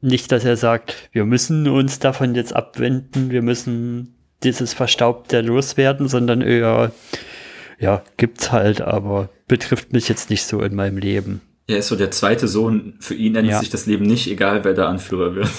nicht, 0.00 0.32
dass 0.32 0.46
er 0.46 0.56
sagt, 0.56 1.10
wir 1.12 1.26
müssen 1.26 1.68
uns 1.68 1.98
davon 1.98 2.34
jetzt 2.34 2.56
abwenden, 2.56 3.30
wir 3.30 3.42
müssen 3.42 4.14
dieses 4.42 4.72
Verstaubte 4.72 5.42
loswerden, 5.42 6.08
sondern 6.08 6.40
eher, 6.40 6.90
ja, 7.78 8.02
gibt's 8.16 8.52
halt, 8.52 8.80
aber 8.80 9.28
betrifft 9.46 9.92
mich 9.92 10.08
jetzt 10.08 10.30
nicht 10.30 10.44
so 10.44 10.62
in 10.62 10.74
meinem 10.74 10.98
Leben. 10.98 11.40
Er 11.66 11.78
ist 11.78 11.88
so 11.88 11.96
der 11.96 12.10
zweite 12.10 12.48
Sohn, 12.48 12.94
für 12.98 13.14
ihn 13.14 13.36
ändert 13.36 13.52
ja. 13.52 13.60
sich 13.60 13.70
das 13.70 13.86
Leben 13.86 14.06
nicht, 14.06 14.26
egal 14.28 14.64
wer 14.64 14.74
der 14.74 14.88
Anführer 14.88 15.34
wird. 15.34 15.50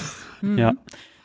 Mhm. 0.42 0.58
Ja. 0.58 0.74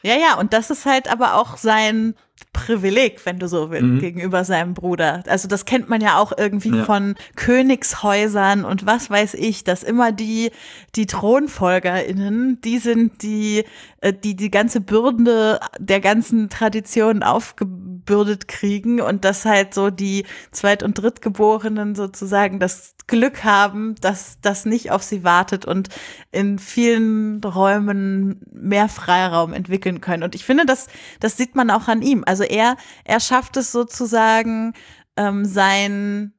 Ja, 0.03 0.17
ja, 0.17 0.39
und 0.39 0.53
das 0.53 0.71
ist 0.71 0.85
halt 0.85 1.11
aber 1.11 1.37
auch 1.37 1.57
sein 1.57 2.15
Privileg, 2.55 3.21
wenn 3.27 3.39
du 3.39 3.49
so 3.49 3.71
willst, 3.71 3.85
mhm. 3.85 3.99
gegenüber 3.99 4.45
seinem 4.45 4.73
Bruder. 4.73 5.23
Also 5.29 5.49
das 5.49 5.67
kennt 5.67 5.91
man 5.91 6.01
ja 6.01 6.19
auch 6.19 6.33
irgendwie 6.37 6.79
ja. 6.79 6.85
von 6.85 7.17
Königshäusern 7.37 8.65
und 8.65 8.87
was 8.87 9.11
weiß 9.11 9.35
ich, 9.35 9.65
dass 9.65 9.83
immer 9.83 10.13
die, 10.13 10.51
die 10.95 11.05
ThronfolgerInnen, 11.05 12.63
die 12.63 12.79
sind 12.79 13.23
die, 13.23 13.65
äh, 14.01 14.15
die 14.15 14.37
die 14.37 14.51
ganze 14.51 14.81
Bürde 14.81 15.61
der 15.79 16.01
ganzen 16.01 16.49
Tradition 16.49 17.23
aufgebürdet 17.23 18.49
kriegen 18.49 19.03
und 19.03 19.25
dass 19.27 19.45
halt 19.45 19.75
so 19.75 19.91
die 19.91 20.25
Zweit- 20.53 20.83
und 20.83 20.95
Drittgeborenen 20.95 21.95
sozusagen 21.95 22.61
das 22.61 22.95
Glück 23.07 23.45
haben, 23.45 23.97
dass 24.01 24.39
das 24.41 24.65
nicht 24.65 24.91
auf 24.91 25.03
sie 25.03 25.25
wartet 25.25 25.67
und 25.67 25.89
in 26.33 26.59
vielen 26.59 27.43
Räumen 27.45 28.41
mehr 28.51 28.89
Freiraum 28.89 29.53
entwickeln 29.53 30.01
können. 30.01 30.23
Und 30.23 30.35
ich 30.35 30.45
finde, 30.45 30.65
das, 30.65 30.87
das 31.21 31.37
sieht 31.37 31.55
man 31.55 31.71
auch 31.71 31.87
an 31.89 32.01
ihm. 32.01 32.25
Also 32.27 32.44
er, 32.45 32.77
er 33.05 33.21
schafft 33.21 33.57
es 33.57 33.73
sozusagen, 33.73 34.75
ähm, 35.17 35.45
sein, 35.45 36.33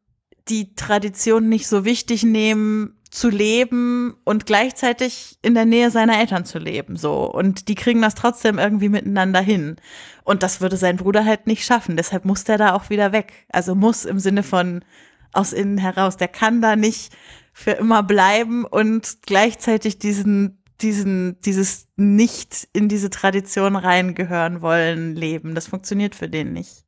die 0.47 0.76
Tradition 0.76 1.49
nicht 1.49 1.68
so 1.68 1.86
wichtig 1.86 2.24
nehmen, 2.24 2.95
zu 3.16 3.30
leben 3.30 4.18
und 4.26 4.45
gleichzeitig 4.45 5.38
in 5.41 5.53
der 5.53 5.66
Nähe 5.66 5.89
seiner 5.89 6.20
Eltern 6.20 6.43
zu 6.43 6.60
leben, 6.60 6.97
so. 6.97 7.32
Und 7.32 7.70
die 7.70 7.76
kriegen 7.76 8.01
das 8.01 8.14
trotzdem 8.14 8.60
irgendwie 8.60 8.89
miteinander 8.89 9.39
hin. 9.39 9.78
Und 10.26 10.43
das 10.43 10.60
würde 10.60 10.76
sein 10.76 10.97
Bruder 10.97 11.24
halt 11.24 11.47
nicht 11.47 11.64
schaffen. 11.64 11.95
Deshalb 11.95 12.26
muss 12.26 12.43
der 12.43 12.58
da 12.58 12.74
auch 12.74 12.89
wieder 12.89 13.14
weg. 13.14 13.45
Also 13.49 13.74
muss 13.74 14.03
im 14.03 14.20
Sinne 14.20 14.43
von, 14.43 14.84
aus 15.32 15.53
innen 15.53 15.78
heraus. 15.78 16.18
Der 16.18 16.28
kann 16.28 16.62
da 16.62 16.76
nicht 16.76 17.14
für 17.53 17.72
immer 17.72 18.03
bleiben 18.03 18.66
und 18.66 19.20
gleichzeitig 19.26 19.97
diesen, 19.97 20.62
diesen, 20.82 21.40
dieses 21.42 21.88
nicht 21.96 22.68
in 22.74 22.90
diese 22.90 23.10
Tradition 23.10 23.76
reingehören 23.76 24.62
wollen 24.62 25.16
leben. 25.16 25.56
Das 25.56 25.68
funktioniert 25.68 26.16
für 26.16 26.30
den 26.30 26.54
nicht. 26.54 26.86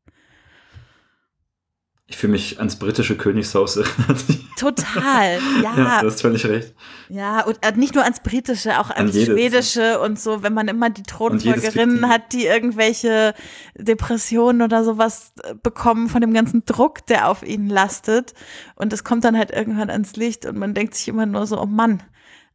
Ich 2.10 2.16
fühle 2.16 2.32
mich 2.32 2.58
ans 2.60 2.78
britische 2.78 3.18
Königshaus 3.18 3.76
erinnert. 3.76 4.24
Total, 4.58 5.40
ja. 5.62 5.78
ja. 5.78 6.02
Du 6.02 6.08
hast 6.08 6.22
völlig 6.22 6.46
recht. 6.46 6.74
Ja, 7.10 7.44
und 7.44 7.58
äh, 7.62 7.74
nicht 7.76 7.96
nur 7.96 8.04
ans 8.06 8.22
britische, 8.22 8.80
auch 8.80 8.90
ans 8.90 9.14
An 9.14 9.26
schwedische 9.26 10.00
und 10.00 10.18
so, 10.18 10.42
wenn 10.42 10.54
man 10.54 10.70
immer 10.70 10.90
die 10.90 11.04
Thronfolgerinnen 11.04 12.08
hat, 12.08 12.32
die 12.32 12.46
irgendwelche 12.46 13.34
Depressionen 13.76 14.62
oder 14.62 14.86
sowas 14.86 15.34
äh, 15.44 15.54
bekommen 15.62 16.08
von 16.08 16.22
dem 16.22 16.34
ganzen 16.34 16.64
Druck, 16.64 17.06
der 17.08 17.28
auf 17.28 17.44
ihnen 17.44 17.68
lastet. 17.68 18.34
Und 18.76 18.94
es 18.94 19.04
kommt 19.04 19.26
dann 19.26 19.38
halt 19.38 19.52
irgendwann 19.52 19.90
ans 19.90 20.16
Licht 20.16 20.46
und 20.46 20.58
man 20.58 20.74
denkt 20.74 20.96
sich 20.96 21.10
immer 21.10 21.26
nur 21.26 21.46
so, 21.46 21.62
oh 21.62 21.66
Mann, 21.66 22.04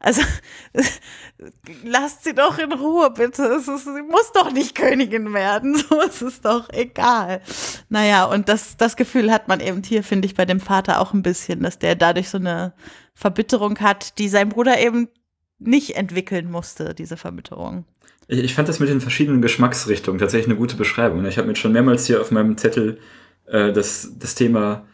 also 0.02 0.22
lasst 1.84 2.24
sie 2.24 2.34
doch 2.34 2.58
in 2.58 2.72
Ruhe, 2.72 3.10
bitte. 3.10 3.44
Ist, 3.44 3.66
sie 3.66 4.02
muss 4.02 4.32
doch 4.32 4.52
nicht 4.52 4.74
Königin 4.74 5.32
werden. 5.32 5.76
So 5.88 6.00
ist 6.00 6.22
es 6.22 6.40
doch 6.40 6.68
egal. 6.70 7.40
Naja, 7.88 8.24
und 8.24 8.48
das, 8.48 8.76
das 8.76 8.96
Gefühl 8.96 9.30
hat 9.30 9.48
man 9.48 9.60
eben 9.60 9.82
hier, 9.82 10.02
finde 10.02 10.26
ich, 10.26 10.34
bei 10.34 10.44
dem 10.44 10.60
Vater 10.60 11.00
auch 11.00 11.12
ein 11.12 11.22
bisschen, 11.22 11.62
dass 11.62 11.78
der 11.78 11.94
dadurch 11.94 12.28
so 12.28 12.38
eine 12.38 12.74
Verbitterung 13.14 13.78
hat, 13.78 14.18
die 14.18 14.28
sein 14.28 14.48
Bruder 14.48 14.80
eben 14.80 15.08
nicht 15.58 15.96
entwickeln 15.96 16.50
musste, 16.50 16.94
diese 16.94 17.16
Verbitterung. 17.16 17.84
Ich, 18.26 18.38
ich 18.40 18.54
fand 18.54 18.68
das 18.68 18.80
mit 18.80 18.88
den 18.88 19.00
verschiedenen 19.00 19.42
Geschmacksrichtungen 19.42 20.18
tatsächlich 20.18 20.48
eine 20.48 20.58
gute 20.58 20.76
Beschreibung. 20.76 21.24
Ich 21.26 21.38
habe 21.38 21.48
mir 21.48 21.56
schon 21.56 21.72
mehrmals 21.72 22.06
hier 22.06 22.20
auf 22.20 22.30
meinem 22.30 22.56
Zettel 22.56 22.98
äh, 23.46 23.72
das, 23.72 24.12
das 24.18 24.34
Thema 24.34 24.84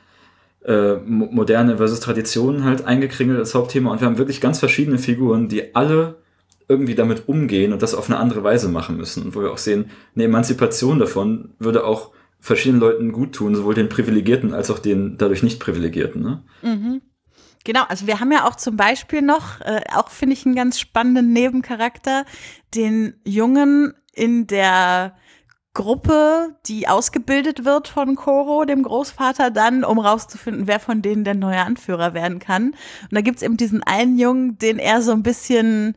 äh, 0.64 0.96
moderne 0.96 1.76
versus 1.76 2.00
Traditionen 2.00 2.64
halt 2.64 2.84
eingekringelt 2.84 3.38
als 3.38 3.54
Hauptthema 3.54 3.92
und 3.92 4.00
wir 4.00 4.06
haben 4.06 4.18
wirklich 4.18 4.40
ganz 4.40 4.58
verschiedene 4.58 4.98
Figuren, 4.98 5.48
die 5.48 5.74
alle 5.74 6.16
irgendwie 6.68 6.94
damit 6.94 7.28
umgehen 7.28 7.72
und 7.72 7.82
das 7.82 7.94
auf 7.94 8.10
eine 8.10 8.18
andere 8.18 8.44
Weise 8.44 8.68
machen 8.68 8.96
müssen. 8.96 9.24
Und 9.24 9.34
wo 9.34 9.40
wir 9.40 9.50
auch 9.50 9.58
sehen, 9.58 9.90
eine 10.14 10.24
Emanzipation 10.24 10.98
davon 10.98 11.54
würde 11.58 11.84
auch 11.84 12.12
verschiedenen 12.40 12.80
Leuten 12.80 13.12
gut 13.12 13.34
tun, 13.34 13.54
sowohl 13.54 13.74
den 13.74 13.88
Privilegierten 13.88 14.52
als 14.54 14.70
auch 14.70 14.78
den 14.78 15.16
dadurch 15.16 15.42
nicht 15.42 15.60
Privilegierten. 15.60 16.22
Ne? 16.22 16.44
Mhm. 16.62 17.02
Genau, 17.64 17.84
also 17.88 18.06
wir 18.06 18.20
haben 18.20 18.30
ja 18.32 18.46
auch 18.46 18.56
zum 18.56 18.76
Beispiel 18.76 19.22
noch, 19.22 19.60
äh, 19.60 19.80
auch 19.94 20.10
finde 20.10 20.34
ich 20.34 20.46
einen 20.46 20.54
ganz 20.54 20.78
spannenden 20.78 21.32
Nebencharakter, 21.32 22.24
den 22.74 23.14
Jungen 23.24 23.94
in 24.12 24.46
der 24.46 25.16
Gruppe, 25.78 26.56
die 26.66 26.88
ausgebildet 26.88 27.64
wird 27.64 27.86
von 27.86 28.16
Koro, 28.16 28.64
dem 28.64 28.82
Großvater, 28.82 29.52
dann, 29.52 29.84
um 29.84 30.00
rauszufinden, 30.00 30.66
wer 30.66 30.80
von 30.80 31.02
denen 31.02 31.22
der 31.22 31.36
neue 31.36 31.60
Anführer 31.60 32.14
werden 32.14 32.40
kann. 32.40 32.70
Und 32.70 33.12
da 33.12 33.20
gibt's 33.20 33.42
eben 33.42 33.56
diesen 33.56 33.84
einen 33.84 34.18
Jungen, 34.18 34.58
den 34.58 34.80
er 34.80 35.02
so 35.02 35.12
ein 35.12 35.22
bisschen 35.22 35.96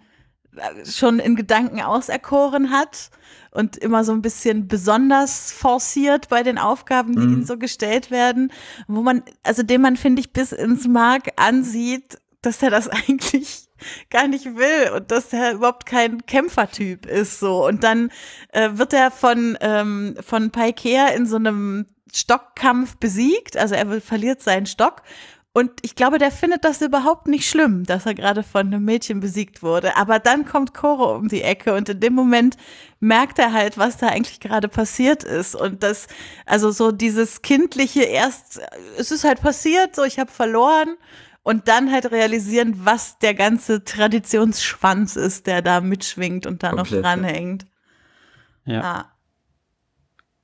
äh, 0.56 0.86
schon 0.86 1.18
in 1.18 1.36
Gedanken 1.36 1.82
auserkoren 1.82 2.70
hat 2.70 3.10
und 3.50 3.76
immer 3.76 4.04
so 4.04 4.12
ein 4.12 4.22
bisschen 4.22 4.68
besonders 4.68 5.52
forciert 5.52 6.30
bei 6.30 6.44
den 6.44 6.60
Aufgaben, 6.60 7.14
die 7.14 7.26
mhm. 7.26 7.34
ihm 7.34 7.44
so 7.44 7.58
gestellt 7.58 8.12
werden, 8.12 8.54
wo 8.88 9.02
man, 9.02 9.24
also 9.42 9.64
den 9.64 9.82
man, 9.82 9.98
finde 9.98 10.20
ich, 10.20 10.32
bis 10.32 10.52
ins 10.52 10.88
Mark 10.88 11.30
ansieht, 11.38 12.20
dass 12.44 12.62
er 12.62 12.70
das 12.70 12.88
eigentlich 13.08 13.68
gar 14.10 14.28
nicht 14.28 14.46
will 14.46 14.92
und 14.96 15.12
dass 15.12 15.34
er 15.34 15.54
überhaupt 15.54 15.86
kein 15.86 16.26
Kämpfertyp 16.26 17.06
ist 17.06 17.40
so 17.40 17.66
und 17.68 17.84
dann 17.84 18.12
äh, 18.54 18.70
wird 18.74 18.94
er 18.94 19.12
von 19.12 19.58
ähm, 19.62 20.16
von 20.26 20.52
Paikea 20.52 21.08
in 21.10 21.26
so 21.26 21.38
einem 21.38 21.86
Stockkampf 22.14 22.98
besiegt, 22.98 23.58
also 23.58 23.76
er 23.76 24.02
verliert 24.02 24.42
seinen 24.42 24.66
Stock 24.66 25.02
und 25.54 25.72
ich 25.82 25.96
glaube, 25.96 26.18
der 26.18 26.32
findet 26.32 26.64
das 26.64 26.82
überhaupt 26.82 27.28
nicht 27.28 27.50
schlimm, 27.50 27.84
dass 27.84 28.06
er 28.06 28.14
gerade 28.14 28.42
von 28.42 28.68
einem 28.68 28.86
Mädchen 28.86 29.20
besiegt 29.20 29.62
wurde. 29.62 29.98
Aber 29.98 30.18
dann 30.20 30.46
kommt 30.46 30.74
Koro 30.74 31.14
um 31.14 31.28
die 31.28 31.42
Ecke 31.42 31.74
und 31.74 31.90
in 31.90 32.00
dem 32.00 32.14
Moment 32.14 32.56
merkt 33.02 33.38
er 33.38 33.52
halt, 33.52 33.78
was 33.78 33.98
da 33.98 34.08
eigentlich 34.08 34.40
gerade 34.40 34.70
passiert 34.70 35.26
ist. 35.26 35.56
Und 35.56 35.84
das, 35.84 36.08
also 36.46 36.72
so 36.72 36.94
dieses 36.94 37.42
kindliche 37.42 38.04
erst, 38.04 38.62
es 38.98 39.12
ist 39.12 39.26
halt 39.26 39.42
passiert, 39.42 39.94
so 39.94 40.04
ich 40.04 40.20
habe 40.20 40.32
verloren 40.32 40.96
und 41.44 41.68
dann 41.68 41.92
halt 41.92 42.12
realisieren, 42.12 42.86
was 42.86 43.18
der 43.20 43.34
ganze 43.34 43.84
Traditionsschwanz 43.84 45.16
ist, 45.16 45.48
der 45.48 45.62
da 45.62 45.82
mitschwingt 45.82 46.46
und 46.46 46.64
da 46.64 46.70
Komplett, 46.70 46.92
noch 46.92 47.02
dranhängt. 47.02 47.66
Ja. 48.66 48.82
Ah. 48.82 49.12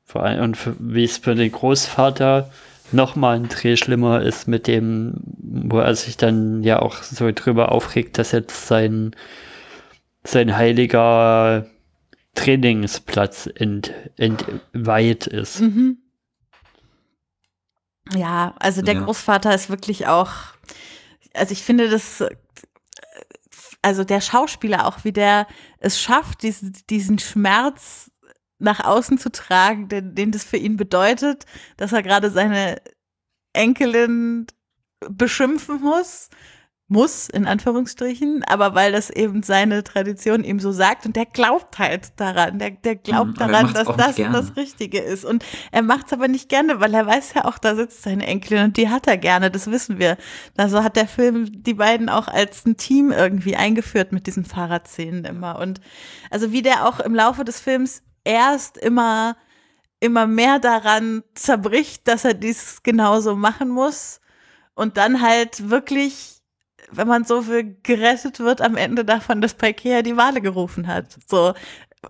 Vor 0.04 0.24
allem, 0.24 0.42
und 0.42 0.58
wie 0.80 1.04
es 1.04 1.18
für 1.18 1.36
den 1.36 1.52
Großvater 1.52 2.50
nochmal 2.92 3.36
ein 3.36 3.50
Dreh 3.50 3.76
schlimmer 3.76 4.22
ist 4.22 4.48
mit 4.48 4.66
dem, 4.68 5.16
wo 5.38 5.80
er 5.80 5.96
sich 5.96 6.18
dann 6.18 6.64
ja 6.64 6.80
auch 6.80 7.04
so 7.04 7.30
drüber 7.32 7.72
aufregt, 7.72 8.18
dass 8.18 8.32
jetzt 8.32 8.68
sein, 8.68 9.16
sein 10.24 10.56
heiliger 10.56 11.68
Trainingsplatz 12.36 13.50
ent, 13.54 13.94
entweiht 14.16 15.28
ist. 15.28 15.60
Mhm. 15.60 15.98
Ja, 18.16 18.56
also 18.60 18.82
der 18.82 18.94
ja. 18.96 19.02
Großvater 19.02 19.54
ist 19.54 19.70
wirklich 19.70 20.08
auch 20.08 20.57
also 21.38 21.52
ich 21.52 21.64
finde 21.64 21.90
das, 21.90 22.24
also 23.82 24.04
der 24.04 24.22
Schauspieler 24.22 24.86
auch, 24.86 25.04
wie 25.04 25.14
der 25.14 25.48
es 25.80 26.02
schafft, 26.02 26.44
diesen, 26.44 26.76
diesen 26.90 27.20
Schmerz 27.20 28.12
nach 28.60 28.84
außen 28.84 29.18
zu 29.18 29.32
tragen, 29.32 29.88
den, 29.88 30.16
den 30.16 30.32
das 30.32 30.44
für 30.44 30.58
ihn 30.58 30.78
bedeutet, 30.78 31.46
dass 31.78 31.94
er 31.94 32.04
gerade 32.04 32.32
seine 32.32 32.82
Enkelin 33.54 34.48
beschimpfen 35.10 35.82
muss 35.82 36.30
muss, 36.90 37.28
in 37.28 37.46
Anführungsstrichen, 37.46 38.44
aber 38.46 38.74
weil 38.74 38.94
das 38.94 39.10
eben 39.10 39.44
seine 39.44 39.84
Tradition 39.84 40.46
ihm 40.46 40.60
so 40.60 40.72
sagt 40.72 41.06
und 41.06 41.18
der 41.18 41.26
glaubt 41.26 41.80
halt 41.80 42.14
daran, 42.16 42.60
der, 42.60 42.72
der 42.72 42.96
glaubt 42.96 43.32
mhm, 43.32 43.36
daran, 43.36 43.74
dass 43.74 43.88
das 43.98 44.16
das 44.16 44.56
Richtige 44.56 45.00
ist. 45.00 45.26
Und 45.26 45.44
er 45.72 45.82
macht 45.82 46.08
es 46.08 46.14
aber 46.14 46.30
nicht 46.30 46.48
gerne, 46.48 46.80
weil 46.80 46.94
er 46.94 47.06
weiß 47.06 47.34
ja 47.34 47.44
auch, 47.44 47.58
da 47.58 47.76
sitzt 47.76 48.04
seine 48.04 48.26
Enkelin 48.26 48.66
und 48.66 48.78
die 48.78 48.90
hat 48.90 49.06
er 49.06 49.18
gerne, 49.18 49.52
das 49.52 49.70
wissen 49.70 50.00
wir. 50.00 50.18
Also 50.56 50.82
hat 50.82 50.96
der 50.96 51.10
Film 51.10 51.64
die 51.64 51.74
beiden 51.74 52.08
auch 52.08 52.30
als 52.30 52.66
ein 52.66 52.78
Team 52.78 53.12
irgendwie 53.12 53.58
eingeführt 53.58 54.14
mit 54.14 54.26
diesen 54.26 54.46
Fahrradszenen 54.46 55.26
immer. 55.26 55.60
Und 55.60 55.82
also 56.32 56.54
wie 56.54 56.62
der 56.62 56.88
auch 56.88 57.02
im 57.02 57.14
Laufe 57.14 57.44
des 57.44 57.60
Films 57.60 58.02
erst 58.24 58.78
immer 58.78 59.36
immer 60.00 60.28
mehr 60.28 60.60
daran 60.60 61.24
zerbricht, 61.34 62.08
dass 62.08 62.24
er 62.24 62.36
dies 62.36 62.84
genauso 62.84 63.36
machen 63.36 63.70
muss 63.70 64.22
und 64.76 64.98
dann 64.98 65.22
halt 65.22 65.72
wirklich 65.72 66.37
wenn 66.92 67.08
man 67.08 67.26
so 67.26 67.42
viel 67.42 67.78
gerettet 67.84 68.40
wird 68.40 68.62
am 68.62 68.78
Ende 68.78 69.04
davon, 69.04 69.42
dass 69.42 69.54
Paikea 69.54 70.02
die 70.02 70.18
Wale 70.18 70.42
gerufen 70.42 70.88
hat. 70.88 71.18
So, 71.28 71.54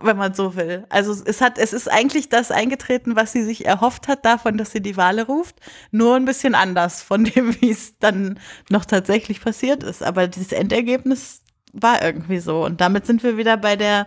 wenn 0.00 0.16
man 0.16 0.34
so 0.34 0.54
will. 0.54 0.84
Also 0.88 1.14
es 1.24 1.40
hat, 1.40 1.58
es 1.58 1.72
ist 1.72 1.90
eigentlich 1.90 2.28
das 2.28 2.50
eingetreten, 2.50 3.16
was 3.16 3.32
sie 3.32 3.42
sich 3.42 3.66
erhofft 3.66 4.06
hat 4.08 4.24
davon, 4.24 4.58
dass 4.58 4.70
sie 4.70 4.82
die 4.82 4.96
Wale 4.96 5.26
ruft, 5.26 5.56
nur 5.90 6.16
ein 6.16 6.24
bisschen 6.24 6.54
anders 6.54 7.02
von 7.02 7.24
dem, 7.34 7.60
wie 7.60 7.70
es 7.70 7.98
dann 7.98 8.38
noch 8.70 8.84
tatsächlich 8.84 9.40
passiert 9.40 9.82
ist. 9.82 10.02
Aber 10.02 10.28
dieses 10.28 10.52
Endergebnis 10.52 11.42
war 11.72 12.02
irgendwie 12.02 12.38
so. 12.38 12.64
Und 12.64 12.80
damit 12.80 13.06
sind 13.06 13.22
wir 13.22 13.36
wieder 13.36 13.56
bei 13.56 13.76
der 13.76 14.06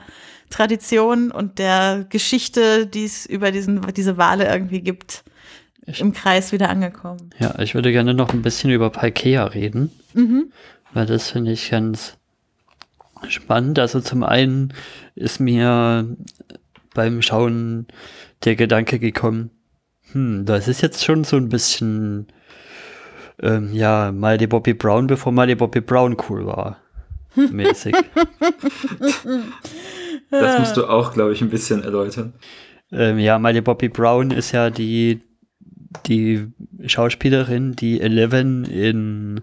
Tradition 0.49 1.31
und 1.31 1.59
der 1.59 2.05
Geschichte, 2.09 2.85
die 2.85 3.05
es 3.05 3.25
über 3.25 3.51
diesen, 3.51 3.81
diese 3.93 4.17
Wale 4.17 4.47
irgendwie 4.47 4.81
gibt, 4.81 5.23
ich, 5.85 6.01
im 6.01 6.13
Kreis 6.13 6.51
wieder 6.51 6.69
angekommen. 6.69 7.31
Ja, 7.39 7.57
ich 7.59 7.73
würde 7.73 7.91
gerne 7.91 8.13
noch 8.13 8.33
ein 8.33 8.41
bisschen 8.41 8.69
über 8.69 8.89
Palkea 8.89 9.45
reden, 9.45 9.91
mhm. 10.13 10.51
weil 10.93 11.05
das 11.05 11.29
finde 11.29 11.51
ich 11.51 11.71
ganz 11.71 12.17
spannend. 13.27 13.79
Also 13.79 14.01
zum 14.01 14.23
einen 14.23 14.73
ist 15.15 15.39
mir 15.39 16.15
beim 16.93 17.21
Schauen 17.21 17.87
der 18.43 18.55
Gedanke 18.55 18.99
gekommen, 18.99 19.51
hm, 20.11 20.45
das 20.45 20.67
ist 20.67 20.81
jetzt 20.81 21.03
schon 21.03 21.23
so 21.23 21.37
ein 21.37 21.49
bisschen, 21.49 22.27
ähm, 23.41 23.73
ja, 23.73 24.11
mal 24.11 24.37
die 24.37 24.47
Bobby 24.47 24.73
Brown, 24.73 25.07
bevor 25.07 25.31
mal 25.31 25.47
die 25.47 25.55
Bobby 25.55 25.81
Brown 25.81 26.17
cool 26.29 26.45
war. 26.45 26.77
Mäßig. 27.35 27.95
das 30.29 30.59
musst 30.59 30.75
du 30.75 30.85
auch, 30.85 31.13
glaube 31.13 31.31
ich, 31.31 31.41
ein 31.41 31.49
bisschen 31.49 31.83
erläutern. 31.83 32.33
Ähm, 32.91 33.19
ja, 33.19 33.39
Miley 33.39 33.61
Bobby 33.61 33.87
Brown 33.87 34.31
ist 34.31 34.51
ja 34.51 34.69
die, 34.69 35.21
die 36.05 36.47
Schauspielerin, 36.85 37.73
die 37.75 38.01
Eleven 38.01 38.65
in 38.65 39.41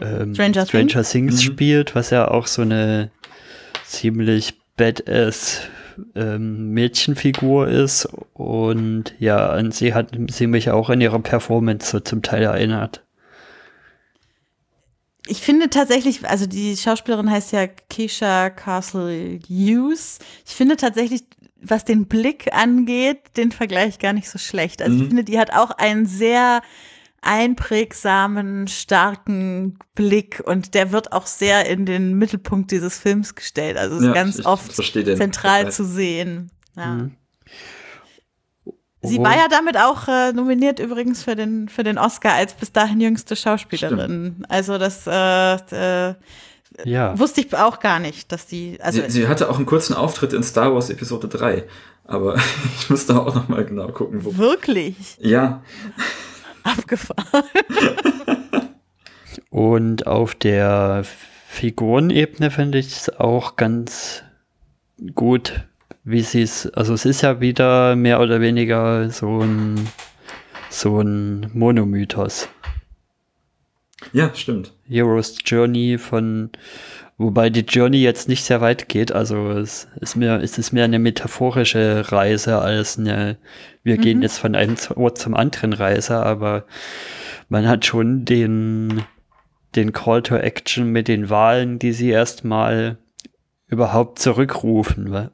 ähm, 0.00 0.34
Stranger, 0.34 0.66
Stranger 0.66 1.02
Things, 1.02 1.10
Things 1.10 1.34
mhm. 1.36 1.40
spielt, 1.40 1.94
was 1.94 2.10
ja 2.10 2.28
auch 2.28 2.46
so 2.46 2.62
eine 2.62 3.10
ziemlich 3.86 4.54
badass 4.76 5.62
ähm, 6.14 6.70
Mädchenfigur 6.70 7.68
ist. 7.68 8.08
Und 8.32 9.14
ja, 9.18 9.50
an 9.50 9.72
sie 9.72 9.94
hat 9.94 10.08
sie 10.30 10.46
mich 10.46 10.70
auch 10.70 10.90
in 10.90 11.00
ihrer 11.00 11.20
Performance 11.20 11.90
so 11.90 12.00
zum 12.00 12.22
Teil 12.22 12.42
erinnert. 12.42 13.02
Ich 15.26 15.40
finde 15.40 15.70
tatsächlich, 15.70 16.28
also 16.28 16.46
die 16.46 16.76
Schauspielerin 16.76 17.30
heißt 17.30 17.52
ja 17.52 17.66
Keisha 17.66 18.50
Castle 18.50 19.38
Hughes. 19.48 20.18
Ich 20.46 20.54
finde 20.54 20.76
tatsächlich, 20.76 21.22
was 21.62 21.86
den 21.86 22.06
Blick 22.06 22.52
angeht, 22.52 23.18
den 23.38 23.50
Vergleich 23.50 23.98
gar 23.98 24.12
nicht 24.12 24.28
so 24.28 24.38
schlecht. 24.38 24.82
Also 24.82 24.96
mhm. 24.96 25.02
ich 25.02 25.08
finde, 25.08 25.24
die 25.24 25.38
hat 25.38 25.52
auch 25.54 25.70
einen 25.70 26.04
sehr 26.04 26.60
einprägsamen, 27.24 28.68
starken 28.68 29.78
Blick 29.94 30.42
und 30.44 30.74
der 30.74 30.92
wird 30.92 31.12
auch 31.12 31.26
sehr 31.26 31.66
in 31.66 31.86
den 31.86 32.14
Mittelpunkt 32.14 32.70
dieses 32.70 32.98
Films 32.98 33.34
gestellt. 33.34 33.76
Also 33.76 33.96
ist 33.96 34.04
ja, 34.04 34.12
ganz 34.12 34.38
ich, 34.38 34.46
oft 34.46 34.72
zentral 34.72 35.72
zu 35.72 35.84
sehen. 35.84 36.50
Ja. 36.76 36.86
Mhm. 36.86 37.16
Sie 39.06 39.18
war 39.18 39.36
ja 39.36 39.48
damit 39.48 39.76
auch 39.76 40.08
äh, 40.08 40.32
nominiert 40.32 40.78
übrigens 40.78 41.22
für 41.22 41.36
den, 41.36 41.68
für 41.68 41.82
den 41.82 41.98
Oscar 41.98 42.34
als 42.34 42.54
bis 42.54 42.72
dahin 42.72 43.00
jüngste 43.00 43.36
Schauspielerin. 43.36 44.34
Stimmt. 44.36 44.50
Also 44.50 44.78
das 44.78 45.06
äh, 45.06 46.08
äh, 46.08 46.14
ja. 46.84 47.18
wusste 47.18 47.42
ich 47.42 47.54
auch 47.54 47.80
gar 47.80 47.98
nicht, 47.98 48.32
dass 48.32 48.46
die. 48.46 48.78
Also 48.80 49.02
sie, 49.02 49.10
sie, 49.10 49.28
hatte 49.28 49.50
auch 49.50 49.56
einen 49.56 49.66
kurzen 49.66 49.94
Auftritt 49.94 50.32
in 50.32 50.42
Star 50.42 50.74
Wars 50.74 50.90
Episode 50.90 51.28
3, 51.28 51.64
aber 52.04 52.36
ich 52.78 52.90
muss 52.90 53.06
da 53.06 53.18
auch 53.18 53.34
noch 53.34 53.48
mal 53.48 53.64
genau 53.64 53.88
gucken. 53.88 54.24
Wo 54.24 54.36
Wirklich? 54.36 55.18
Ja. 55.20 55.62
Abgefahren. 56.78 57.44
Und 59.50 60.06
auf 60.06 60.34
der 60.34 61.04
Figurenebene 61.48 62.50
finde 62.50 62.78
ich 62.78 62.88
es 62.88 63.08
auch 63.20 63.56
ganz 63.56 64.24
gut, 65.14 65.64
wie 66.02 66.22
sie 66.22 66.42
es, 66.42 66.66
also 66.74 66.94
es 66.94 67.04
ist 67.04 67.22
ja 67.22 67.40
wieder 67.40 67.94
mehr 67.96 68.20
oder 68.20 68.40
weniger 68.40 69.08
so 69.10 69.40
ein, 69.40 69.88
so 70.68 71.00
ein 71.00 71.50
Monomythos. 71.54 72.48
Ja, 74.12 74.34
stimmt. 74.34 74.72
Heroes 74.88 75.38
Journey 75.44 75.98
von, 75.98 76.50
wobei 77.18 77.50
die 77.50 77.60
Journey 77.60 77.98
jetzt 77.98 78.28
nicht 78.28 78.44
sehr 78.44 78.60
weit 78.60 78.88
geht, 78.88 79.12
also 79.12 79.50
es 79.50 79.88
ist 80.00 80.16
mehr, 80.16 80.42
es 80.42 80.58
ist 80.58 80.72
mehr 80.72 80.84
eine 80.84 80.98
metaphorische 80.98 82.10
Reise 82.10 82.58
als 82.58 82.98
eine, 82.98 83.36
wir 83.82 83.96
mhm. 83.96 84.00
gehen 84.00 84.22
jetzt 84.22 84.38
von 84.38 84.54
einem 84.54 84.76
Ort 84.96 85.18
zum 85.18 85.34
anderen 85.34 85.72
Reise, 85.72 86.16
aber 86.16 86.64
man 87.48 87.68
hat 87.68 87.84
schon 87.84 88.24
den, 88.24 89.02
den 89.76 89.92
Call 89.92 90.22
to 90.22 90.36
Action 90.36 90.90
mit 90.90 91.08
den 91.08 91.30
Wahlen, 91.30 91.78
die 91.78 91.92
sie 91.92 92.10
erstmal 92.10 92.98
überhaupt 93.66 94.18
zurückrufen, 94.18 95.30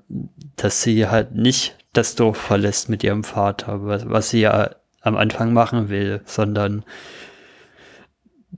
dass 0.57 0.83
sie 0.83 1.07
halt 1.07 1.35
nicht 1.35 1.77
das 1.93 2.15
Dorf 2.15 2.39
verlässt 2.39 2.89
mit 2.89 3.03
ihrem 3.03 3.25
Vater, 3.25 3.85
was, 3.85 4.09
was 4.09 4.31
sie 4.31 4.41
ja 4.41 4.71
am 5.01 5.17
Anfang 5.17 5.53
machen 5.53 5.89
will, 5.89 6.21
sondern 6.25 6.85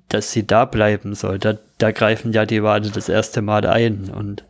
dass 0.09 0.33
sie 0.33 0.47
da 0.47 0.65
bleiben 0.65 1.15
soll. 1.15 1.39
Da, 1.39 1.59
da 1.79 1.91
greifen 1.91 2.33
ja 2.33 2.47
die 2.47 2.63
Wade 2.63 2.91
das 2.91 3.09
erste 3.09 3.43
Mal 3.43 3.67
ein 3.67 4.11
und 4.15 4.45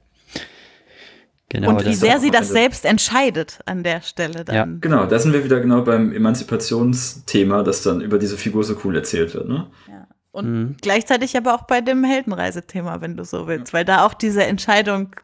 Genau, 1.52 1.68
und 1.68 1.84
wie 1.84 1.92
sehr 1.92 2.18
sie 2.18 2.30
das 2.30 2.48
selbst 2.48 2.86
entscheidet 2.86 3.58
an 3.66 3.82
der 3.82 4.00
Stelle 4.00 4.42
dann. 4.42 4.54
Ja. 4.56 4.66
Genau, 4.80 5.04
da 5.04 5.18
sind 5.18 5.34
wir 5.34 5.44
wieder 5.44 5.60
genau 5.60 5.82
beim 5.82 6.10
Emanzipationsthema, 6.10 7.62
das 7.62 7.82
dann 7.82 8.00
über 8.00 8.18
diese 8.18 8.38
Figur 8.38 8.64
so 8.64 8.74
cool 8.84 8.96
erzählt 8.96 9.34
wird. 9.34 9.50
Ne? 9.50 9.66
Ja. 9.86 10.06
Und 10.30 10.50
mhm. 10.50 10.76
gleichzeitig 10.80 11.36
aber 11.36 11.54
auch 11.54 11.64
bei 11.64 11.82
dem 11.82 12.04
Heldenreisethema, 12.04 13.02
wenn 13.02 13.18
du 13.18 13.24
so 13.26 13.48
willst, 13.48 13.70
ja. 13.70 13.78
weil 13.78 13.84
da 13.84 14.06
auch 14.06 14.14
diese 14.14 14.44
Entscheidung 14.44 15.14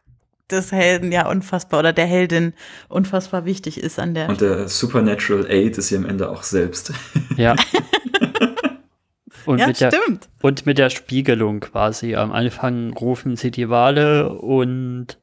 des 0.50 0.70
Helden 0.70 1.12
ja 1.12 1.28
unfassbar 1.28 1.80
oder 1.80 1.94
der 1.94 2.06
Heldin 2.06 2.52
unfassbar 2.90 3.46
wichtig 3.46 3.80
ist 3.82 3.98
an 3.98 4.12
der. 4.12 4.28
Und 4.28 4.42
der 4.42 4.68
Supernatural 4.68 5.46
Aid 5.48 5.78
ist 5.78 5.88
sie 5.88 5.96
am 5.96 6.04
Ende 6.04 6.28
auch 6.28 6.42
selbst. 6.42 6.92
Ja. 7.36 7.56
Und, 9.46 9.58
ja, 9.58 9.66
mit 9.66 9.80
der, 9.80 9.92
stimmt. 9.92 10.28
und 10.42 10.66
mit 10.66 10.78
der 10.78 10.90
Spiegelung 10.90 11.60
quasi. 11.60 12.14
Am 12.14 12.32
Anfang 12.32 12.92
rufen 12.92 13.36
sie 13.36 13.50
die 13.50 13.68
Wale 13.68 14.30
und 14.30 15.18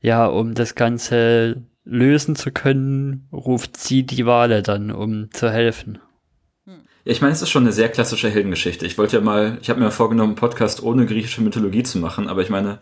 ja, 0.00 0.26
um 0.26 0.54
das 0.54 0.74
Ganze 0.74 1.62
lösen 1.84 2.36
zu 2.36 2.50
können, 2.50 3.28
ruft 3.32 3.76
sie 3.76 4.04
die 4.04 4.26
Wale 4.26 4.62
dann, 4.62 4.90
um 4.90 5.30
zu 5.32 5.50
helfen. 5.50 5.98
Ja, 7.04 7.12
ich 7.12 7.20
meine, 7.20 7.32
es 7.32 7.42
ist 7.42 7.50
schon 7.50 7.64
eine 7.64 7.72
sehr 7.72 7.88
klassische 7.88 8.30
Heldengeschichte. 8.30 8.86
Ich 8.86 8.98
wollte 8.98 9.16
ja 9.16 9.22
mal, 9.22 9.58
ich 9.60 9.70
habe 9.70 9.80
mir 9.80 9.90
vorgenommen, 9.90 10.30
einen 10.30 10.36
Podcast 10.36 10.82
ohne 10.82 11.06
griechische 11.06 11.42
Mythologie 11.42 11.82
zu 11.82 11.98
machen, 11.98 12.28
aber 12.28 12.42
ich 12.42 12.50
meine, 12.50 12.78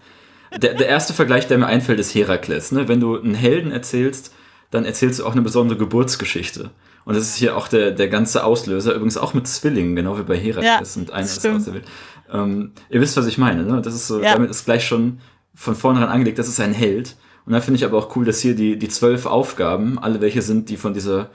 der, 0.57 0.75
der 0.75 0.89
erste 0.89 1.13
Vergleich, 1.13 1.47
der 1.47 1.59
mir 1.59 1.67
einfällt, 1.67 2.01
ist 2.01 2.15
Herakles. 2.15 2.73
Ne? 2.73 2.89
Wenn 2.89 3.01
du 3.01 3.19
einen 3.19 3.35
Helden 3.35 3.71
erzählst, 3.71 4.35
dann 4.71 4.85
erzählst 4.85 5.21
du 5.21 5.27
auch 5.27 5.33
eine 5.33 5.43
besondere 5.43 5.79
Geburtsgeschichte. 5.79 6.71
Und 7.05 7.17
das 7.17 7.25
ist 7.25 7.37
hier 7.37 7.57
auch 7.57 7.69
der, 7.69 7.91
der 7.93 8.09
ganze 8.09 8.45
Auslöser, 8.45 8.93
übrigens 8.95 9.17
auch 9.17 9.33
mit 9.33 9.47
Zwillingen, 9.47 9.97
genau 9.97 10.19
wie 10.19 10.23
bei 10.23 10.37
Herakles. 10.37 10.95
Ja, 10.95 11.01
und 11.01 11.11
einer 11.11 11.25
ist 11.25 11.47
aus 11.47 11.65
der 11.65 11.75
Welt. 11.75 11.85
Ähm, 12.31 12.73
ihr 12.91 13.01
wisst, 13.01 13.17
was 13.17 13.27
ich 13.27 13.39
meine, 13.39 13.63
ne? 13.63 13.81
Das 13.81 13.95
ist 13.95 14.07
so, 14.07 14.23
ja. 14.23 14.35
damit 14.35 14.51
ist 14.51 14.67
gleich 14.67 14.87
schon 14.87 15.21
von 15.55 15.75
vornherein 15.75 16.11
angelegt, 16.11 16.39
das 16.39 16.49
ist 16.49 16.61
ein 16.61 16.75
Held. 16.75 17.17
Und 17.47 17.55
dann 17.55 17.63
finde 17.63 17.79
ich 17.79 17.85
aber 17.87 17.97
auch 17.97 18.15
cool, 18.15 18.27
dass 18.27 18.41
hier 18.41 18.55
die, 18.55 18.79
die 18.79 18.89
zwölf 18.89 19.25
Aufgaben, 19.25 19.99
alle 19.99 20.21
welche 20.21 20.43
sind, 20.43 20.69
die 20.69 20.77
von 20.77 20.93
dieser 20.93 21.31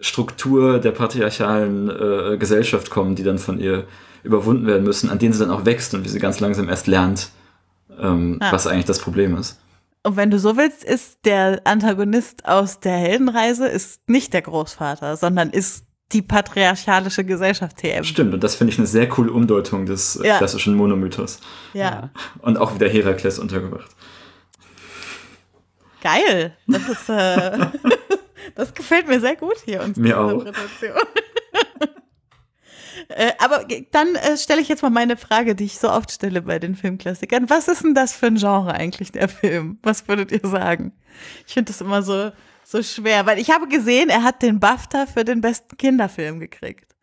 Struktur 0.00 0.78
der 0.78 0.92
patriarchalen 0.92 1.90
äh, 1.90 2.36
Gesellschaft 2.38 2.88
kommen, 2.88 3.14
die 3.14 3.22
dann 3.22 3.38
von 3.38 3.60
ihr 3.60 3.84
überwunden 4.22 4.66
werden 4.66 4.84
müssen, 4.84 5.10
an 5.10 5.18
denen 5.18 5.34
sie 5.34 5.40
dann 5.40 5.50
auch 5.50 5.66
wächst 5.66 5.92
und 5.94 6.04
wie 6.04 6.08
sie 6.08 6.18
ganz 6.18 6.40
langsam 6.40 6.68
erst 6.68 6.86
lernt, 6.86 7.30
ähm, 8.00 8.38
ja. 8.40 8.52
was 8.52 8.66
eigentlich 8.66 8.86
das 8.86 8.98
Problem 8.98 9.36
ist. 9.36 9.60
Und 10.02 10.16
wenn 10.16 10.30
du 10.30 10.38
so 10.38 10.56
willst, 10.56 10.82
ist 10.82 11.18
der 11.24 11.60
Antagonist 11.64 12.46
aus 12.46 12.80
der 12.80 12.96
Heldenreise 12.96 13.68
ist 13.68 14.08
nicht 14.08 14.32
der 14.32 14.42
Großvater, 14.42 15.16
sondern 15.16 15.50
ist 15.50 15.84
die 16.12 16.22
patriarchalische 16.22 17.24
Gesellschaft 17.24 17.76
TM. 17.76 18.02
Stimmt, 18.04 18.34
und 18.34 18.42
das 18.42 18.56
finde 18.56 18.72
ich 18.72 18.78
eine 18.78 18.86
sehr 18.86 19.08
coole 19.08 19.30
Umdeutung 19.30 19.86
des 19.86 20.18
ja. 20.24 20.38
klassischen 20.38 20.74
Monomythos. 20.74 21.40
Ja. 21.72 22.10
Und 22.40 22.58
auch 22.58 22.74
wieder 22.74 22.88
Herakles 22.88 23.38
untergebracht. 23.38 23.90
Geil. 26.02 26.56
Das 26.66 26.88
ist, 26.88 27.08
äh, 27.08 27.58
das 28.54 28.74
gefällt 28.74 29.06
mir 29.06 29.20
sehr 29.20 29.36
gut 29.36 29.56
hier. 29.64 29.88
Mir 29.96 30.18
auch. 30.18 30.44
Äh, 33.10 33.32
aber 33.38 33.66
dann 33.90 34.14
äh, 34.14 34.36
stelle 34.36 34.60
ich 34.60 34.68
jetzt 34.68 34.82
mal 34.82 34.90
meine 34.90 35.16
Frage, 35.16 35.56
die 35.56 35.64
ich 35.64 35.78
so 35.78 35.90
oft 35.90 36.12
stelle 36.12 36.42
bei 36.42 36.60
den 36.60 36.76
Filmklassikern. 36.76 37.50
Was 37.50 37.66
ist 37.66 37.82
denn 37.82 37.94
das 37.94 38.14
für 38.14 38.26
ein 38.26 38.36
Genre 38.36 38.72
eigentlich, 38.72 39.10
der 39.10 39.28
Film? 39.28 39.78
Was 39.82 40.06
würdet 40.06 40.30
ihr 40.30 40.48
sagen? 40.48 40.92
Ich 41.46 41.54
finde 41.54 41.72
das 41.72 41.80
immer 41.80 42.02
so, 42.02 42.30
so 42.64 42.82
schwer, 42.82 43.26
weil 43.26 43.40
ich 43.40 43.50
habe 43.50 43.66
gesehen, 43.66 44.10
er 44.10 44.22
hat 44.22 44.42
den 44.42 44.60
BAFTA 44.60 45.06
für 45.06 45.24
den 45.24 45.40
besten 45.40 45.76
Kinderfilm 45.76 46.38
gekriegt. 46.38 46.94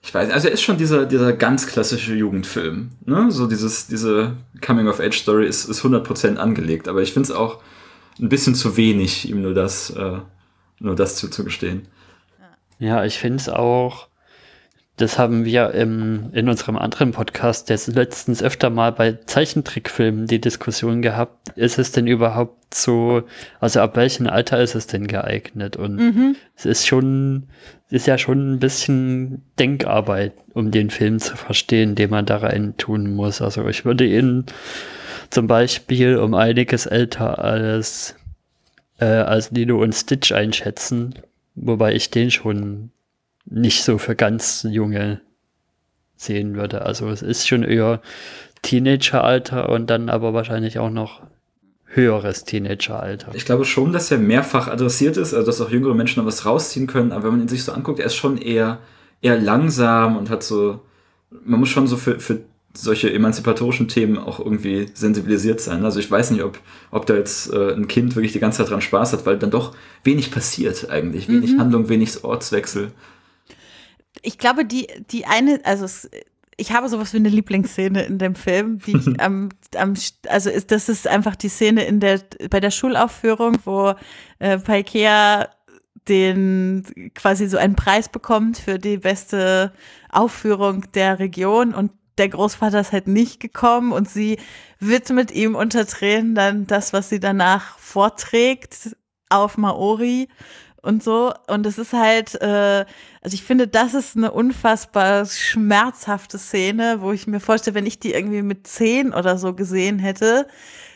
Ich 0.00 0.14
weiß, 0.14 0.30
also 0.30 0.46
er 0.46 0.54
ist 0.54 0.62
schon 0.62 0.78
dieser, 0.78 1.06
dieser 1.06 1.32
ganz 1.32 1.66
klassische 1.66 2.14
Jugendfilm. 2.14 2.92
Ne? 3.04 3.32
So 3.32 3.48
dieses, 3.48 3.88
diese 3.88 4.36
Coming-of-Age-Story 4.64 5.48
ist, 5.48 5.64
ist 5.64 5.82
100% 5.82 6.36
angelegt, 6.36 6.86
aber 6.86 7.02
ich 7.02 7.12
finde 7.12 7.30
es 7.30 7.36
auch 7.36 7.60
ein 8.20 8.28
bisschen 8.28 8.54
zu 8.54 8.76
wenig, 8.76 9.28
ihm 9.28 9.42
nur 9.42 9.54
das, 9.54 9.90
äh, 9.90 10.20
nur 10.78 10.94
das 10.94 11.16
zuzugestehen. 11.16 11.88
Ja, 12.78 13.04
ich 13.04 13.18
finde 13.18 13.38
es 13.38 13.48
auch 13.48 14.06
das 14.96 15.18
haben 15.18 15.44
wir 15.44 15.72
im, 15.72 16.30
in 16.32 16.48
unserem 16.48 16.76
anderen 16.76 17.12
Podcast 17.12 17.68
jetzt 17.68 17.88
letztens 17.88 18.42
öfter 18.42 18.70
mal 18.70 18.92
bei 18.92 19.18
Zeichentrickfilmen 19.26 20.26
die 20.26 20.40
Diskussion 20.40 21.02
gehabt, 21.02 21.50
ist 21.54 21.78
es 21.78 21.92
denn 21.92 22.06
überhaupt 22.06 22.74
so, 22.74 23.22
also 23.60 23.80
ab 23.80 23.96
welchem 23.96 24.26
Alter 24.26 24.60
ist 24.62 24.74
es 24.74 24.86
denn 24.86 25.06
geeignet? 25.06 25.76
Und 25.76 25.96
mhm. 25.96 26.36
es 26.56 26.64
ist 26.64 26.86
schon, 26.86 27.48
es 27.88 27.92
ist 27.92 28.06
ja 28.06 28.16
schon 28.16 28.54
ein 28.54 28.58
bisschen 28.58 29.42
Denkarbeit, 29.58 30.32
um 30.54 30.70
den 30.70 30.88
Film 30.88 31.18
zu 31.18 31.36
verstehen, 31.36 31.94
den 31.94 32.08
man 32.08 32.24
da 32.24 32.38
rein 32.38 32.74
tun 32.78 33.14
muss. 33.14 33.42
Also 33.42 33.68
ich 33.68 33.84
würde 33.84 34.06
ihn 34.06 34.46
zum 35.28 35.46
Beispiel 35.46 36.16
um 36.16 36.32
einiges 36.32 36.86
älter 36.86 37.38
als, 37.38 38.16
äh, 38.98 39.04
als 39.04 39.50
Lilo 39.50 39.82
und 39.82 39.94
Stitch 39.94 40.32
einschätzen, 40.32 41.16
wobei 41.54 41.94
ich 41.94 42.10
den 42.10 42.30
schon 42.30 42.92
nicht 43.46 43.84
so 43.84 43.98
für 43.98 44.16
ganz 44.16 44.66
junge 44.68 45.20
sehen 46.16 46.56
würde. 46.56 46.82
Also 46.82 47.08
es 47.08 47.22
ist 47.22 47.46
schon 47.46 47.62
eher 47.62 48.00
Teenageralter 48.62 49.68
und 49.68 49.88
dann 49.88 50.08
aber 50.08 50.34
wahrscheinlich 50.34 50.78
auch 50.78 50.90
noch 50.90 51.22
höheres 51.86 52.44
Teenageralter. 52.44 53.32
Ich 53.34 53.44
glaube 53.44 53.64
schon, 53.64 53.92
dass 53.92 54.10
er 54.10 54.18
mehrfach 54.18 54.68
adressiert 54.68 55.16
ist, 55.16 55.32
also 55.32 55.46
dass 55.46 55.60
auch 55.60 55.70
jüngere 55.70 55.94
Menschen 55.94 56.20
noch 56.20 56.26
was 56.26 56.44
rausziehen 56.44 56.86
können, 56.86 57.12
aber 57.12 57.24
wenn 57.24 57.32
man 57.32 57.40
ihn 57.42 57.48
sich 57.48 57.64
so 57.64 57.72
anguckt, 57.72 58.00
er 58.00 58.06
ist 58.06 58.16
schon 58.16 58.38
eher, 58.38 58.80
eher 59.22 59.38
langsam 59.38 60.16
und 60.16 60.28
hat 60.28 60.42
so, 60.42 60.80
man 61.44 61.60
muss 61.60 61.68
schon 61.68 61.86
so 61.86 61.96
für, 61.96 62.18
für 62.18 62.40
solche 62.74 63.12
emanzipatorischen 63.12 63.88
Themen 63.88 64.18
auch 64.18 64.38
irgendwie 64.38 64.88
sensibilisiert 64.92 65.60
sein. 65.60 65.84
Also 65.84 66.00
ich 66.00 66.10
weiß 66.10 66.32
nicht, 66.32 66.42
ob, 66.42 66.58
ob 66.90 67.06
da 67.06 67.14
jetzt 67.14 67.50
äh, 67.52 67.72
ein 67.72 67.88
Kind 67.88 68.16
wirklich 68.16 68.32
die 68.32 68.40
ganze 68.40 68.58
Zeit 68.58 68.70
dran 68.70 68.82
Spaß 68.82 69.14
hat, 69.14 69.24
weil 69.24 69.38
dann 69.38 69.50
doch 69.50 69.74
wenig 70.04 70.30
passiert 70.30 70.90
eigentlich. 70.90 71.28
Wenig 71.28 71.52
mhm. 71.52 71.60
Handlung, 71.60 71.88
wenig 71.88 72.22
Ortswechsel 72.24 72.92
ich 74.22 74.38
glaube, 74.38 74.64
die, 74.64 74.88
die 75.10 75.26
eine, 75.26 75.60
also 75.64 75.84
es, 75.84 76.10
ich 76.56 76.72
habe 76.72 76.88
sowas 76.88 77.12
wie 77.12 77.18
eine 77.18 77.28
Lieblingsszene 77.28 78.02
in 78.02 78.18
dem 78.18 78.34
Film, 78.34 78.78
die 78.78 78.96
ich 78.96 79.20
am, 79.20 79.50
am 79.76 79.94
also 80.28 80.50
ist, 80.50 80.70
das 80.70 80.88
ist 80.88 81.06
einfach 81.06 81.36
die 81.36 81.48
Szene 81.48 81.84
in 81.84 82.00
der, 82.00 82.20
bei 82.50 82.60
der 82.60 82.70
Schulaufführung, 82.70 83.58
wo 83.64 83.94
äh, 84.38 84.58
Paikea 84.58 85.48
den 86.08 87.10
quasi 87.14 87.48
so 87.48 87.56
einen 87.56 87.74
Preis 87.74 88.08
bekommt 88.08 88.58
für 88.58 88.78
die 88.78 88.98
beste 88.98 89.72
Aufführung 90.10 90.84
der 90.92 91.18
Region 91.18 91.74
und 91.74 91.90
der 92.18 92.28
Großvater 92.28 92.80
ist 92.80 92.92
halt 92.92 93.08
nicht 93.08 93.40
gekommen 93.40 93.92
und 93.92 94.08
sie 94.08 94.38
widmet 94.80 95.30
ihm 95.32 95.54
unter 95.54 95.86
Tränen 95.86 96.34
dann 96.34 96.66
das, 96.66 96.92
was 96.92 97.08
sie 97.08 97.20
danach 97.20 97.78
vorträgt 97.78 98.96
auf 99.28 99.58
Maori 99.58 100.28
und 100.80 101.02
so. 101.02 101.34
Und 101.48 101.66
es 101.66 101.78
ist 101.78 101.92
halt, 101.92 102.40
äh, 102.40 102.86
also 103.26 103.34
ich 103.34 103.42
finde, 103.42 103.66
das 103.66 103.92
ist 103.94 104.16
eine 104.16 104.30
unfassbar 104.30 105.26
schmerzhafte 105.26 106.38
Szene, 106.38 106.98
wo 107.00 107.10
ich 107.10 107.26
mir 107.26 107.40
vorstelle, 107.40 107.74
wenn 107.74 107.84
ich 107.84 107.98
die 107.98 108.12
irgendwie 108.12 108.42
mit 108.42 108.68
zehn 108.68 109.12
oder 109.12 109.36
so 109.36 109.52
gesehen 109.52 109.98
hätte, 109.98 110.46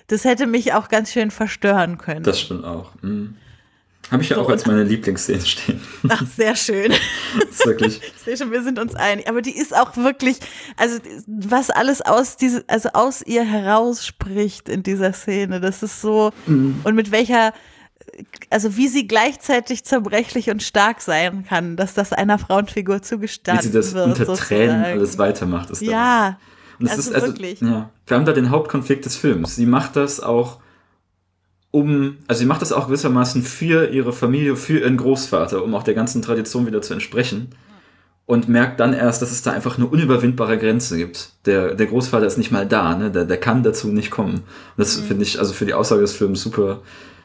das 0.06 0.22
hätte 0.22 0.46
mich 0.46 0.72
auch 0.72 0.88
ganz 0.88 1.10
schön 1.10 1.32
verstören 1.32 1.98
können. 1.98 2.22
Das 2.22 2.40
stimmt 2.40 2.64
auch. 2.64 2.92
Mhm. 3.02 3.34
Habe 4.12 4.22
ich 4.22 4.28
ja 4.28 4.36
so, 4.36 4.42
auch 4.42 4.48
als 4.48 4.64
meine 4.64 4.84
Lieblingsszene 4.84 5.44
stehen. 5.44 5.80
Ach, 6.08 6.22
sehr 6.36 6.54
schön. 6.54 6.92
ist 7.50 7.66
wirklich. 7.66 8.00
Ich 8.16 8.22
sehe 8.22 8.36
schon, 8.36 8.52
wir 8.52 8.62
sind 8.62 8.78
uns 8.78 8.94
einig. 8.94 9.28
Aber 9.28 9.42
die 9.42 9.56
ist 9.56 9.76
auch 9.76 9.96
wirklich, 9.96 10.36
also 10.76 10.98
was 11.26 11.70
alles 11.70 12.00
aus 12.00 12.36
diese, 12.36 12.62
also 12.68 12.90
aus 12.92 13.22
ihr 13.22 13.42
herausspricht 13.42 14.68
in 14.68 14.84
dieser 14.84 15.12
Szene, 15.14 15.58
das 15.58 15.82
ist 15.82 16.00
so, 16.00 16.30
mhm. 16.46 16.78
und 16.84 16.94
mit 16.94 17.10
welcher 17.10 17.52
also 18.50 18.76
wie 18.76 18.88
sie 18.88 19.06
gleichzeitig 19.06 19.84
zerbrechlich 19.84 20.50
und 20.50 20.62
stark 20.62 21.00
sein 21.00 21.44
kann, 21.44 21.76
dass 21.76 21.94
das 21.94 22.12
einer 22.12 22.38
Frauenfigur 22.38 23.02
zugestanden 23.02 23.64
wird. 23.64 23.74
Wie 23.74 23.78
sie 23.78 23.92
das 23.92 23.94
wird, 23.94 24.06
unter 24.06 24.26
sozusagen. 24.26 24.48
Tränen 24.48 24.84
alles 24.84 25.18
weitermacht. 25.18 25.70
Ist 25.70 25.82
ja, 25.82 26.38
und 26.78 26.88
das 26.88 26.96
also 26.96 27.10
ist, 27.10 27.14
also, 27.14 27.26
wirklich. 27.28 27.60
Ja, 27.60 27.90
wir 28.06 28.16
haben 28.16 28.24
da 28.24 28.32
den 28.32 28.50
Hauptkonflikt 28.50 29.04
des 29.04 29.16
Films. 29.16 29.54
Sie 29.56 29.66
macht 29.66 29.96
das 29.96 30.20
auch 30.20 30.60
um, 31.72 32.16
also 32.26 32.40
sie 32.40 32.46
macht 32.46 32.62
das 32.62 32.72
auch 32.72 32.86
gewissermaßen 32.86 33.42
für 33.42 33.90
ihre 33.90 34.12
Familie, 34.12 34.56
für 34.56 34.80
ihren 34.80 34.96
Großvater, 34.96 35.62
um 35.62 35.74
auch 35.74 35.84
der 35.84 35.94
ganzen 35.94 36.20
Tradition 36.20 36.66
wieder 36.66 36.82
zu 36.82 36.94
entsprechen. 36.94 37.48
Und 38.26 38.48
merkt 38.48 38.78
dann 38.78 38.92
erst, 38.92 39.22
dass 39.22 39.32
es 39.32 39.42
da 39.42 39.50
einfach 39.50 39.76
eine 39.76 39.88
unüberwindbare 39.88 40.56
Grenze 40.56 40.96
gibt. 40.96 41.32
Der, 41.46 41.74
der 41.74 41.86
Großvater 41.86 42.26
ist 42.26 42.38
nicht 42.38 42.52
mal 42.52 42.64
da, 42.64 42.94
ne? 42.94 43.10
der, 43.10 43.24
der 43.24 43.38
kann 43.38 43.64
dazu 43.64 43.88
nicht 43.88 44.12
kommen. 44.12 44.34
Und 44.34 44.44
das 44.76 45.00
mhm. 45.00 45.04
finde 45.04 45.24
ich 45.24 45.40
also 45.40 45.52
für 45.52 45.66
die 45.66 45.74
Aussage 45.74 46.02
des 46.02 46.12
Films 46.12 46.40
super, 46.40 46.80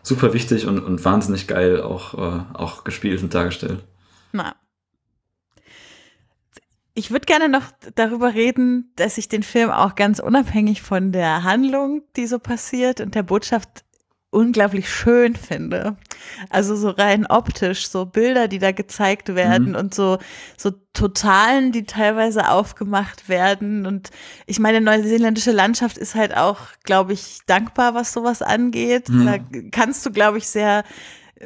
super 0.05 0.33
wichtig 0.33 0.67
und, 0.67 0.79
und 0.79 1.03
wahnsinnig 1.03 1.47
geil 1.47 1.81
auch, 1.81 2.13
äh, 2.13 2.43
auch 2.53 2.83
gespielt 2.83 3.23
und 3.23 3.33
dargestellt. 3.33 3.83
Na. 4.31 4.55
Ich 6.93 7.11
würde 7.11 7.25
gerne 7.25 7.49
noch 7.49 7.63
darüber 7.95 8.33
reden, 8.33 8.91
dass 8.95 9.17
ich 9.17 9.27
den 9.27 9.43
Film 9.43 9.69
auch 9.69 9.95
ganz 9.95 10.19
unabhängig 10.19 10.81
von 10.81 11.11
der 11.11 11.43
Handlung, 11.43 12.03
die 12.15 12.27
so 12.27 12.39
passiert 12.39 13.01
und 13.01 13.15
der 13.15 13.23
Botschaft 13.23 13.84
unglaublich 14.29 14.89
schön 14.89 15.35
finde. 15.35 15.95
Also 16.49 16.75
so 16.75 16.89
rein 16.89 17.25
optisch, 17.25 17.87
so 17.87 18.05
Bilder, 18.05 18.47
die 18.47 18.59
da 18.59 18.71
gezeigt 18.71 19.33
werden 19.33 19.69
mhm. 19.69 19.75
und 19.75 19.95
so, 19.95 20.17
so 20.57 20.71
Totalen, 20.93 21.71
die 21.71 21.85
teilweise 21.85 22.49
aufgemacht 22.49 23.29
werden. 23.29 23.85
Und 23.85 24.09
ich 24.45 24.59
meine, 24.59 24.81
neuseeländische 24.81 25.51
Landschaft 25.51 25.97
ist 25.97 26.15
halt 26.15 26.35
auch, 26.35 26.59
glaube 26.83 27.13
ich, 27.13 27.39
dankbar, 27.45 27.93
was 27.93 28.11
sowas 28.11 28.41
angeht. 28.41 29.09
Mhm. 29.09 29.25
Da 29.25 29.37
kannst 29.71 30.05
du, 30.05 30.11
glaube 30.11 30.37
ich, 30.37 30.47
sehr 30.47 30.83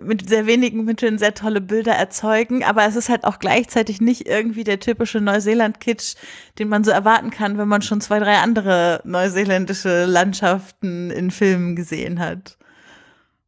mit 0.02 0.30
sehr 0.30 0.46
wenigen 0.46 0.86
Mitteln 0.86 1.18
sehr 1.18 1.34
tolle 1.34 1.62
Bilder 1.62 1.94
erzeugen, 1.94 2.64
aber 2.64 2.86
es 2.86 2.96
ist 2.96 3.10
halt 3.10 3.24
auch 3.24 3.40
gleichzeitig 3.40 4.02
nicht 4.02 4.28
irgendwie 4.28 4.64
der 4.64 4.80
typische 4.80 5.20
Neuseeland-Kitsch, 5.20 6.16
den 6.60 6.70
man 6.70 6.84
so 6.84 6.92
erwarten 6.92 7.32
kann, 7.32 7.58
wenn 7.58 7.68
man 7.68 7.82
schon 7.82 8.00
zwei, 8.00 8.20
drei 8.20 8.38
andere 8.38 9.02
neuseeländische 9.04 10.06
Landschaften 10.06 11.10
in 11.10 11.32
Filmen 11.32 11.76
gesehen 11.76 12.20
hat. 12.20 12.58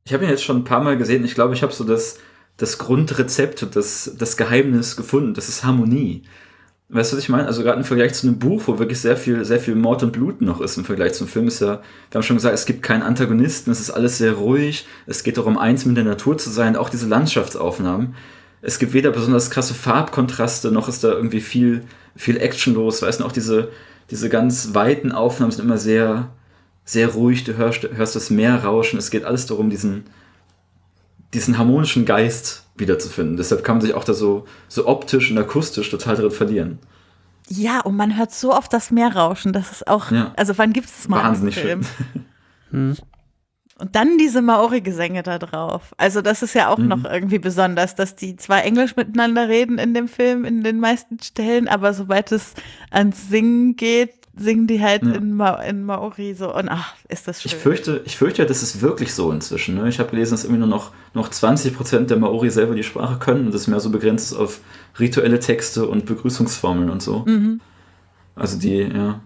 Ich 0.04 0.14
habe 0.14 0.24
ihn 0.24 0.30
jetzt 0.30 0.44
schon 0.44 0.58
ein 0.58 0.64
paar 0.64 0.84
Mal 0.84 0.98
gesehen. 0.98 1.24
Ich 1.24 1.36
glaube, 1.36 1.54
ich 1.54 1.64
habe 1.64 1.74
so 1.74 1.84
das, 1.84 2.20
das 2.58 2.78
Grundrezept 2.78 3.64
und 3.64 3.76
das, 3.76 4.16
das 4.18 4.38
Geheimnis 4.38 4.96
gefunden. 4.96 5.34
Das 5.34 5.50
ist 5.50 5.64
Harmonie. 5.64 6.24
Weißt 6.94 7.14
du, 7.14 7.18
was 7.18 7.24
ich 7.24 7.30
meine? 7.30 7.48
Also 7.48 7.64
gerade 7.64 7.78
im 7.78 7.86
Vergleich 7.86 8.14
zu 8.14 8.28
einem 8.28 8.38
Buch, 8.38 8.64
wo 8.66 8.78
wirklich 8.78 9.00
sehr 9.00 9.16
viel, 9.16 9.46
sehr 9.46 9.62
viel 9.62 9.76
Mord 9.76 10.04
und 10.04 10.12
Blut 10.12 10.42
noch 10.42 10.60
ist 10.60 10.78
im 10.78 10.84
Vergleich 10.84 11.14
zum 11.14 11.28
Film, 11.28 11.48
ist 11.48 11.62
ja, 11.62 11.82
wir 12.10 12.16
haben 12.16 12.24
schon 12.24 12.36
gesagt, 12.36 12.54
es 12.54 12.66
gibt 12.66 12.84
keinen 12.84 13.02
Antagonisten, 13.02 13.72
es 13.72 13.80
ist 13.80 13.92
alles 13.92 14.18
sehr 14.18 14.34
ruhig, 14.34 14.86
es 15.08 15.24
geht 15.24 15.38
darum, 15.38 15.58
eins 15.58 15.86
mit 15.86 15.96
der 15.96 16.04
Natur 16.04 16.38
zu 16.38 16.50
sein, 16.50 16.76
auch 16.76 16.90
diese 16.90 17.08
Landschaftsaufnahmen. 17.08 18.16
Es 18.62 18.78
gibt 18.78 18.92
weder 18.92 19.12
besonders 19.12 19.50
krasse 19.50 19.74
Farbkontraste, 19.74 20.70
noch 20.70 20.90
ist 20.90 21.06
da 21.06 21.14
irgendwie 21.14 21.40
viel, 21.40 21.84
viel 22.18 22.36
Action 22.36 22.74
los, 22.74 23.02
weißt 23.02 23.22
du, 23.22 23.26
auch 23.26 23.32
diese, 23.32 23.70
diese 24.10 24.28
ganz 24.28 24.74
weiten 24.74 25.14
Aufnahmen 25.14 25.52
sind 25.52 25.64
immer 25.64 25.78
sehr, 25.78 26.30
sehr 26.92 27.14
ruhig, 27.14 27.46
du 27.46 27.56
hörst, 27.56 27.84
hörst 27.84 28.16
das 28.16 28.30
Meer 28.30 28.64
rauschen. 28.66 29.00
Es 29.00 29.12
geht 29.12 29.24
alles 29.24 29.46
darum, 29.46 29.70
diesen, 29.70 30.04
diesen 31.34 31.58
harmonischen 31.58 32.06
Geist 32.06 32.66
wiederzufinden. 32.76 33.38
Deshalb 33.38 33.64
kann 33.64 33.78
man 33.78 33.82
sich 33.82 33.94
auch 33.94 34.04
da 34.04 34.14
so, 34.14 34.46
so 34.68 34.88
optisch 34.88 35.32
und 35.32 35.38
akustisch 35.38 35.90
total 35.90 36.18
drin 36.18 36.32
verlieren. 36.32 36.80
Ja, 37.48 37.80
und 37.82 37.96
man 37.96 38.18
hört 38.18 38.34
so 38.34 38.54
oft 38.54 38.74
das 38.74 38.92
Meer 38.92 39.16
rauschen. 39.16 39.54
Das 39.54 39.72
ist 39.72 39.88
auch, 39.88 40.12
ja. 40.12 40.34
also 40.36 40.58
wann 40.58 40.74
gibt 40.74 40.88
es 40.88 41.08
mal 41.08 41.24
Wahnsinnig 41.24 41.56
Film? 41.56 41.82
Schön. 42.70 42.98
Und 43.82 43.96
dann 43.96 44.20
diese 44.20 44.44
Maori-Gesänge 44.44 45.24
da 45.24 45.40
drauf. 45.40 45.96
Also 45.98 46.22
das 46.22 46.44
ist 46.44 46.54
ja 46.54 46.70
auch 46.70 46.78
mhm. 46.78 46.88
noch 46.88 47.04
irgendwie 47.04 47.40
besonders, 47.40 47.96
dass 47.96 48.16
die 48.16 48.36
zwar 48.36 48.64
Englisch 48.64 48.96
miteinander 48.96 49.50
reden 49.50 49.80
in 49.80 49.96
dem 49.96 50.08
Film 50.08 50.46
in 50.46 50.64
den 50.64 50.80
meisten 50.80 51.20
Stellen, 51.20 51.68
aber 51.68 51.96
sobald 51.96 52.32
es 52.32 52.54
ans 52.92 53.30
Singen 53.30 53.76
geht, 53.76 54.21
singen 54.36 54.68
die 54.68 54.82
halt 54.82 55.04
ja. 55.04 55.14
in, 55.14 55.34
Ma 55.34 55.56
in 55.62 55.84
Maori 55.84 56.34
so 56.34 56.56
und 56.56 56.70
ach, 56.70 56.96
ist 57.10 57.28
das 57.28 57.42
schön. 57.42 57.52
Ich 57.52 57.58
fürchte, 57.58 58.02
ich 58.06 58.18
fürchte, 58.18 58.46
das 58.46 58.64
ist 58.64 58.82
wirklich 58.82 59.14
so 59.14 59.32
inzwischen. 59.32 59.76
Ne? 59.76 59.90
Ich 59.90 60.00
habe 60.00 60.10
gelesen, 60.10 60.32
dass 60.32 60.44
irgendwie 60.44 60.60
nur 60.60 60.70
noch, 60.70 60.92
noch 61.14 61.30
20% 61.30 62.06
der 62.06 62.18
Maori 62.18 62.50
selber 62.50 62.76
die 62.76 62.84
Sprache 62.84 63.20
können 63.20 63.48
und 63.48 63.54
das 63.54 63.68
mehr 63.68 63.80
so 63.80 63.90
begrenzt 63.90 64.32
ist 64.32 64.38
auf 64.38 64.62
rituelle 65.00 65.40
Texte 65.40 65.88
und 65.88 66.06
Begrüßungsformeln 66.06 66.90
und 66.90 67.02
so. 67.02 67.26
Mhm. 67.26 67.60
Also 68.36 68.58
die, 68.58 68.80
ja. 68.80 69.22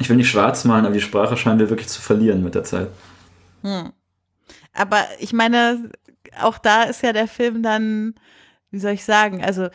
Ich 0.00 0.08
will 0.08 0.16
nicht 0.16 0.28
schwarz 0.28 0.64
malen, 0.64 0.86
aber 0.86 0.94
die 0.94 1.00
Sprache 1.00 1.36
scheinen 1.36 1.60
wir 1.60 1.70
wirklich 1.70 1.88
zu 1.88 2.00
verlieren 2.00 2.42
mit 2.42 2.56
der 2.56 2.64
Zeit. 2.64 2.88
Hm. 3.62 3.92
Aber 4.72 5.04
ich 5.20 5.32
meine, 5.32 5.90
auch 6.40 6.58
da 6.58 6.82
ist 6.82 7.02
ja 7.02 7.12
der 7.12 7.28
Film 7.28 7.62
dann, 7.62 8.14
wie 8.72 8.80
soll 8.80 8.90
ich 8.90 9.04
sagen, 9.04 9.44
also 9.44 9.68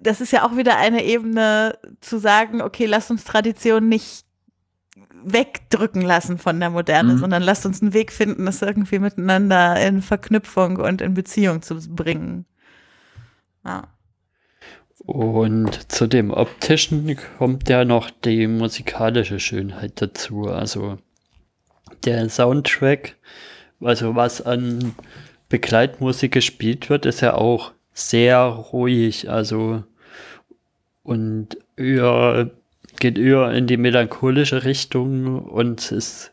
das 0.00 0.20
ist 0.20 0.32
ja 0.32 0.44
auch 0.44 0.56
wieder 0.56 0.78
eine 0.78 1.04
Ebene 1.04 1.78
zu 2.00 2.18
sagen, 2.18 2.62
okay, 2.62 2.86
lass 2.86 3.10
uns 3.10 3.24
Tradition 3.24 3.88
nicht 3.88 4.24
wegdrücken 5.22 6.02
lassen 6.02 6.38
von 6.38 6.58
der 6.58 6.70
Moderne, 6.70 7.14
mhm. 7.14 7.18
sondern 7.18 7.42
lasst 7.42 7.66
uns 7.66 7.82
einen 7.82 7.92
Weg 7.92 8.10
finden, 8.10 8.46
das 8.46 8.62
irgendwie 8.62 8.98
miteinander 8.98 9.80
in 9.80 10.02
Verknüpfung 10.02 10.76
und 10.76 11.02
in 11.02 11.14
Beziehung 11.14 11.62
zu 11.62 11.76
bringen. 11.94 12.46
Ja. 13.64 13.88
Und 15.04 15.92
zu 15.92 16.06
dem 16.06 16.30
optischen 16.30 17.16
kommt 17.38 17.68
ja 17.68 17.84
noch 17.84 18.10
die 18.10 18.46
musikalische 18.46 19.40
Schönheit 19.40 20.00
dazu. 20.00 20.44
Also 20.44 20.98
der 22.04 22.28
Soundtrack, 22.28 23.16
also 23.80 24.14
was 24.14 24.42
an 24.42 24.94
Begleitmusik 25.48 26.32
gespielt 26.32 26.90
wird, 26.90 27.06
ist 27.06 27.20
ja 27.20 27.34
auch 27.34 27.72
sehr 27.92 28.38
ruhig. 28.38 29.30
Also 29.30 29.84
und 31.02 31.56
eher, 31.76 32.50
geht 32.98 33.18
eher 33.18 33.52
in 33.52 33.66
die 33.66 33.76
melancholische 33.76 34.64
Richtung 34.64 35.44
und 35.44 35.90
ist 35.92 36.32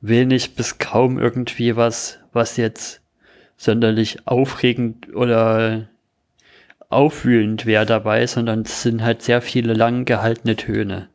wenig 0.00 0.54
bis 0.54 0.78
kaum 0.78 1.18
irgendwie 1.18 1.76
was, 1.76 2.18
was 2.32 2.56
jetzt 2.56 3.00
sonderlich 3.56 4.26
aufregend 4.26 5.14
oder 5.14 5.88
aufwühlend 6.88 7.66
wäre 7.66 7.86
dabei, 7.86 8.26
sondern 8.26 8.62
es 8.62 8.82
sind 8.82 9.02
halt 9.02 9.22
sehr 9.22 9.42
viele 9.42 9.74
lang 9.74 10.04
gehaltene 10.06 10.56
Töne. 10.56 11.08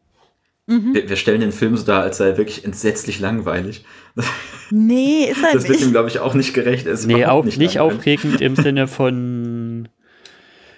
Mhm. 0.67 0.93
Wir, 0.95 1.09
wir, 1.09 1.15
stellen 1.15 1.41
den 1.41 1.51
Film 1.51 1.77
so 1.77 1.85
dar, 1.85 2.03
als 2.03 2.17
sei 2.17 2.29
er 2.29 2.37
wirklich 2.37 2.65
entsetzlich 2.65 3.19
langweilig. 3.19 3.85
Nee, 4.71 5.25
ist 5.25 5.43
er 5.43 5.53
Das 5.53 5.67
wird 5.67 5.81
ihm, 5.81 5.91
glaube 5.91 6.09
ich, 6.09 6.19
auch 6.19 6.33
nicht 6.33 6.55
gerecht. 6.55 6.87
Es 6.87 7.05
nee, 7.05 7.25
auch 7.25 7.45
nicht, 7.45 7.59
nicht 7.59 7.79
aufregend 7.79 8.41
im 8.41 8.55
Sinne 8.55 8.87
von 8.87 9.87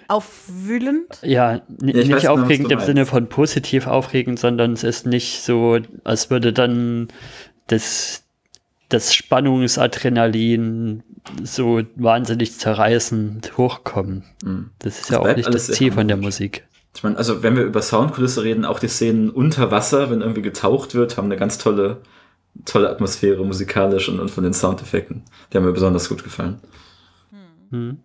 aufwühlend? 0.08 1.18
Ja, 1.22 1.54
ja 1.54 1.62
nicht 1.80 2.10
weiß, 2.10 2.26
aufregend 2.26 2.72
im 2.72 2.80
Sinne 2.80 3.06
von 3.06 3.28
positiv 3.28 3.86
aufregend, 3.86 4.40
sondern 4.40 4.72
es 4.72 4.82
ist 4.82 5.06
nicht 5.06 5.42
so, 5.42 5.78
als 6.02 6.30
würde 6.30 6.52
dann 6.52 7.08
das, 7.68 8.24
das 8.88 9.14
Spannungsadrenalin 9.14 11.02
so 11.42 11.82
wahnsinnig 11.94 12.58
zerreißend 12.58 13.56
hochkommen. 13.58 14.24
Mhm. 14.42 14.70
Das 14.78 14.94
ist 14.94 15.02
das 15.04 15.10
ja 15.10 15.20
auch 15.20 15.36
nicht 15.36 15.52
das 15.52 15.66
Ziel 15.66 15.92
von 15.92 16.08
der 16.08 16.16
Musik. 16.16 16.66
Ich 16.96 17.02
meine, 17.02 17.18
also 17.18 17.42
wenn 17.42 17.54
wir 17.54 17.64
über 17.64 17.82
Soundkulisse 17.82 18.42
reden, 18.42 18.64
auch 18.64 18.80
die 18.80 18.88
Szenen 18.88 19.30
unter 19.30 19.70
Wasser, 19.70 20.10
wenn 20.10 20.22
irgendwie 20.22 20.42
getaucht 20.42 20.94
wird, 20.94 21.16
haben 21.16 21.26
eine 21.26 21.36
ganz 21.36 21.58
tolle, 21.58 21.98
tolle 22.64 22.88
Atmosphäre 22.88 23.44
musikalisch 23.44 24.08
und, 24.08 24.18
und 24.18 24.30
von 24.30 24.42
den 24.42 24.54
Soundeffekten. 24.54 25.22
Die 25.52 25.58
haben 25.58 25.64
mir 25.64 25.72
besonders 25.72 26.08
gut 26.08 26.24
gefallen. 26.24 26.60
Hm. 27.70 27.98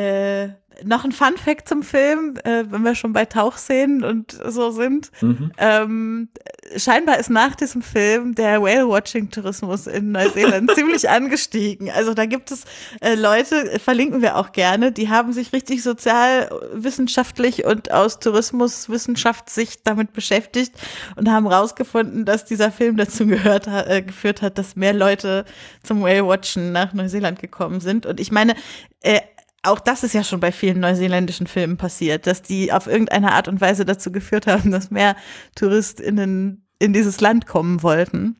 Äh, 0.00 0.48
noch 0.84 1.04
ein 1.04 1.12
Fun 1.12 1.36
Fact 1.36 1.68
zum 1.68 1.82
Film, 1.82 2.36
äh, 2.44 2.64
wenn 2.68 2.82
wir 2.82 2.94
schon 2.94 3.12
bei 3.12 3.24
Tauchszenen 3.24 4.04
und 4.04 4.38
so 4.46 4.70
sind. 4.70 5.10
Mhm. 5.20 5.52
Ähm, 5.58 6.28
scheinbar 6.76 7.18
ist 7.18 7.28
nach 7.28 7.54
diesem 7.54 7.82
Film 7.82 8.34
der 8.34 8.62
Whale-Watching-Tourismus 8.62 9.86
in 9.86 10.12
Neuseeland 10.12 10.70
ziemlich 10.74 11.08
angestiegen. 11.10 11.90
Also 11.90 12.14
da 12.14 12.24
gibt 12.26 12.50
es 12.50 12.64
äh, 13.00 13.14
Leute, 13.14 13.78
verlinken 13.78 14.22
wir 14.22 14.36
auch 14.36 14.52
gerne, 14.52 14.92
die 14.92 15.08
haben 15.08 15.32
sich 15.32 15.52
richtig 15.52 15.82
sozialwissenschaftlich 15.82 17.64
und 17.66 17.92
aus 17.92 18.18
Tourismuswissenschaftssicht 18.20 19.80
damit 19.84 20.12
beschäftigt 20.12 20.72
und 21.16 21.28
haben 21.30 21.46
rausgefunden, 21.46 22.24
dass 22.24 22.44
dieser 22.44 22.70
Film 22.72 22.96
dazu 22.96 23.26
gehört, 23.26 23.66
äh, 23.66 24.02
geführt 24.02 24.40
hat, 24.40 24.56
dass 24.56 24.76
mehr 24.76 24.94
Leute 24.94 25.44
zum 25.82 26.02
Whale-Watchen 26.02 26.72
nach 26.72 26.92
Neuseeland 26.94 27.40
gekommen 27.40 27.80
sind. 27.80 28.06
Und 28.06 28.20
ich 28.20 28.32
meine, 28.32 28.54
äh, 29.02 29.20
auch 29.62 29.80
das 29.80 30.02
ist 30.02 30.14
ja 30.14 30.24
schon 30.24 30.40
bei 30.40 30.52
vielen 30.52 30.80
neuseeländischen 30.80 31.46
Filmen 31.46 31.76
passiert, 31.76 32.26
dass 32.26 32.42
die 32.42 32.72
auf 32.72 32.86
irgendeine 32.86 33.32
Art 33.32 33.48
und 33.48 33.60
Weise 33.60 33.84
dazu 33.84 34.10
geführt 34.10 34.46
haben, 34.46 34.70
dass 34.70 34.90
mehr 34.90 35.16
TouristInnen 35.54 36.66
in 36.78 36.92
dieses 36.92 37.20
Land 37.20 37.46
kommen 37.46 37.82
wollten. 37.82 38.36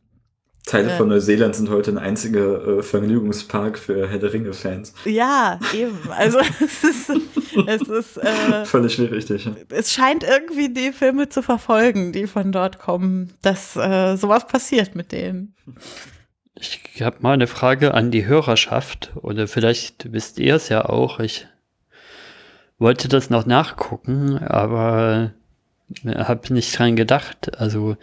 Teile 0.67 0.91
von 0.91 1.09
Neuseeland 1.09 1.57
sind 1.57 1.71
heute 1.71 1.91
ein 1.91 1.99
einziger 1.99 2.79
äh, 2.79 2.83
Vergnügungspark 2.83 3.79
für 3.79 4.09
Herr 4.09 4.19
der 4.19 4.33
Ringe-Fans. 4.33 4.95
Ja, 5.05 5.59
eben. 5.75 5.99
Also 6.11 6.39
es 6.61 6.85
ist, 6.85 7.11
es 7.67 7.89
ist 7.89 8.19
äh, 8.19 8.65
völlig 8.67 9.01
richtig. 9.01 9.49
Es 9.71 9.93
scheint 9.93 10.23
irgendwie 10.23 10.73
die 10.73 10.93
Filme 10.93 11.29
zu 11.29 11.43
verfolgen, 11.43 12.13
die 12.13 12.27
von 12.27 12.53
dort 12.53 12.79
kommen, 12.79 13.33
dass 13.43 13.75
äh, 13.75 14.17
sowas 14.17 14.47
passiert 14.47 14.95
mit 14.95 15.13
denen. 15.13 15.55
Ich 16.61 17.03
habe 17.03 17.19
mal 17.21 17.33
eine 17.33 17.47
Frage 17.47 17.95
an 17.95 18.11
die 18.11 18.27
Hörerschaft 18.27 19.13
oder 19.17 19.49
vielleicht 19.49 20.13
wisst 20.13 20.39
ihr 20.39 20.57
es 20.57 20.69
ja 20.69 20.85
auch. 20.85 21.19
Ich 21.21 21.47
wollte 22.79 23.09
das 23.09 23.31
noch 23.31 23.47
nachgucken, 23.47 24.39
aber 24.39 25.33
habe 26.07 26.53
nicht 26.53 26.79
dran 26.79 26.97
gedacht. 26.97 27.59
Also 27.59 27.97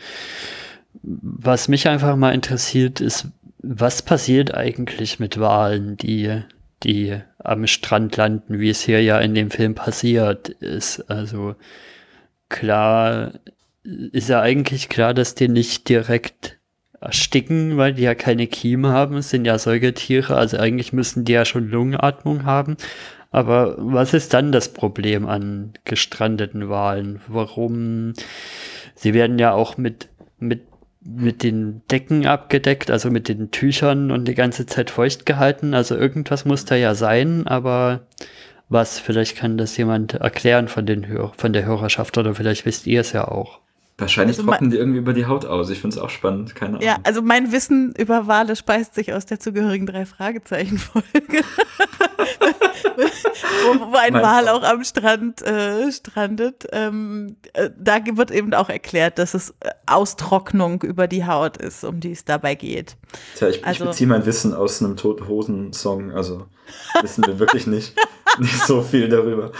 was 1.03 1.67
mich 1.67 1.87
einfach 1.87 2.15
mal 2.15 2.33
interessiert 2.33 2.99
ist, 3.01 3.27
was 3.59 4.01
passiert 4.01 4.53
eigentlich 4.53 5.19
mit 5.19 5.39
Walen, 5.39 5.97
die 5.97 6.41
die 6.83 7.19
am 7.39 7.67
Strand 7.67 8.15
landen, 8.17 8.59
wie 8.59 8.69
es 8.69 8.81
hier 8.81 9.01
ja 9.01 9.19
in 9.19 9.33
dem 9.35 9.51
Film 9.51 9.75
passiert 9.75 10.49
ist. 10.49 11.09
Also 11.09 11.55
klar 12.49 13.33
ist 13.83 14.29
ja 14.29 14.41
eigentlich 14.41 14.89
klar, 14.89 15.13
dass 15.13 15.35
die 15.35 15.47
nicht 15.47 15.89
direkt 15.89 16.56
ersticken, 16.99 17.77
weil 17.77 17.93
die 17.93 18.03
ja 18.03 18.15
keine 18.15 18.47
Kieme 18.47 18.89
haben. 18.89 19.17
Es 19.17 19.29
sind 19.29 19.45
ja 19.45 19.57
Säugetiere, 19.59 20.35
also 20.35 20.57
eigentlich 20.57 20.93
müssen 20.93 21.25
die 21.25 21.33
ja 21.33 21.45
schon 21.45 21.69
Lungenatmung 21.69 22.45
haben. 22.45 22.77
Aber 23.31 23.75
was 23.77 24.13
ist 24.13 24.33
dann 24.33 24.51
das 24.51 24.69
Problem 24.69 25.27
an 25.27 25.73
gestrandeten 25.85 26.69
Walen? 26.69 27.21
Warum? 27.27 28.13
Sie 28.95 29.13
werden 29.13 29.37
ja 29.37 29.53
auch 29.53 29.77
mit, 29.77 30.09
mit, 30.39 30.61
mit 31.01 31.43
den 31.43 31.81
Decken 31.91 32.25
abgedeckt, 32.25 32.89
also 32.89 33.11
mit 33.11 33.27
den 33.27 33.51
Tüchern 33.51 34.11
und 34.11 34.27
die 34.27 34.35
ganze 34.35 34.65
Zeit 34.65 34.89
feucht 34.89 35.25
gehalten. 35.25 35.73
Also 35.73 35.95
irgendwas 35.95 36.45
muss 36.45 36.65
da 36.65 36.75
ja 36.75 36.95
sein, 36.95 37.47
aber 37.47 38.07
was? 38.69 38.99
Vielleicht 38.99 39.37
kann 39.37 39.57
das 39.57 39.77
jemand 39.77 40.15
erklären 40.15 40.67
von, 40.67 40.85
den 40.85 41.07
Hör 41.07 41.31
von 41.37 41.53
der 41.53 41.65
Hörerschaft 41.65 42.17
oder 42.17 42.33
vielleicht 42.35 42.65
wisst 42.65 42.87
ihr 42.87 43.01
es 43.01 43.11
ja 43.11 43.27
auch. 43.27 43.59
Wahrscheinlich 43.99 44.37
also 44.37 44.47
trocknen 44.47 44.69
die 44.69 44.77
irgendwie 44.77 44.99
über 44.99 45.13
die 45.13 45.25
Haut 45.25 45.45
aus. 45.45 45.71
Ich 45.71 45.81
finde 45.81 45.95
es 45.95 46.01
auch 46.01 46.11
spannend, 46.11 46.53
keine 46.53 46.75
Ahnung. 46.75 46.83
Ja, 46.83 46.97
also 47.01 47.23
mein 47.23 47.51
Wissen 47.51 47.95
über 47.97 48.27
Wale 48.27 48.55
speist 48.55 48.93
sich 48.93 49.11
aus 49.11 49.25
der 49.25 49.39
zugehörigen 49.39 49.87
drei 49.87 50.05
Fragezeichen 50.05 50.77
Folge, 50.77 51.07
wo, 53.65 53.91
wo, 53.91 53.95
ein 53.95 54.13
mein 54.13 54.21
Wal 54.21 54.49
auch 54.49 54.61
am 54.61 54.83
Strand 54.83 55.41
äh, 55.41 55.91
strandet. 55.91 56.67
Ähm, 56.73 57.37
äh, 57.53 57.71
da 57.75 57.97
wird 58.05 58.29
eben 58.29 58.53
auch 58.53 58.69
erklärt, 58.69 59.17
dass 59.17 59.33
es 59.33 59.55
äh, 59.61 59.71
Austrocknung 59.87 60.83
über 60.83 61.07
die 61.07 61.25
Haut 61.25 61.57
ist, 61.57 61.83
um 61.83 61.99
die 61.99 62.11
es 62.11 62.23
dabei 62.23 62.53
geht. 62.53 62.97
Tja, 63.35 63.49
ich, 63.49 63.65
also, 63.65 63.85
ich 63.85 63.89
beziehe 63.89 64.07
mein 64.07 64.27
Wissen 64.27 64.53
aus 64.53 64.79
einem 64.79 64.95
Toten 64.95 65.27
Hosen 65.27 65.73
Song, 65.73 66.11
also 66.11 66.45
wissen 67.01 67.25
wir 67.25 67.39
wirklich 67.39 67.67
nicht. 67.67 67.95
nicht 68.39 68.65
so 68.65 68.81
viel 68.81 69.09
darüber. 69.09 69.51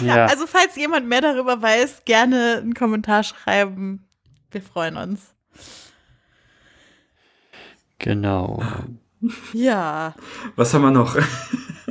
Ja. 0.00 0.26
also 0.26 0.46
falls 0.46 0.76
jemand 0.76 1.06
mehr 1.06 1.20
darüber 1.20 1.60
weiß, 1.60 2.02
gerne 2.04 2.58
einen 2.58 2.74
Kommentar 2.74 3.22
schreiben. 3.22 4.04
Wir 4.50 4.62
freuen 4.62 4.96
uns. 4.96 5.34
Genau. 7.98 8.62
Ja. 9.52 10.14
Was 10.54 10.74
haben 10.74 10.82
wir 10.82 10.90
noch? 10.90 11.16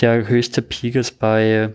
der 0.00 0.26
höchste 0.26 0.60
Peak 0.60 0.96
ist 0.96 1.20
bei 1.20 1.72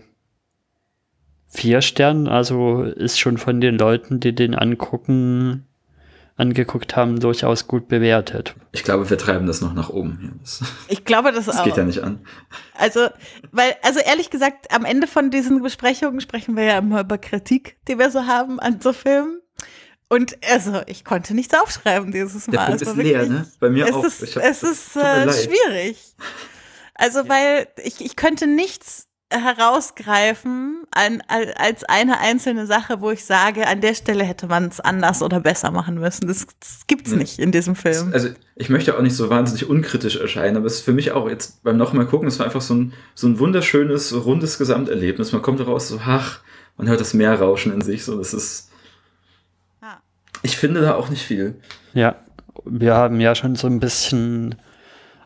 vier 1.46 1.80
Sternen. 1.80 2.28
Also 2.28 2.82
ist 2.82 3.18
schon 3.18 3.38
von 3.38 3.62
den 3.62 3.78
Leuten, 3.78 4.20
die 4.20 4.34
den 4.34 4.54
angucken, 4.54 5.64
angeguckt 6.38 6.96
haben, 6.96 7.18
durchaus 7.18 7.66
gut 7.66 7.88
bewertet. 7.88 8.54
Ich 8.72 8.84
glaube, 8.84 9.10
wir 9.10 9.18
treiben 9.18 9.46
das 9.46 9.60
noch 9.60 9.74
nach 9.74 9.90
oben. 9.90 10.38
Das, 10.40 10.62
ich 10.86 11.04
glaube 11.04 11.32
das, 11.32 11.46
das 11.46 11.56
auch. 11.58 11.58
Das 11.58 11.64
geht 11.64 11.76
ja 11.76 11.84
nicht 11.84 12.02
an. 12.02 12.24
Also, 12.74 13.08
weil, 13.50 13.74
also 13.82 13.98
ehrlich 13.98 14.30
gesagt, 14.30 14.72
am 14.72 14.84
Ende 14.84 15.08
von 15.08 15.30
diesen 15.30 15.60
Besprechungen 15.62 16.20
sprechen 16.20 16.56
wir 16.56 16.62
ja 16.62 16.78
immer 16.78 17.00
über 17.00 17.18
Kritik, 17.18 17.76
die 17.88 17.98
wir 17.98 18.10
so 18.10 18.26
haben 18.26 18.60
an 18.60 18.80
so 18.80 18.92
Filmen. 18.92 19.40
Und 20.08 20.38
also, 20.48 20.80
ich 20.86 21.04
konnte 21.04 21.34
nichts 21.34 21.54
aufschreiben 21.54 22.12
dieses 22.12 22.46
Mal. 22.46 22.52
Der 22.52 22.66
Punkt 22.66 22.82
ist 22.82 22.96
leer, 22.96 23.26
ne? 23.26 23.46
Bei 23.58 23.68
mir 23.68 23.86
es 23.86 23.92
auch. 23.92 24.04
Ist, 24.04 24.22
es 24.36 24.62
ist 24.62 24.96
äh, 24.96 25.30
schwierig. 25.32 26.14
Also, 26.94 27.20
ja. 27.20 27.28
weil 27.28 27.68
ich, 27.82 28.00
ich 28.00 28.14
könnte 28.14 28.46
nichts 28.46 29.07
herausgreifen 29.30 30.84
an, 30.90 31.22
als 31.28 31.84
eine 31.84 32.18
einzelne 32.18 32.66
Sache, 32.66 33.00
wo 33.00 33.10
ich 33.10 33.24
sage, 33.24 33.66
an 33.66 33.82
der 33.82 33.94
Stelle 33.94 34.24
hätte 34.24 34.46
man 34.46 34.68
es 34.68 34.80
anders 34.80 35.22
oder 35.22 35.40
besser 35.40 35.70
machen 35.70 35.96
müssen. 35.96 36.26
Das, 36.26 36.46
das 36.60 36.86
gibt's 36.86 37.10
nee. 37.10 37.18
nicht 37.18 37.38
in 37.38 37.52
diesem 37.52 37.76
Film. 37.76 38.12
Also 38.12 38.30
ich 38.56 38.70
möchte 38.70 38.96
auch 38.96 39.02
nicht 39.02 39.14
so 39.14 39.28
wahnsinnig 39.28 39.68
unkritisch 39.68 40.16
erscheinen, 40.16 40.56
aber 40.56 40.66
es 40.66 40.76
ist 40.76 40.84
für 40.84 40.94
mich 40.94 41.12
auch 41.12 41.28
jetzt 41.28 41.62
beim 41.62 41.76
nochmal 41.76 42.06
gucken, 42.06 42.26
es 42.26 42.38
war 42.38 42.46
einfach 42.46 42.62
so 42.62 42.74
ein, 42.74 42.94
so 43.14 43.26
ein 43.26 43.38
wunderschönes, 43.38 44.14
rundes 44.24 44.56
Gesamterlebnis. 44.56 45.32
Man 45.32 45.42
kommt 45.42 45.60
daraus 45.60 45.88
so, 45.88 46.00
ach, 46.04 46.40
man 46.78 46.88
hört 46.88 47.00
das 47.00 47.12
Meer 47.12 47.38
rauschen 47.38 47.72
in 47.72 47.82
sich, 47.82 48.04
so, 48.04 48.16
das 48.16 48.32
ist. 48.32 48.70
Ah. 49.82 49.98
Ich 50.42 50.56
finde 50.56 50.80
da 50.80 50.94
auch 50.94 51.10
nicht 51.10 51.22
viel. 51.22 51.56
Ja, 51.92 52.16
wir 52.64 52.94
haben 52.94 53.20
ja 53.20 53.34
schon 53.34 53.56
so 53.56 53.66
ein 53.66 53.78
bisschen 53.78 54.54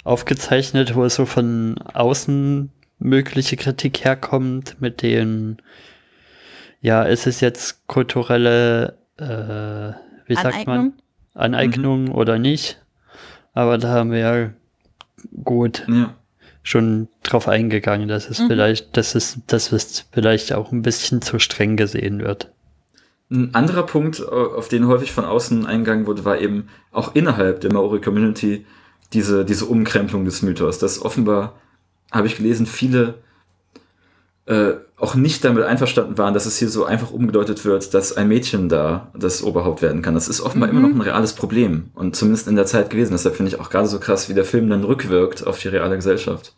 aufgezeichnet, 0.02 0.96
wo 0.96 1.04
es 1.04 1.14
so 1.14 1.24
von 1.24 1.78
außen 1.78 2.72
mögliche 3.02 3.56
Kritik 3.56 4.04
herkommt, 4.04 4.76
mit 4.80 5.02
den, 5.02 5.58
ja, 6.80 7.02
ist 7.02 7.26
es 7.26 7.40
jetzt 7.40 7.86
kulturelle, 7.86 8.98
äh, 9.18 9.92
wie 10.26 10.34
sagt 10.34 10.66
man, 10.66 10.94
Aneignung 11.34 12.04
mhm. 12.04 12.12
oder 12.12 12.38
nicht. 12.38 12.80
Aber 13.54 13.78
da 13.78 13.88
haben 13.88 14.10
wir 14.10 14.18
ja 14.18 14.50
gut 15.44 15.84
ja. 15.88 16.14
schon 16.62 17.08
drauf 17.22 17.48
eingegangen, 17.48 18.08
dass 18.08 18.28
es 18.28 18.40
mhm. 18.40 18.48
vielleicht, 18.48 18.96
dass 18.96 19.14
es, 19.14 19.38
dass 19.46 19.72
es 19.72 20.06
vielleicht 20.12 20.52
auch 20.52 20.72
ein 20.72 20.82
bisschen 20.82 21.22
zu 21.22 21.38
streng 21.38 21.76
gesehen 21.76 22.20
wird. 22.20 22.50
Ein 23.30 23.54
anderer 23.54 23.84
Punkt, 23.84 24.26
auf 24.26 24.68
den 24.68 24.86
häufig 24.86 25.12
von 25.12 25.24
außen 25.24 25.64
eingegangen 25.64 26.06
wurde, 26.06 26.26
war 26.26 26.38
eben 26.38 26.68
auch 26.90 27.14
innerhalb 27.14 27.62
der 27.62 27.72
Maori 27.72 28.00
Community 28.00 28.66
diese, 29.14 29.46
diese 29.46 29.64
Umkrempelung 29.64 30.26
des 30.26 30.42
Mythos. 30.42 30.78
Dass 30.78 31.02
offenbar, 31.02 31.54
habe 32.12 32.26
ich 32.26 32.36
gelesen, 32.36 32.66
viele 32.66 33.14
äh, 34.46 34.74
auch 34.96 35.14
nicht 35.14 35.44
damit 35.44 35.64
einverstanden 35.64 36.16
waren, 36.18 36.34
dass 36.34 36.46
es 36.46 36.58
hier 36.58 36.68
so 36.68 36.84
einfach 36.84 37.10
umgedeutet 37.10 37.64
wird, 37.64 37.92
dass 37.94 38.16
ein 38.16 38.28
Mädchen 38.28 38.68
da 38.68 39.10
das 39.14 39.42
Oberhaupt 39.42 39.82
werden 39.82 40.02
kann. 40.02 40.14
Das 40.14 40.28
ist 40.28 40.40
offenbar 40.40 40.70
mhm. 40.70 40.78
immer 40.78 40.88
noch 40.88 40.94
ein 40.94 41.00
reales 41.00 41.32
Problem 41.32 41.90
und 41.94 42.14
zumindest 42.14 42.46
in 42.46 42.56
der 42.56 42.66
Zeit 42.66 42.90
gewesen. 42.90 43.12
Deshalb 43.12 43.36
finde 43.36 43.50
ich 43.50 43.60
auch 43.60 43.70
gerade 43.70 43.88
so 43.88 43.98
krass, 43.98 44.28
wie 44.28 44.34
der 44.34 44.44
Film 44.44 44.68
dann 44.68 44.84
rückwirkt 44.84 45.46
auf 45.46 45.58
die 45.58 45.68
reale 45.68 45.96
Gesellschaft. 45.96 46.54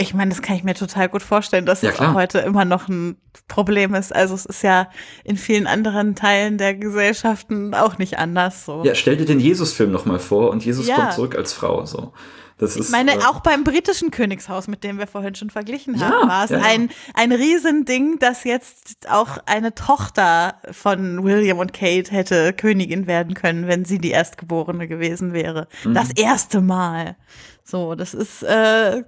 Ich 0.00 0.14
meine, 0.14 0.30
das 0.30 0.42
kann 0.42 0.54
ich 0.54 0.62
mir 0.62 0.74
total 0.74 1.08
gut 1.08 1.22
vorstellen, 1.22 1.66
dass 1.66 1.82
ja, 1.82 1.90
es 1.90 1.98
auch 1.98 2.14
heute 2.14 2.38
immer 2.38 2.64
noch 2.64 2.88
ein 2.88 3.16
Problem 3.48 3.94
ist. 3.94 4.14
Also 4.14 4.34
es 4.34 4.46
ist 4.46 4.62
ja 4.62 4.88
in 5.24 5.36
vielen 5.36 5.66
anderen 5.66 6.14
Teilen 6.14 6.56
der 6.56 6.74
Gesellschaften 6.74 7.74
auch 7.74 7.98
nicht 7.98 8.16
anders. 8.18 8.64
So. 8.64 8.84
Ja, 8.84 8.94
stell 8.94 9.16
dir 9.16 9.26
den 9.26 9.40
Jesus-Film 9.40 9.90
nochmal 9.90 10.20
vor 10.20 10.50
und 10.50 10.64
Jesus 10.64 10.86
ja. 10.86 10.94
kommt 10.94 11.12
zurück 11.14 11.36
als 11.36 11.52
Frau. 11.52 11.84
So. 11.84 12.12
Das 12.58 12.74
ich 12.74 12.82
ist, 12.82 12.90
meine, 12.90 13.14
äh, 13.14 13.24
auch 13.24 13.40
beim 13.40 13.62
britischen 13.64 14.10
Königshaus, 14.10 14.66
mit 14.66 14.82
dem 14.82 14.98
wir 14.98 15.06
vorhin 15.06 15.36
schon 15.36 15.48
verglichen 15.48 16.00
haben, 16.00 16.28
ja, 16.28 16.28
war 16.28 16.44
es 16.44 16.50
ja, 16.50 16.60
ein, 16.60 16.90
ein 17.14 17.32
Riesending, 17.32 18.18
dass 18.18 18.44
jetzt 18.44 19.08
auch 19.08 19.38
eine 19.46 19.74
Tochter 19.74 20.56
von 20.72 21.22
William 21.22 21.58
und 21.58 21.72
Kate 21.72 22.10
hätte 22.10 22.52
Königin 22.52 23.06
werden 23.06 23.34
können, 23.34 23.68
wenn 23.68 23.84
sie 23.84 23.98
die 23.98 24.10
Erstgeborene 24.10 24.88
gewesen 24.88 25.32
wäre. 25.32 25.68
Mhm. 25.84 25.94
Das 25.94 26.10
erste 26.10 26.60
Mal. 26.60 27.16
So, 27.62 27.94
das 27.94 28.12
ist, 28.12 28.42
äh, 28.42 29.04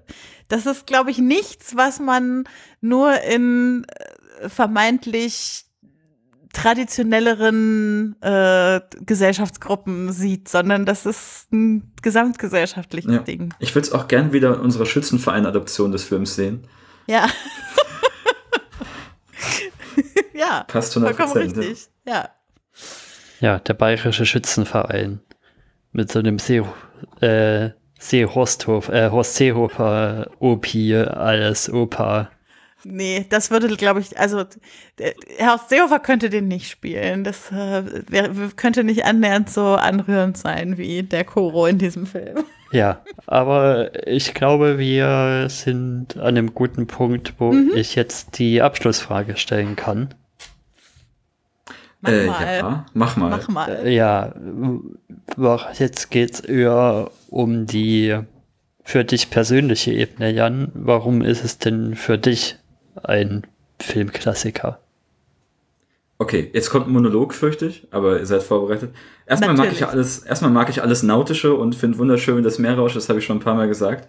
das 0.49 0.67
ist, 0.67 0.87
glaube 0.87 1.11
ich, 1.11 1.19
nichts, 1.19 1.77
was 1.77 1.99
man 1.99 2.45
nur 2.81 3.21
in 3.23 3.85
äh, 4.41 4.49
vermeintlich 4.49 5.65
traditionelleren 6.53 8.21
äh, 8.23 8.81
Gesellschaftsgruppen 9.01 10.13
sieht, 10.13 10.49
sondern 10.49 10.85
das 10.85 11.07
ist 11.07 11.53
ein 11.53 11.93
gesamtgesellschaftliches 12.03 13.13
ja. 13.13 13.19
Ding. 13.21 13.55
Ich 13.61 13.75
würde 13.75 13.89
es 13.89 13.93
auch 13.93 14.09
gern 14.09 14.33
wieder 14.33 14.55
in 14.55 14.61
unserer 14.61 14.87
Schützenverein-Adoption 14.87 15.93
des 15.93 16.05
Films 16.05 16.35
sehen. 16.35 16.67
Ja. 17.07 17.29
ja. 20.35 20.65
Passt 20.65 20.97
100%. 20.97 21.01
Vollkommen 21.01 21.33
richtig. 21.33 21.89
Ja. 22.07 22.31
ja. 23.41 23.59
der 23.59 23.75
Bayerische 23.75 24.27
Schützenverein 24.27 25.21
mit 25.93 26.11
so 26.11 26.19
einem 26.19 26.39
See, 26.39 26.63
äh, 27.21 27.71
Seehorsthof, 27.99 28.89
äh, 28.89 29.11
Horst 29.11 29.37
Seehofer, 29.37 30.31
Opi, 30.39 30.97
alles 30.97 31.71
Opa. 31.71 32.31
Nee, 32.85 33.27
das 33.29 33.51
würde, 33.51 33.69
glaube 33.77 34.01
ich, 34.01 34.19
also 34.19 34.45
Herr 35.37 35.59
Seehofer 35.59 35.99
könnte 35.99 36.31
den 36.31 36.49
nicht 36.49 36.71
spielen. 36.71 37.25
Das 37.25 37.51
äh, 37.53 37.85
wär, 38.09 38.31
könnte 38.57 38.85
nicht 38.85 39.05
annähernd 39.05 39.51
so 39.51 39.75
anrührend 39.75 40.39
sein 40.39 40.79
wie 40.79 41.03
der 41.03 41.25
Koro 41.25 41.67
in 41.67 41.79
diesem 41.79 42.07
Film. 42.07 42.45
Ja, 42.73 43.01
aber 43.27 44.07
ich 44.07 44.33
glaube, 44.33 44.79
wir 44.79 45.49
sind 45.49 46.17
an 46.17 46.29
einem 46.29 46.55
guten 46.55 46.87
Punkt, 46.87 47.35
wo 47.39 47.53
mhm. 47.53 47.73
ich 47.75 47.97
jetzt 47.97 48.39
die 48.39 48.63
Abschlussfrage 48.63 49.37
stellen 49.37 49.75
kann. 49.77 50.15
Mach 52.01 52.13
äh, 52.13 52.27
mal. 52.27 52.57
Ja, 52.57 52.87
mach 52.95 53.17
mal. 53.17 53.31
Mach 53.31 53.49
mal. 53.49 53.69
Äh, 53.85 53.95
ja, 53.95 54.33
jetzt 55.79 56.11
geht 56.11 56.35
es 56.35 56.41
eher 56.41 57.11
um 57.29 57.67
die 57.67 58.19
für 58.85 59.05
dich 59.05 59.31
persönliche 59.31 59.93
Ebene, 59.93 60.31
Jan. 60.31 60.71
Warum 60.75 61.23
ist 61.23 61.45
es 61.45 61.59
denn 61.59 61.95
für 61.95 62.19
dich 62.19 62.57
ein 63.05 63.47
Filmklassiker. 63.81 64.81
Okay, 66.19 66.51
jetzt 66.53 66.69
kommt 66.69 66.87
ein 66.87 66.93
Monolog, 66.93 67.33
fürchte 67.33 67.67
ich, 67.67 67.87
aber 67.91 68.19
ihr 68.19 68.27
seid 68.27 68.43
vorbereitet. 68.43 68.91
Erstmal 69.27 69.55
mag 69.55 69.73
ich 69.73 69.81
ja 69.81 69.89
alles, 69.89 70.19
erstmal 70.19 70.51
mag 70.51 70.69
ich 70.69 70.83
alles 70.83 71.03
Nautische 71.03 71.55
und 71.55 71.75
finde 71.75 71.97
wunderschön, 71.97 72.43
das 72.43 72.59
Meer 72.59 72.77
rauscht, 72.77 72.95
das 72.95 73.09
habe 73.09 73.21
ich 73.21 73.25
schon 73.25 73.39
ein 73.39 73.43
paar 73.43 73.55
Mal 73.55 73.69
gesagt. 73.69 74.07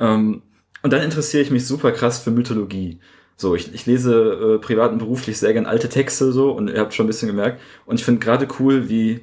Ähm, 0.00 0.40
und 0.82 0.92
dann 0.92 1.02
interessiere 1.02 1.42
ich 1.42 1.50
mich 1.50 1.66
super 1.66 1.92
krass 1.92 2.20
für 2.20 2.30
Mythologie. 2.30 3.00
So, 3.36 3.54
ich, 3.54 3.74
ich 3.74 3.84
lese 3.84 4.14
äh, 4.54 4.58
privat 4.64 4.92
und 4.92 4.98
beruflich 4.98 5.38
sehr 5.38 5.52
gern 5.52 5.66
alte 5.66 5.88
Texte 5.88 6.32
so 6.32 6.52
und 6.52 6.70
ihr 6.70 6.80
habt 6.80 6.94
schon 6.94 7.04
ein 7.04 7.08
bisschen 7.08 7.28
gemerkt. 7.28 7.60
Und 7.84 7.98
ich 7.98 8.04
finde 8.04 8.20
gerade 8.20 8.48
cool, 8.58 8.88
wie, 8.88 9.20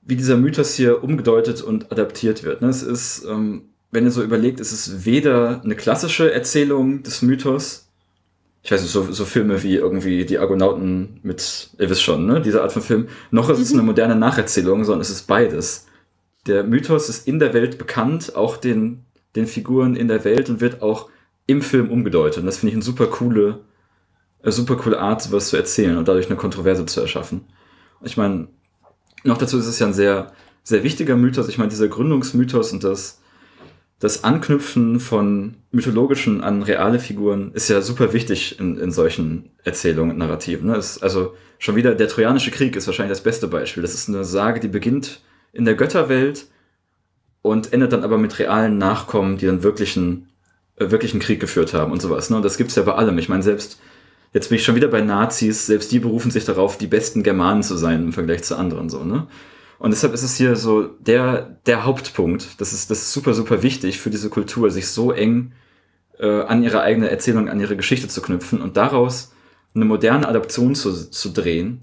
wie 0.00 0.16
dieser 0.16 0.36
Mythos 0.36 0.74
hier 0.74 1.04
umgedeutet 1.04 1.62
und 1.62 1.92
adaptiert 1.92 2.44
wird. 2.44 2.62
Ne? 2.62 2.68
Es 2.68 2.82
ist, 2.82 3.24
ähm, 3.24 3.66
wenn 3.92 4.04
ihr 4.04 4.10
so 4.10 4.22
überlegt, 4.22 4.58
es 4.58 4.72
ist 4.72 5.04
weder 5.04 5.60
eine 5.62 5.76
klassische 5.76 6.32
Erzählung 6.32 7.02
des 7.02 7.22
Mythos, 7.22 7.91
ich 8.62 8.70
weiß 8.70 8.82
nicht, 8.82 8.92
so, 8.92 9.10
so 9.10 9.24
Filme 9.24 9.62
wie 9.62 9.74
irgendwie 9.74 10.24
die 10.24 10.38
Argonauten 10.38 11.18
mit, 11.22 11.70
ihr 11.78 11.90
wisst 11.90 12.02
schon, 12.02 12.26
ne, 12.26 12.40
diese 12.40 12.62
Art 12.62 12.72
von 12.72 12.82
Film, 12.82 13.08
noch 13.30 13.50
ist 13.50 13.58
es 13.58 13.72
eine 13.72 13.82
moderne 13.82 14.14
Nacherzählung, 14.14 14.84
sondern 14.84 15.00
es 15.00 15.10
ist 15.10 15.26
beides. 15.26 15.86
Der 16.46 16.62
Mythos 16.62 17.08
ist 17.08 17.26
in 17.26 17.40
der 17.40 17.54
Welt 17.54 17.78
bekannt, 17.78 18.36
auch 18.36 18.56
den, 18.56 19.04
den 19.34 19.46
Figuren 19.46 19.96
in 19.96 20.08
der 20.08 20.24
Welt 20.24 20.48
und 20.48 20.60
wird 20.60 20.80
auch 20.80 21.10
im 21.46 21.60
Film 21.60 21.90
umgedeutet. 21.90 22.38
Und 22.38 22.46
das 22.46 22.58
finde 22.58 22.70
ich 22.70 22.76
eine 22.76 22.84
super 22.84 23.06
coole, 23.06 23.60
eine 24.42 24.52
super 24.52 24.76
coole 24.76 25.00
Art, 25.00 25.22
sowas 25.22 25.48
zu 25.48 25.56
erzählen 25.56 25.96
und 25.96 26.06
dadurch 26.06 26.26
eine 26.26 26.36
Kontroverse 26.36 26.86
zu 26.86 27.00
erschaffen. 27.00 27.46
Ich 28.02 28.16
meine, 28.16 28.48
noch 29.24 29.38
dazu 29.38 29.58
ist 29.58 29.66
es 29.66 29.78
ja 29.78 29.86
ein 29.86 29.94
sehr, 29.94 30.32
sehr 30.62 30.84
wichtiger 30.84 31.16
Mythos. 31.16 31.48
Ich 31.48 31.58
meine, 31.58 31.70
dieser 31.70 31.88
Gründungsmythos 31.88 32.72
und 32.72 32.84
das, 32.84 33.21
das 34.02 34.24
Anknüpfen 34.24 34.98
von 34.98 35.54
mythologischen 35.70 36.40
an 36.40 36.64
reale 36.64 36.98
Figuren 36.98 37.52
ist 37.54 37.68
ja 37.68 37.80
super 37.80 38.12
wichtig 38.12 38.58
in, 38.58 38.76
in 38.76 38.90
solchen 38.90 39.50
Erzählungen 39.62 40.10
und 40.10 40.18
Narrativen. 40.18 40.70
Ne? 40.70 40.76
Ist, 40.76 41.04
also 41.04 41.36
schon 41.60 41.76
wieder 41.76 41.94
der 41.94 42.08
Trojanische 42.08 42.50
Krieg 42.50 42.74
ist 42.74 42.88
wahrscheinlich 42.88 43.16
das 43.16 43.22
beste 43.22 43.46
Beispiel. 43.46 43.80
Das 43.80 43.94
ist 43.94 44.08
eine 44.08 44.24
Sage, 44.24 44.58
die 44.58 44.66
beginnt 44.66 45.20
in 45.52 45.64
der 45.64 45.76
Götterwelt 45.76 46.46
und 47.42 47.72
endet 47.72 47.92
dann 47.92 48.02
aber 48.02 48.18
mit 48.18 48.40
realen 48.40 48.76
Nachkommen, 48.76 49.38
die 49.38 49.46
dann 49.46 49.62
wirklichen, 49.62 50.30
äh, 50.74 50.90
wirklichen 50.90 51.20
Krieg 51.20 51.38
geführt 51.38 51.72
haben 51.72 51.92
und 51.92 52.02
sowas. 52.02 52.28
Ne? 52.28 52.38
Und 52.38 52.44
das 52.44 52.56
gibt's 52.56 52.74
ja 52.74 52.82
bei 52.82 52.94
allem. 52.94 53.16
Ich 53.18 53.28
meine, 53.28 53.44
selbst, 53.44 53.80
jetzt 54.32 54.48
bin 54.48 54.56
ich 54.56 54.64
schon 54.64 54.74
wieder 54.74 54.88
bei 54.88 55.00
Nazis, 55.00 55.66
selbst 55.66 55.92
die 55.92 56.00
berufen 56.00 56.32
sich 56.32 56.44
darauf, 56.44 56.76
die 56.76 56.88
besten 56.88 57.22
Germanen 57.22 57.62
zu 57.62 57.76
sein 57.76 58.02
im 58.02 58.12
Vergleich 58.12 58.42
zu 58.42 58.56
anderen. 58.56 58.90
so 58.90 59.04
ne? 59.04 59.28
Und 59.82 59.90
deshalb 59.90 60.14
ist 60.14 60.22
es 60.22 60.36
hier 60.36 60.54
so 60.54 60.84
der, 60.84 61.58
der 61.66 61.84
Hauptpunkt. 61.84 62.60
Das 62.60 62.72
ist, 62.72 62.88
das 62.92 63.02
ist 63.02 63.12
super, 63.12 63.34
super 63.34 63.64
wichtig 63.64 63.98
für 63.98 64.10
diese 64.10 64.30
Kultur, 64.30 64.70
sich 64.70 64.86
so 64.86 65.10
eng 65.10 65.54
äh, 66.20 66.42
an 66.42 66.62
ihre 66.62 66.82
eigene 66.82 67.10
Erzählung, 67.10 67.48
an 67.48 67.58
ihre 67.58 67.76
Geschichte 67.76 68.06
zu 68.06 68.22
knüpfen 68.22 68.60
und 68.62 68.76
daraus 68.76 69.32
eine 69.74 69.84
moderne 69.84 70.28
Adaption 70.28 70.76
zu, 70.76 71.10
zu 71.10 71.30
drehen, 71.30 71.82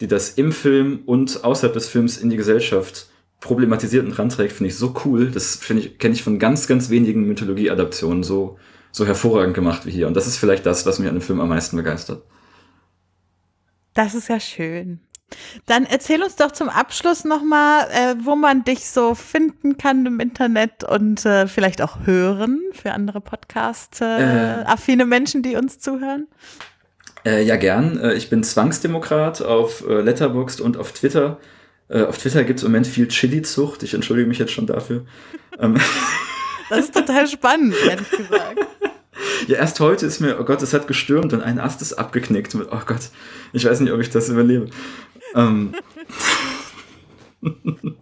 die 0.00 0.06
das 0.06 0.30
im 0.30 0.52
Film 0.52 1.00
und 1.06 1.42
außerhalb 1.42 1.74
des 1.74 1.88
Films 1.88 2.18
in 2.18 2.30
die 2.30 2.36
Gesellschaft 2.36 3.08
problematisiert 3.40 4.06
und 4.06 4.12
ranträgt, 4.12 4.52
finde 4.52 4.68
ich 4.68 4.76
so 4.76 4.94
cool. 5.04 5.32
Das 5.32 5.56
finde 5.56 5.82
ich, 5.82 5.98
kenne 5.98 6.14
ich 6.14 6.22
von 6.22 6.38
ganz, 6.38 6.68
ganz 6.68 6.88
wenigen 6.88 7.26
Mythologie-Adaptionen 7.26 8.22
so, 8.22 8.58
so 8.92 9.06
hervorragend 9.06 9.54
gemacht 9.54 9.86
wie 9.86 9.90
hier. 9.90 10.06
Und 10.06 10.14
das 10.14 10.28
ist 10.28 10.36
vielleicht 10.36 10.66
das, 10.66 10.86
was 10.86 11.00
mich 11.00 11.08
an 11.08 11.16
dem 11.16 11.20
Film 11.20 11.40
am 11.40 11.48
meisten 11.48 11.76
begeistert. 11.76 12.22
Das 13.92 14.14
ist 14.14 14.28
ja 14.28 14.38
schön. 14.38 15.00
Dann 15.66 15.84
erzähl 15.84 16.22
uns 16.22 16.36
doch 16.36 16.52
zum 16.52 16.68
Abschluss 16.68 17.24
nochmal, 17.24 17.88
äh, 17.90 18.14
wo 18.22 18.36
man 18.36 18.64
dich 18.64 18.86
so 18.86 19.14
finden 19.14 19.78
kann 19.78 20.06
im 20.06 20.20
Internet 20.20 20.84
und 20.84 21.24
äh, 21.24 21.46
vielleicht 21.46 21.82
auch 21.82 21.98
hören 22.04 22.60
für 22.72 22.92
andere 22.92 23.20
Podcast-affine 23.20 25.02
äh, 25.02 25.06
Menschen, 25.06 25.42
die 25.42 25.56
uns 25.56 25.78
zuhören. 25.78 26.26
Äh, 27.24 27.44
ja, 27.44 27.56
gern. 27.56 27.98
Äh, 27.98 28.14
ich 28.14 28.30
bin 28.30 28.42
Zwangsdemokrat 28.42 29.42
auf 29.42 29.86
äh, 29.86 30.00
Letterboxd 30.00 30.60
und 30.60 30.76
auf 30.76 30.92
Twitter. 30.92 31.38
auf 31.88 32.18
Twitter 32.18 32.44
gibt 32.44 32.60
es 32.60 32.64
im 32.64 32.70
Moment 32.70 32.86
viel 32.86 33.08
Chili-Zucht. 33.08 33.82
Ich 33.82 33.94
entschuldige 33.94 34.28
mich 34.28 34.38
jetzt 34.38 34.52
schon 34.52 34.66
dafür. 34.66 35.04
Ähm, 35.58 35.76
das 36.70 36.80
ist 36.80 36.94
total 36.94 37.26
spannend, 37.26 37.74
ehrlich 37.88 38.10
gesagt. 38.10 38.58
Ja, 39.46 39.56
erst 39.56 39.80
heute 39.80 40.06
ist 40.06 40.20
mir, 40.20 40.38
oh 40.38 40.44
Gott, 40.44 40.62
es 40.62 40.72
hat 40.72 40.86
gestürmt 40.86 41.32
und 41.32 41.42
ein 41.42 41.58
Ast 41.58 41.82
ist 41.82 41.94
abgeknickt. 41.94 42.54
Oh 42.54 42.80
Gott, 42.86 43.10
ich 43.52 43.64
weiß 43.64 43.80
nicht, 43.80 43.92
ob 43.92 44.00
ich 44.00 44.10
das 44.10 44.28
überlebe. 44.28 44.66
Ähm, 45.34 45.74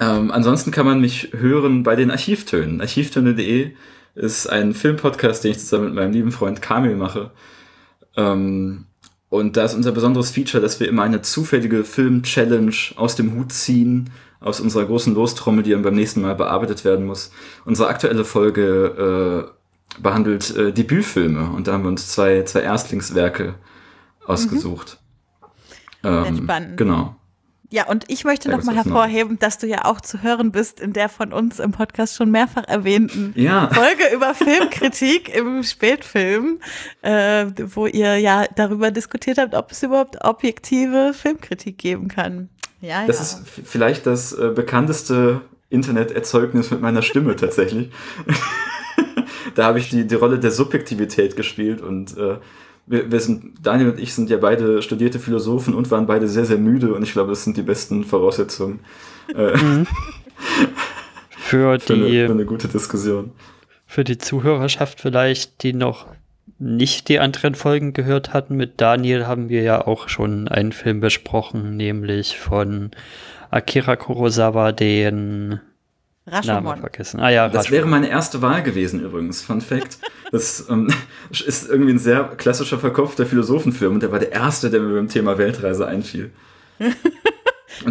ähm, 0.00 0.30
ansonsten 0.30 0.70
kann 0.70 0.86
man 0.86 1.00
mich 1.00 1.32
hören 1.32 1.82
bei 1.82 1.96
den 1.96 2.10
Archivtönen. 2.10 2.80
Archivtöne.de 2.80 3.72
ist 4.14 4.46
ein 4.46 4.74
Filmpodcast, 4.74 5.44
den 5.44 5.52
ich 5.52 5.58
zusammen 5.58 5.86
mit 5.86 5.94
meinem 5.94 6.12
lieben 6.12 6.32
Freund 6.32 6.62
Kamil 6.62 6.96
mache. 6.96 7.32
Ähm, 8.16 8.86
und 9.28 9.56
da 9.56 9.64
ist 9.64 9.74
unser 9.74 9.92
besonderes 9.92 10.30
Feature, 10.30 10.62
dass 10.62 10.78
wir 10.78 10.88
immer 10.88 11.02
eine 11.02 11.22
zufällige 11.22 11.82
Film-Challenge 11.84 12.76
aus 12.96 13.16
dem 13.16 13.34
Hut 13.34 13.52
ziehen 13.52 14.10
aus 14.40 14.60
unserer 14.60 14.84
großen 14.84 15.14
Lostrommel, 15.14 15.64
die 15.64 15.70
dann 15.70 15.82
beim 15.82 15.94
nächsten 15.94 16.20
Mal 16.20 16.34
bearbeitet 16.34 16.84
werden 16.84 17.06
muss. 17.06 17.32
Unsere 17.64 17.88
aktuelle 17.88 18.24
Folge 18.24 19.50
äh, 19.98 20.00
behandelt 20.02 20.54
äh, 20.54 20.72
Debütfilme 20.72 21.50
und 21.50 21.66
da 21.66 21.72
haben 21.72 21.82
wir 21.82 21.88
uns 21.88 22.08
zwei, 22.08 22.42
zwei 22.42 22.60
Erstlingswerke 22.60 23.54
ausgesucht. 24.26 24.98
Ähm, 26.04 26.36
spannend. 26.44 26.76
genau. 26.76 27.16
Ja, 27.70 27.86
und 27.88 28.04
ich 28.08 28.24
möchte 28.24 28.48
Ja, 28.50 28.56
noch 28.56 28.62
mal 28.64 28.74
das 28.76 28.84
ist 28.84 28.90
noch- 28.90 29.00
hervorheben, 29.00 29.38
dass 29.40 29.58
du 29.58 29.66
ja 29.66 29.84
auch 29.84 30.00
zu 30.00 30.22
hören 30.22 30.52
bist 30.52 30.78
in 30.78 30.92
der 30.92 31.08
von 31.08 31.32
uns 31.32 31.58
im 31.58 31.72
Podcast 31.72 32.14
schon 32.14 32.30
mehrfach 32.30 32.62
erwähnten 32.68 33.32
Ja, 33.34 33.68
Folge 33.72 34.14
über 34.14 34.32
Filmkritik 34.34 35.34
im 35.34 35.62
Spätfilm, 35.64 36.60
äh, 37.02 37.46
wo 37.74 37.86
ihr 37.86 38.18
ja 38.18 38.44
darüber 38.54 38.92
diskutiert 38.92 39.38
habt, 39.38 39.54
ob 39.54 39.72
es 39.72 39.82
überhaupt 39.82 40.22
objektive 40.24 41.12
Filmkritik 41.14 41.78
geben 41.78 42.06
kann. 42.06 42.48
Ja, 42.80 43.06
das 43.06 43.16
ja. 43.16 43.22
ist 43.22 43.48
vielleicht 43.66 44.06
das 44.06 44.32
äh, 44.32 44.50
bekannteste 44.54 45.40
Interneterzeugnis 45.70 46.70
mit 46.70 46.80
meiner 46.80 47.02
Stimme 47.02 47.34
tatsächlich. 47.34 47.90
da 49.54 49.64
habe 49.64 49.78
ich 49.78 49.90
die, 49.90 50.06
die 50.06 50.14
Rolle 50.14 50.38
der 50.38 50.50
Subjektivität 50.50 51.34
gespielt 51.34 51.80
und 51.80 52.16
äh, 52.16 52.36
wir, 52.86 53.10
wir 53.10 53.20
sind, 53.20 53.54
Daniel 53.62 53.90
und 53.90 54.00
ich 54.00 54.14
sind 54.14 54.30
ja 54.30 54.36
beide 54.36 54.82
studierte 54.82 55.18
Philosophen 55.18 55.74
und 55.74 55.90
waren 55.90 56.06
beide 56.06 56.28
sehr, 56.28 56.44
sehr 56.44 56.58
müde 56.58 56.94
und 56.94 57.02
ich 57.02 57.12
glaube, 57.12 57.30
das 57.30 57.44
sind 57.44 57.56
die 57.56 57.62
besten 57.62 58.04
Voraussetzungen 58.04 58.80
äh, 59.34 59.56
Für 61.44 61.78
für, 61.78 61.92
eine, 61.92 62.06
die 62.06 62.26
für 62.26 62.32
eine 62.32 62.46
gute 62.46 62.68
Diskussion. 62.68 63.32
Für 63.86 64.02
die 64.02 64.18
Zuhörerschaft 64.18 65.00
vielleicht, 65.00 65.62
die 65.62 65.74
noch 65.74 66.06
nicht 66.58 67.08
die 67.08 67.18
anderen 67.18 67.54
Folgen 67.54 67.92
gehört 67.92 68.32
hatten, 68.32 68.56
mit 68.56 68.80
Daniel 68.80 69.26
haben 69.26 69.50
wir 69.50 69.62
ja 69.62 69.86
auch 69.86 70.08
schon 70.08 70.48
einen 70.48 70.72
Film 70.72 71.00
besprochen, 71.00 71.76
nämlich 71.76 72.38
von 72.38 72.92
Akira 73.50 73.96
Kurosawa, 73.96 74.72
den 74.72 75.60
Rashomon. 76.26 76.80
vergessen. 76.80 77.20
Ah 77.20 77.28
ja, 77.30 77.48
Das 77.48 77.64
Rashomon. 77.66 77.72
wäre 77.78 77.86
meine 77.86 78.08
erste 78.08 78.40
Wahl 78.42 78.62
gewesen 78.62 79.00
übrigens. 79.00 79.42
Fun 79.42 79.60
Fact. 79.60 79.98
Das 80.32 80.68
ähm, 80.70 80.88
ist 81.30 81.68
irgendwie 81.68 81.92
ein 81.92 81.98
sehr 81.98 82.24
klassischer 82.36 82.78
verkopfter 82.78 83.26
Philosophenfilm 83.26 83.94
und 83.94 84.02
der 84.02 84.10
war 84.12 84.18
der 84.18 84.32
erste, 84.32 84.70
der 84.70 84.80
mir 84.80 84.94
beim 84.94 85.08
Thema 85.08 85.36
Weltreise 85.38 85.86
einfiel. 85.86 86.30
Und 86.78 86.94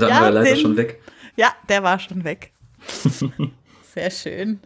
dann 0.01 0.09
Ja, 0.09 0.15
war 0.19 0.25
er 0.25 0.31
leider 0.31 0.49
den- 0.55 0.57
schon 0.61 0.77
weg. 0.77 1.01
Ja, 1.36 1.53
der 1.69 1.84
war 1.84 1.99
schon 1.99 2.23
weg. 2.23 2.51
Sehr 3.93 4.11
schön. 4.11 4.59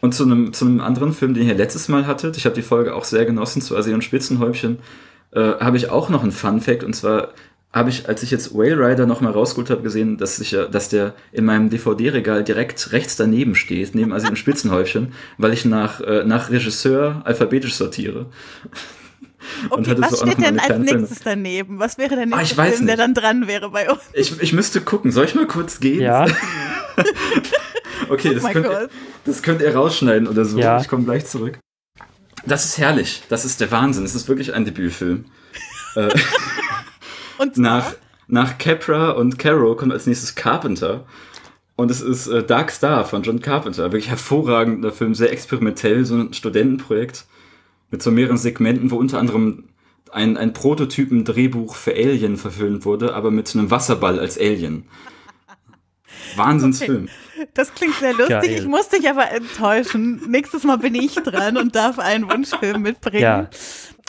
Und 0.00 0.14
zu 0.14 0.24
einem, 0.24 0.52
zu 0.52 0.64
einem 0.66 0.80
anderen 0.80 1.12
Film, 1.12 1.34
den 1.34 1.46
ihr 1.48 1.54
letztes 1.54 1.88
Mal 1.88 2.06
hattet, 2.06 2.36
ich 2.36 2.44
habe 2.44 2.54
die 2.54 2.62
Folge 2.62 2.94
auch 2.94 3.04
sehr 3.04 3.24
genossen, 3.24 3.62
zu 3.62 3.76
Asi 3.76 3.92
und 3.94 4.04
Spitzenhäubchen, 4.04 4.78
äh, 5.32 5.40
habe 5.40 5.76
ich 5.76 5.90
auch 5.90 6.08
noch 6.10 6.22
einen 6.22 6.32
Fun 6.32 6.60
Fact. 6.60 6.84
Und 6.84 6.94
zwar 6.94 7.30
habe 7.72 7.90
ich, 7.90 8.08
als 8.08 8.22
ich 8.22 8.30
jetzt 8.30 8.54
Whale 8.54 8.78
Rider 8.78 9.04
noch 9.06 9.20
mal 9.20 9.32
rausgeholt 9.32 9.68
habe, 9.70 9.82
gesehen, 9.82 10.16
dass, 10.16 10.38
ich, 10.40 10.56
dass 10.70 10.88
der 10.88 11.14
in 11.32 11.44
meinem 11.44 11.68
DVD-Regal 11.68 12.42
direkt 12.42 12.92
rechts 12.92 13.16
daneben 13.16 13.54
steht, 13.54 13.94
neben 13.94 14.12
Asi 14.12 14.28
und 14.28 14.36
Spitzenhäubchen, 14.38 15.12
weil 15.36 15.52
ich 15.52 15.64
nach, 15.66 16.00
äh, 16.00 16.24
nach 16.24 16.50
Regisseur 16.50 17.20
alphabetisch 17.24 17.74
sortiere. 17.74 18.26
Und 19.70 19.80
Okay, 19.80 19.90
hatte 19.90 20.00
was 20.02 20.10
so 20.10 20.16
auch 20.22 20.26
noch 20.26 20.32
steht 20.32 20.44
denn 20.46 20.58
als 20.58 20.66
Filme. 20.68 20.84
nächstes 20.84 21.18
daneben? 21.22 21.78
Was 21.78 21.98
wäre 21.98 22.16
der 22.16 22.24
Ah, 22.32 22.38
nächste 22.38 22.56
weiß 22.56 22.74
Film, 22.76 22.86
der 22.86 22.96
dann 22.96 23.14
dran 23.14 23.46
wäre 23.46 23.70
bei 23.70 23.90
uns? 23.90 24.00
Ich, 24.14 24.40
ich 24.40 24.52
müsste 24.52 24.80
gucken. 24.80 25.12
Soll 25.12 25.26
ich 25.26 25.34
mal 25.34 25.46
kurz 25.46 25.78
gehen? 25.78 26.00
Ja, 26.00 26.26
Okay, 28.08 28.30
Oh 28.30 28.34
das 28.40 28.52
könnt, 28.52 28.66
Gott. 28.66 28.90
das 29.24 29.42
könnt 29.42 29.60
ihr 29.62 29.74
rausschneiden 29.74 30.26
oder 30.28 30.44
so. 30.44 30.58
Ja. 30.58 30.80
Ich 30.80 30.88
komme 30.88 31.04
gleich 31.04 31.26
zurück. 31.26 31.58
Das 32.46 32.64
ist 32.64 32.78
herrlich. 32.78 33.22
Das 33.28 33.44
ist 33.44 33.60
der 33.60 33.70
Wahnsinn. 33.70 34.04
Es 34.04 34.14
ist 34.14 34.28
wirklich 34.28 34.54
ein 34.54 34.64
Debütfilm. 34.64 35.24
Und 37.38 37.54
zwar, 37.54 37.62
nach, 37.62 37.94
nach 38.28 38.58
Capra 38.58 39.10
und 39.10 39.38
Caro 39.38 39.76
kommt 39.76 39.92
als 39.92 40.06
nächstes 40.06 40.34
Carpenter. 40.34 41.04
Und 41.76 41.90
es 41.90 42.00
ist 42.00 42.26
äh, 42.26 42.42
Dark 42.42 42.70
Star 42.70 43.04
von 43.04 43.22
John 43.22 43.40
Carpenter. 43.40 43.84
Wirklich 43.92 44.08
hervorragender 44.08 44.92
Film, 44.92 45.14
sehr 45.14 45.32
experimentell, 45.32 46.04
so 46.04 46.16
ein 46.16 46.32
Studentenprojekt 46.32 47.26
mit 47.90 48.02
so 48.02 48.10
mehreren 48.10 48.38
Segmenten, 48.38 48.90
wo 48.90 48.96
unter 48.96 49.18
anderem 49.18 49.64
ein, 50.10 50.36
ein 50.36 50.52
Prototypen-Drehbuch 50.52 51.74
für 51.74 51.92
Alien 51.92 52.36
verfilmt 52.36 52.84
wurde, 52.84 53.14
aber 53.14 53.30
mit 53.30 53.54
einem 53.54 53.70
Wasserball 53.70 54.18
als 54.18 54.38
Alien. 54.38 54.88
Wahnsinnsfilm. 56.36 57.08
das 57.54 57.74
klingt 57.74 57.96
sehr 57.96 58.12
lustig. 58.12 58.28
Geil. 58.28 58.50
Ich 58.50 58.66
muss 58.66 58.88
dich 58.88 59.08
aber 59.08 59.30
enttäuschen. 59.30 60.22
Nächstes 60.28 60.64
Mal 60.64 60.78
bin 60.78 60.94
ich 60.94 61.14
dran 61.14 61.56
und 61.56 61.74
darf 61.74 61.98
einen 61.98 62.30
Wunschfilm 62.30 62.82
mitbringen. 62.82 63.22
Ja. 63.22 63.50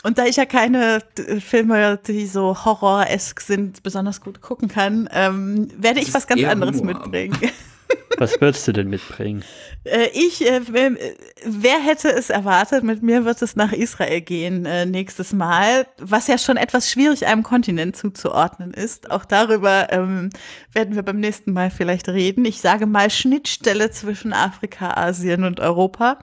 Und 0.07 0.17
da 0.17 0.25
ich 0.25 0.37
ja 0.37 0.45
keine 0.45 1.01
Filme, 1.41 1.99
die 2.07 2.27
so 2.27 2.63
horror-esk 2.63 3.41
sind, 3.41 3.83
besonders 3.83 4.21
gut 4.21 4.39
gucken 4.39 4.69
kann, 4.69 5.09
ähm, 5.11 5.67
werde 5.75 5.99
ich 5.99 6.13
was 6.13 6.27
ganz 6.27 6.41
anderes 6.45 6.77
Humor, 6.77 6.93
mitbringen. 6.93 7.37
was 8.17 8.39
würdest 8.39 8.65
du 8.69 8.71
denn 8.71 8.87
mitbringen? 8.87 9.43
Äh, 9.83 10.07
ich, 10.13 10.49
äh, 10.49 10.61
wer, 10.71 10.91
äh, 10.91 11.13
wer 11.45 11.79
hätte 11.79 12.07
es 12.07 12.29
erwartet? 12.29 12.85
Mit 12.85 13.03
mir 13.03 13.25
wird 13.25 13.41
es 13.41 13.57
nach 13.57 13.73
Israel 13.73 14.21
gehen 14.21 14.65
äh, 14.65 14.85
nächstes 14.85 15.33
Mal, 15.33 15.85
was 15.97 16.27
ja 16.27 16.37
schon 16.37 16.55
etwas 16.55 16.89
schwierig 16.89 17.27
einem 17.27 17.43
Kontinent 17.43 17.97
zuzuordnen 17.97 18.73
ist. 18.73 19.11
Auch 19.11 19.25
darüber 19.25 19.91
ähm, 19.91 20.29
werden 20.71 20.95
wir 20.95 21.03
beim 21.03 21.19
nächsten 21.19 21.51
Mal 21.51 21.69
vielleicht 21.69 22.07
reden. 22.07 22.45
Ich 22.45 22.61
sage 22.61 22.85
mal 22.85 23.09
Schnittstelle 23.09 23.91
zwischen 23.91 24.31
Afrika, 24.31 24.91
Asien 24.91 25.43
und 25.43 25.59
Europa. 25.59 26.19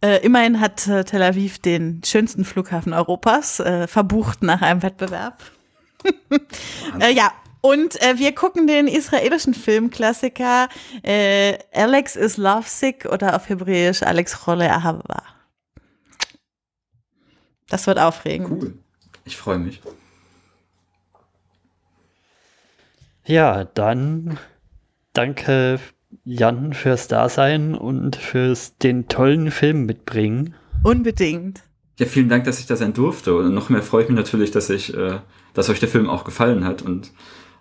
Äh, 0.00 0.24
immerhin 0.24 0.60
hat 0.60 0.86
äh, 0.86 1.04
Tel 1.04 1.22
Aviv 1.22 1.58
den 1.58 2.02
schönsten 2.04 2.44
Flughafen 2.44 2.92
Europas, 2.92 3.58
äh, 3.58 3.88
verbucht 3.88 4.42
nach 4.42 4.62
einem 4.62 4.82
Wettbewerb. 4.82 5.42
äh, 7.00 7.12
ja, 7.12 7.32
und 7.60 8.00
äh, 8.00 8.18
wir 8.18 8.32
gucken 8.34 8.68
den 8.68 8.86
israelischen 8.86 9.54
Filmklassiker 9.54 10.68
äh, 11.02 11.58
Alex 11.72 12.14
is 12.14 12.36
Lovesick 12.36 13.06
oder 13.06 13.34
auf 13.34 13.48
Hebräisch 13.48 14.02
Alex 14.02 14.44
Chole 14.44 14.70
Ahava. 14.70 15.22
Das 17.68 17.86
wird 17.86 17.98
aufregend. 17.98 18.50
Cool. 18.50 18.78
Ich 19.24 19.36
freue 19.36 19.58
mich. 19.58 19.82
Ja, 23.26 23.64
dann 23.64 24.38
danke 25.12 25.80
Jan 26.30 26.74
fürs 26.74 27.08
Dasein 27.08 27.74
und 27.74 28.14
fürs 28.16 28.76
den 28.76 29.08
tollen 29.08 29.50
Film 29.50 29.86
mitbringen. 29.86 30.54
Unbedingt. 30.82 31.62
Ja, 31.98 32.04
vielen 32.04 32.28
Dank, 32.28 32.44
dass 32.44 32.60
ich 32.60 32.66
da 32.66 32.76
sein 32.76 32.92
durfte. 32.92 33.34
Und 33.34 33.54
noch 33.54 33.70
mehr 33.70 33.82
freue 33.82 34.02
ich 34.02 34.10
mich 34.10 34.18
natürlich, 34.18 34.50
dass 34.50 34.68
ich, 34.68 34.94
äh, 34.94 35.20
dass 35.54 35.70
euch 35.70 35.80
der 35.80 35.88
Film 35.88 36.10
auch 36.10 36.24
gefallen 36.24 36.66
hat 36.66 36.82
und 36.82 37.12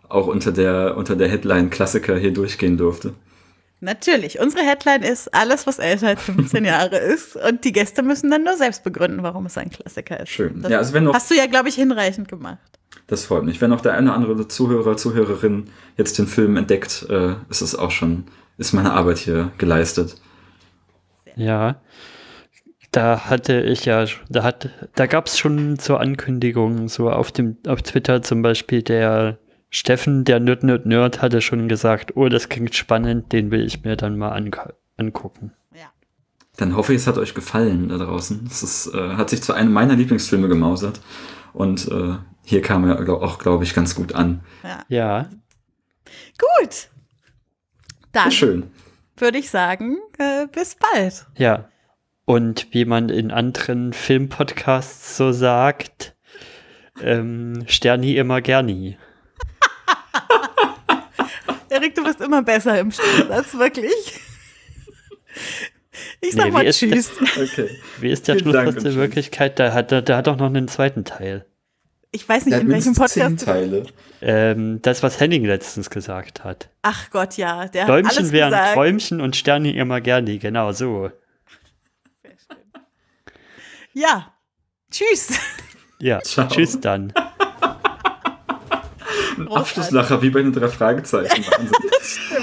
auch 0.10 0.28
unter 0.28 0.52
der, 0.52 0.98
unter 0.98 1.16
der 1.16 1.30
Headline 1.30 1.70
Klassiker 1.70 2.18
hier 2.18 2.34
durchgehen 2.34 2.76
durfte. 2.78 3.14
Natürlich. 3.80 4.40
Unsere 4.42 4.64
Headline 4.64 5.04
ist 5.04 5.34
alles, 5.34 5.66
was 5.66 5.80
älter 5.80 6.08
als 6.10 6.24
15 6.24 6.66
Jahre 6.66 6.98
ist. 6.98 7.38
Und 7.38 7.64
die 7.64 7.72
Gäste 7.72 8.04
müssen 8.04 8.30
dann 8.30 8.44
nur 8.44 8.58
selbst 8.58 8.84
begründen, 8.84 9.24
warum 9.24 9.46
es 9.46 9.58
ein 9.58 9.70
Klassiker 9.70 10.20
ist. 10.20 10.30
Schön. 10.30 10.62
Das 10.62 10.72
Ja, 10.72 10.80
also 10.80 10.94
wenn 10.94 11.06
noch, 11.06 11.14
hast 11.14 11.32
du 11.32 11.36
ja, 11.36 11.46
glaube 11.46 11.70
ich, 11.70 11.76
hinreichend 11.76 12.28
gemacht. 12.28 12.60
das 13.08 13.24
freut 13.24 13.46
mich. 13.46 13.62
Wenn 13.62 13.70
noch 13.70 13.82
der 13.82 13.94
eine 13.94 14.10
oder 14.10 14.16
andere 14.16 14.48
Zuhörer, 14.50 14.98
Zuhörerin 14.98 15.70
jetzt 15.96 16.20
den 16.20 16.28
Film 16.28 16.58
entdeckt, 16.58 17.06
äh, 17.10 17.36
ist 17.50 17.62
es 17.62 17.74
auch 17.74 17.92
schon, 17.92 18.26
ist 18.58 18.74
meine 18.74 18.94
Arbeit 18.94 19.18
hier 19.20 19.52
geleistet. 19.58 20.16
Ja. 21.36 21.82
Da 22.92 23.26
hatte 23.26 23.62
ich 23.62 23.86
ja, 23.86 24.06
da 24.30 24.44
hat, 24.44 24.70
da 24.96 25.06
gab 25.08 25.28
es 25.28 25.38
schon 25.38 25.78
zur 25.78 26.00
Ankündigung, 26.00 26.88
so 26.88 27.12
auf 27.12 27.32
dem, 27.32 27.58
auf 27.68 27.82
Twitter 27.82 28.22
zum 28.22 28.42
Beispiel 28.42 28.82
der 28.82 29.38
Steffen, 29.70 30.24
der 30.24 30.40
Nerd 30.40 30.64
Nerd 30.64 30.86
Nerd, 30.86 31.22
hatte 31.22 31.42
schon 31.42 31.68
gesagt, 31.68 32.16
oh, 32.16 32.30
das 32.30 32.48
klingt 32.50 32.74
spannend, 32.76 33.34
den 33.34 33.52
will 33.52 33.66
ich 33.66 33.84
mir 33.84 33.98
dann 33.98 34.18
mal 34.18 34.32
angu- 34.36 34.74
angucken. 34.96 35.52
Ja. 35.76 35.88
Dann 36.56 36.76
hoffe 36.76 36.94
ich, 36.94 37.02
es 37.02 37.08
hat 37.08 37.18
euch 37.18 37.36
gefallen 37.36 37.90
da 37.90 37.98
draußen. 37.98 38.48
Es 38.50 38.64
ist, 38.64 38.88
äh, 38.96 39.16
hat 39.16 39.30
sich 39.30 39.44
zu 39.44 39.54
einem 39.54 39.74
meiner 39.74 39.96
Lieblingsfilme 39.96 40.48
gemausert. 40.48 41.02
Und 41.54 41.88
äh, 41.92 42.16
hier 42.46 42.62
kam 42.62 42.90
er 42.90 43.08
auch, 43.10 43.38
glaube 43.38 43.66
ich, 43.66 43.76
ganz 43.76 43.94
gut 43.96 44.16
an. 44.16 44.40
ja. 44.64 44.80
Ja, 44.88 45.30
Gut. 46.38 46.88
Dann 48.18 48.32
schön. 48.32 48.72
würde 49.18 49.38
ich 49.38 49.50
sagen, 49.50 49.98
äh, 50.18 50.48
bis 50.48 50.76
bald. 50.76 51.26
ja. 51.38 51.70
Und 52.26 52.68
wie 52.72 52.84
man 52.84 53.08
in 53.08 53.32
anderen 53.32 53.94
Filmpodcasts 53.94 55.16
so 55.16 55.32
sagt, 55.32 56.14
ähm, 57.02 57.64
Sterni 57.68 58.18
immer 58.18 58.42
Gerni. 58.42 58.98
Erik, 61.70 61.96
du 61.96 62.04
bist 62.04 62.20
immer 62.20 62.42
besser 62.42 62.78
im 62.80 62.92
Schlusssatz, 62.92 63.54
wirklich. 63.58 64.20
Ich 66.20 66.34
sag 66.34 66.46
Nee, 66.46 66.52
mal 66.52 66.64
wie 66.64 66.68
ist 66.68 66.80
Tschüss. 66.80 67.12
Okay. 67.22 67.70
Wie 68.02 68.10
ist 68.10 68.28
der 68.28 68.40
Schlusssatz 68.40 68.84
in. 68.84 68.96
Wirklichkeit? 68.96 69.58
Der 69.58 69.74
hat, 69.74 69.92
der 69.92 70.18
hat 70.18 70.28
doch 70.28 70.38
noch 70.38 70.48
einen 70.48 70.68
zweiten 70.68 71.06
Teil. 71.06 71.46
Ich 72.12 72.28
weiß 72.28 72.46
nicht, 72.46 72.56
hat 72.56 72.62
in 72.62 72.70
welchem 72.70 72.94
mindestens 72.94 73.14
zehn 73.14 73.36
Podcast. 73.36 73.46
Teile. 73.46 73.84
Ähm, 74.22 74.82
das, 74.82 75.04
was 75.04 75.20
Henning 75.20 75.46
letztens 75.46 75.90
gesagt 75.90 76.44
hat. 76.44 76.70
Ach 76.82 77.10
Gott, 77.12 77.38
ja. 77.38 77.68
Der 77.68 77.84
hat 77.84 77.90
Däumchen 77.90 78.18
alles 78.18 78.32
wären 78.32 78.50
gesagt. 78.52 78.74
Träumchen 78.74 79.22
und 79.22 79.36
Sterni 79.36 79.72
immer 79.72 80.02
Gerni. 80.02 80.40
Genau 80.40 80.72
so. 80.72 81.12
Ja. 83.94 84.34
Tschüss. 84.92 85.38
Ja, 86.00 86.22
Ciao. 86.24 86.48
tschüss 86.48 86.80
dann. 86.80 87.12
Ein 89.38 89.48
Abschlusslacher 89.50 90.22
wie 90.22 90.30
bei 90.30 90.42
den 90.42 90.54
drei 90.54 90.68
Fragezeichen. 90.68 91.46
Wahnsinn. 91.52 92.37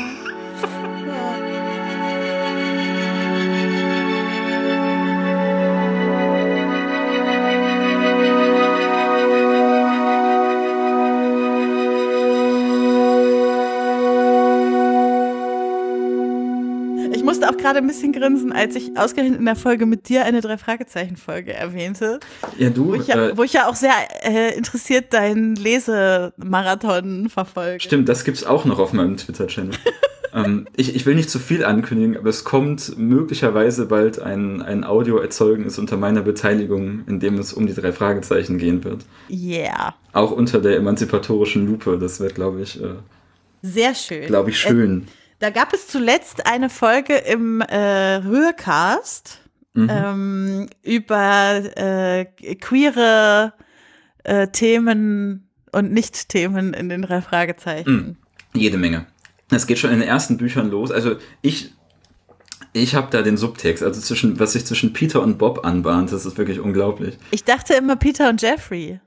Gerade 17.65 17.79
ein 17.79 17.87
bisschen 17.87 18.13
grinsen, 18.13 18.53
als 18.53 18.77
ich 18.77 18.95
ausgerechnet 18.97 19.39
in 19.39 19.47
der 19.47 19.57
Folge 19.57 19.87
mit 19.87 20.11
dir 20.11 20.27
eine 20.27 20.43
Drei-Fragezeichen-Folge 20.43 21.55
erwähnte. 21.55 22.21
Ja, 22.59 22.69
du. 22.69 22.89
Wo 22.89 22.95
ich 22.95 23.07
ja, 23.07 23.29
äh, 23.29 23.37
wo 23.37 23.43
ich 23.43 23.55
ja 23.55 23.69
auch 23.69 23.75
sehr 23.75 23.95
äh, 24.23 24.55
interessiert 24.55 25.15
deinen 25.15 25.57
Lesemarathon 25.57 27.31
verfolge. 27.31 27.81
Stimmt, 27.81 28.11
das 28.11 28.25
gibt's 28.25 28.45
auch 28.45 28.67
noch 28.67 28.79
auf 28.79 28.93
meinem 28.93 29.17
Twitter-Channel. 29.17 29.73
ähm, 30.35 30.69
ich, 30.77 30.95
ich 30.95 31.07
will 31.07 31.15
nicht 31.15 31.31
zu 31.31 31.39
viel 31.39 31.65
ankündigen, 31.65 32.19
aber 32.19 32.29
es 32.29 32.45
kommt 32.45 32.99
möglicherweise 32.99 33.87
bald 33.87 34.21
ein, 34.21 34.61
ein 34.61 34.85
Audioerzeugnis 34.85 35.79
unter 35.79 35.97
meiner 35.97 36.21
Beteiligung, 36.21 37.05
in 37.07 37.19
dem 37.19 37.39
es 37.39 37.55
um 37.55 37.67
die 37.67 37.75
drei 37.75 37.93
Fragezeichen 37.93 38.59
gehen 38.59 38.85
wird. 38.85 39.07
Yeah. 39.31 39.95
Auch 40.13 40.33
unter 40.33 40.61
der 40.61 40.77
emanzipatorischen 40.77 41.67
Lupe. 41.67 41.97
Das 41.99 42.21
wird, 42.21 42.35
glaube 42.35 42.61
ich, 42.61 42.83
äh, 42.83 42.89
Sehr 43.63 43.95
schön. 43.95 44.27
glaube 44.27 44.51
ich, 44.51 44.59
schön. 44.59 45.07
Da 45.45 45.51
gab 45.51 45.75
es 45.75 45.89
zuletzt 45.89 46.47
eine 46.47 46.71
Folge 46.71 47.17
im 47.17 47.61
äh, 47.61 48.15
Rührcast 48.15 49.43
Mhm. 49.75 49.91
ähm, 49.91 50.69
über 50.83 51.77
äh, 51.77 52.25
queere 52.55 53.53
äh, 54.23 54.47
Themen 54.49 55.51
und 55.71 55.93
Nicht-Themen 55.93 56.73
in 56.73 56.89
den 56.89 57.03
drei 57.03 57.21
Fragezeichen. 57.21 58.17
Jede 58.55 58.79
Menge. 58.79 59.05
Es 59.51 59.67
geht 59.67 59.79
schon 59.79 59.91
in 59.91 59.99
den 59.99 60.09
ersten 60.09 60.39
Büchern 60.39 60.71
los. 60.71 60.91
Also 60.91 61.17
ich, 61.43 61.75
ich 62.73 62.95
habe 62.95 63.09
da 63.11 63.21
den 63.21 63.37
Subtext, 63.37 63.83
also 63.83 64.01
zwischen, 64.01 64.41
was 64.41 64.53
sich 64.55 64.65
zwischen 64.65 64.95
Peter 64.95 65.21
und 65.21 65.37
Bob 65.37 65.67
anbahnt, 65.67 66.11
das 66.11 66.25
ist 66.25 66.39
wirklich 66.39 66.59
unglaublich. 66.59 67.19
Ich 67.33 67.45
dachte 67.45 67.75
immer 67.75 67.97
Peter 67.97 68.31
und 68.31 68.41
Jeffrey. 68.41 68.99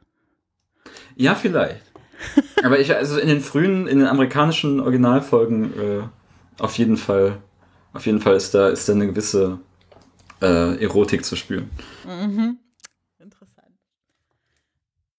Ja, 1.16 1.34
vielleicht. 1.34 1.82
Aber 2.64 2.80
ich, 2.80 2.94
also 2.96 3.18
in 3.18 3.28
den 3.28 3.42
frühen, 3.42 3.88
in 3.88 3.98
den 3.98 4.08
amerikanischen 4.08 4.80
Originalfolgen 4.80 5.74
äh, 5.80 6.04
auf 6.60 6.78
jeden 6.78 6.98
Fall, 6.98 7.38
auf 7.94 8.06
jeden 8.06 8.22
Fall 8.22 8.36
ist 8.36 8.54
da, 8.54 8.70
ist 8.70 8.88
da 8.88 8.94
eine 8.94 9.08
gewisse 9.08 9.60
äh, 10.42 10.84
Erotik 10.84 11.26
zu 11.26 11.36
spüren. 11.36 11.70
Mhm. 12.06 12.58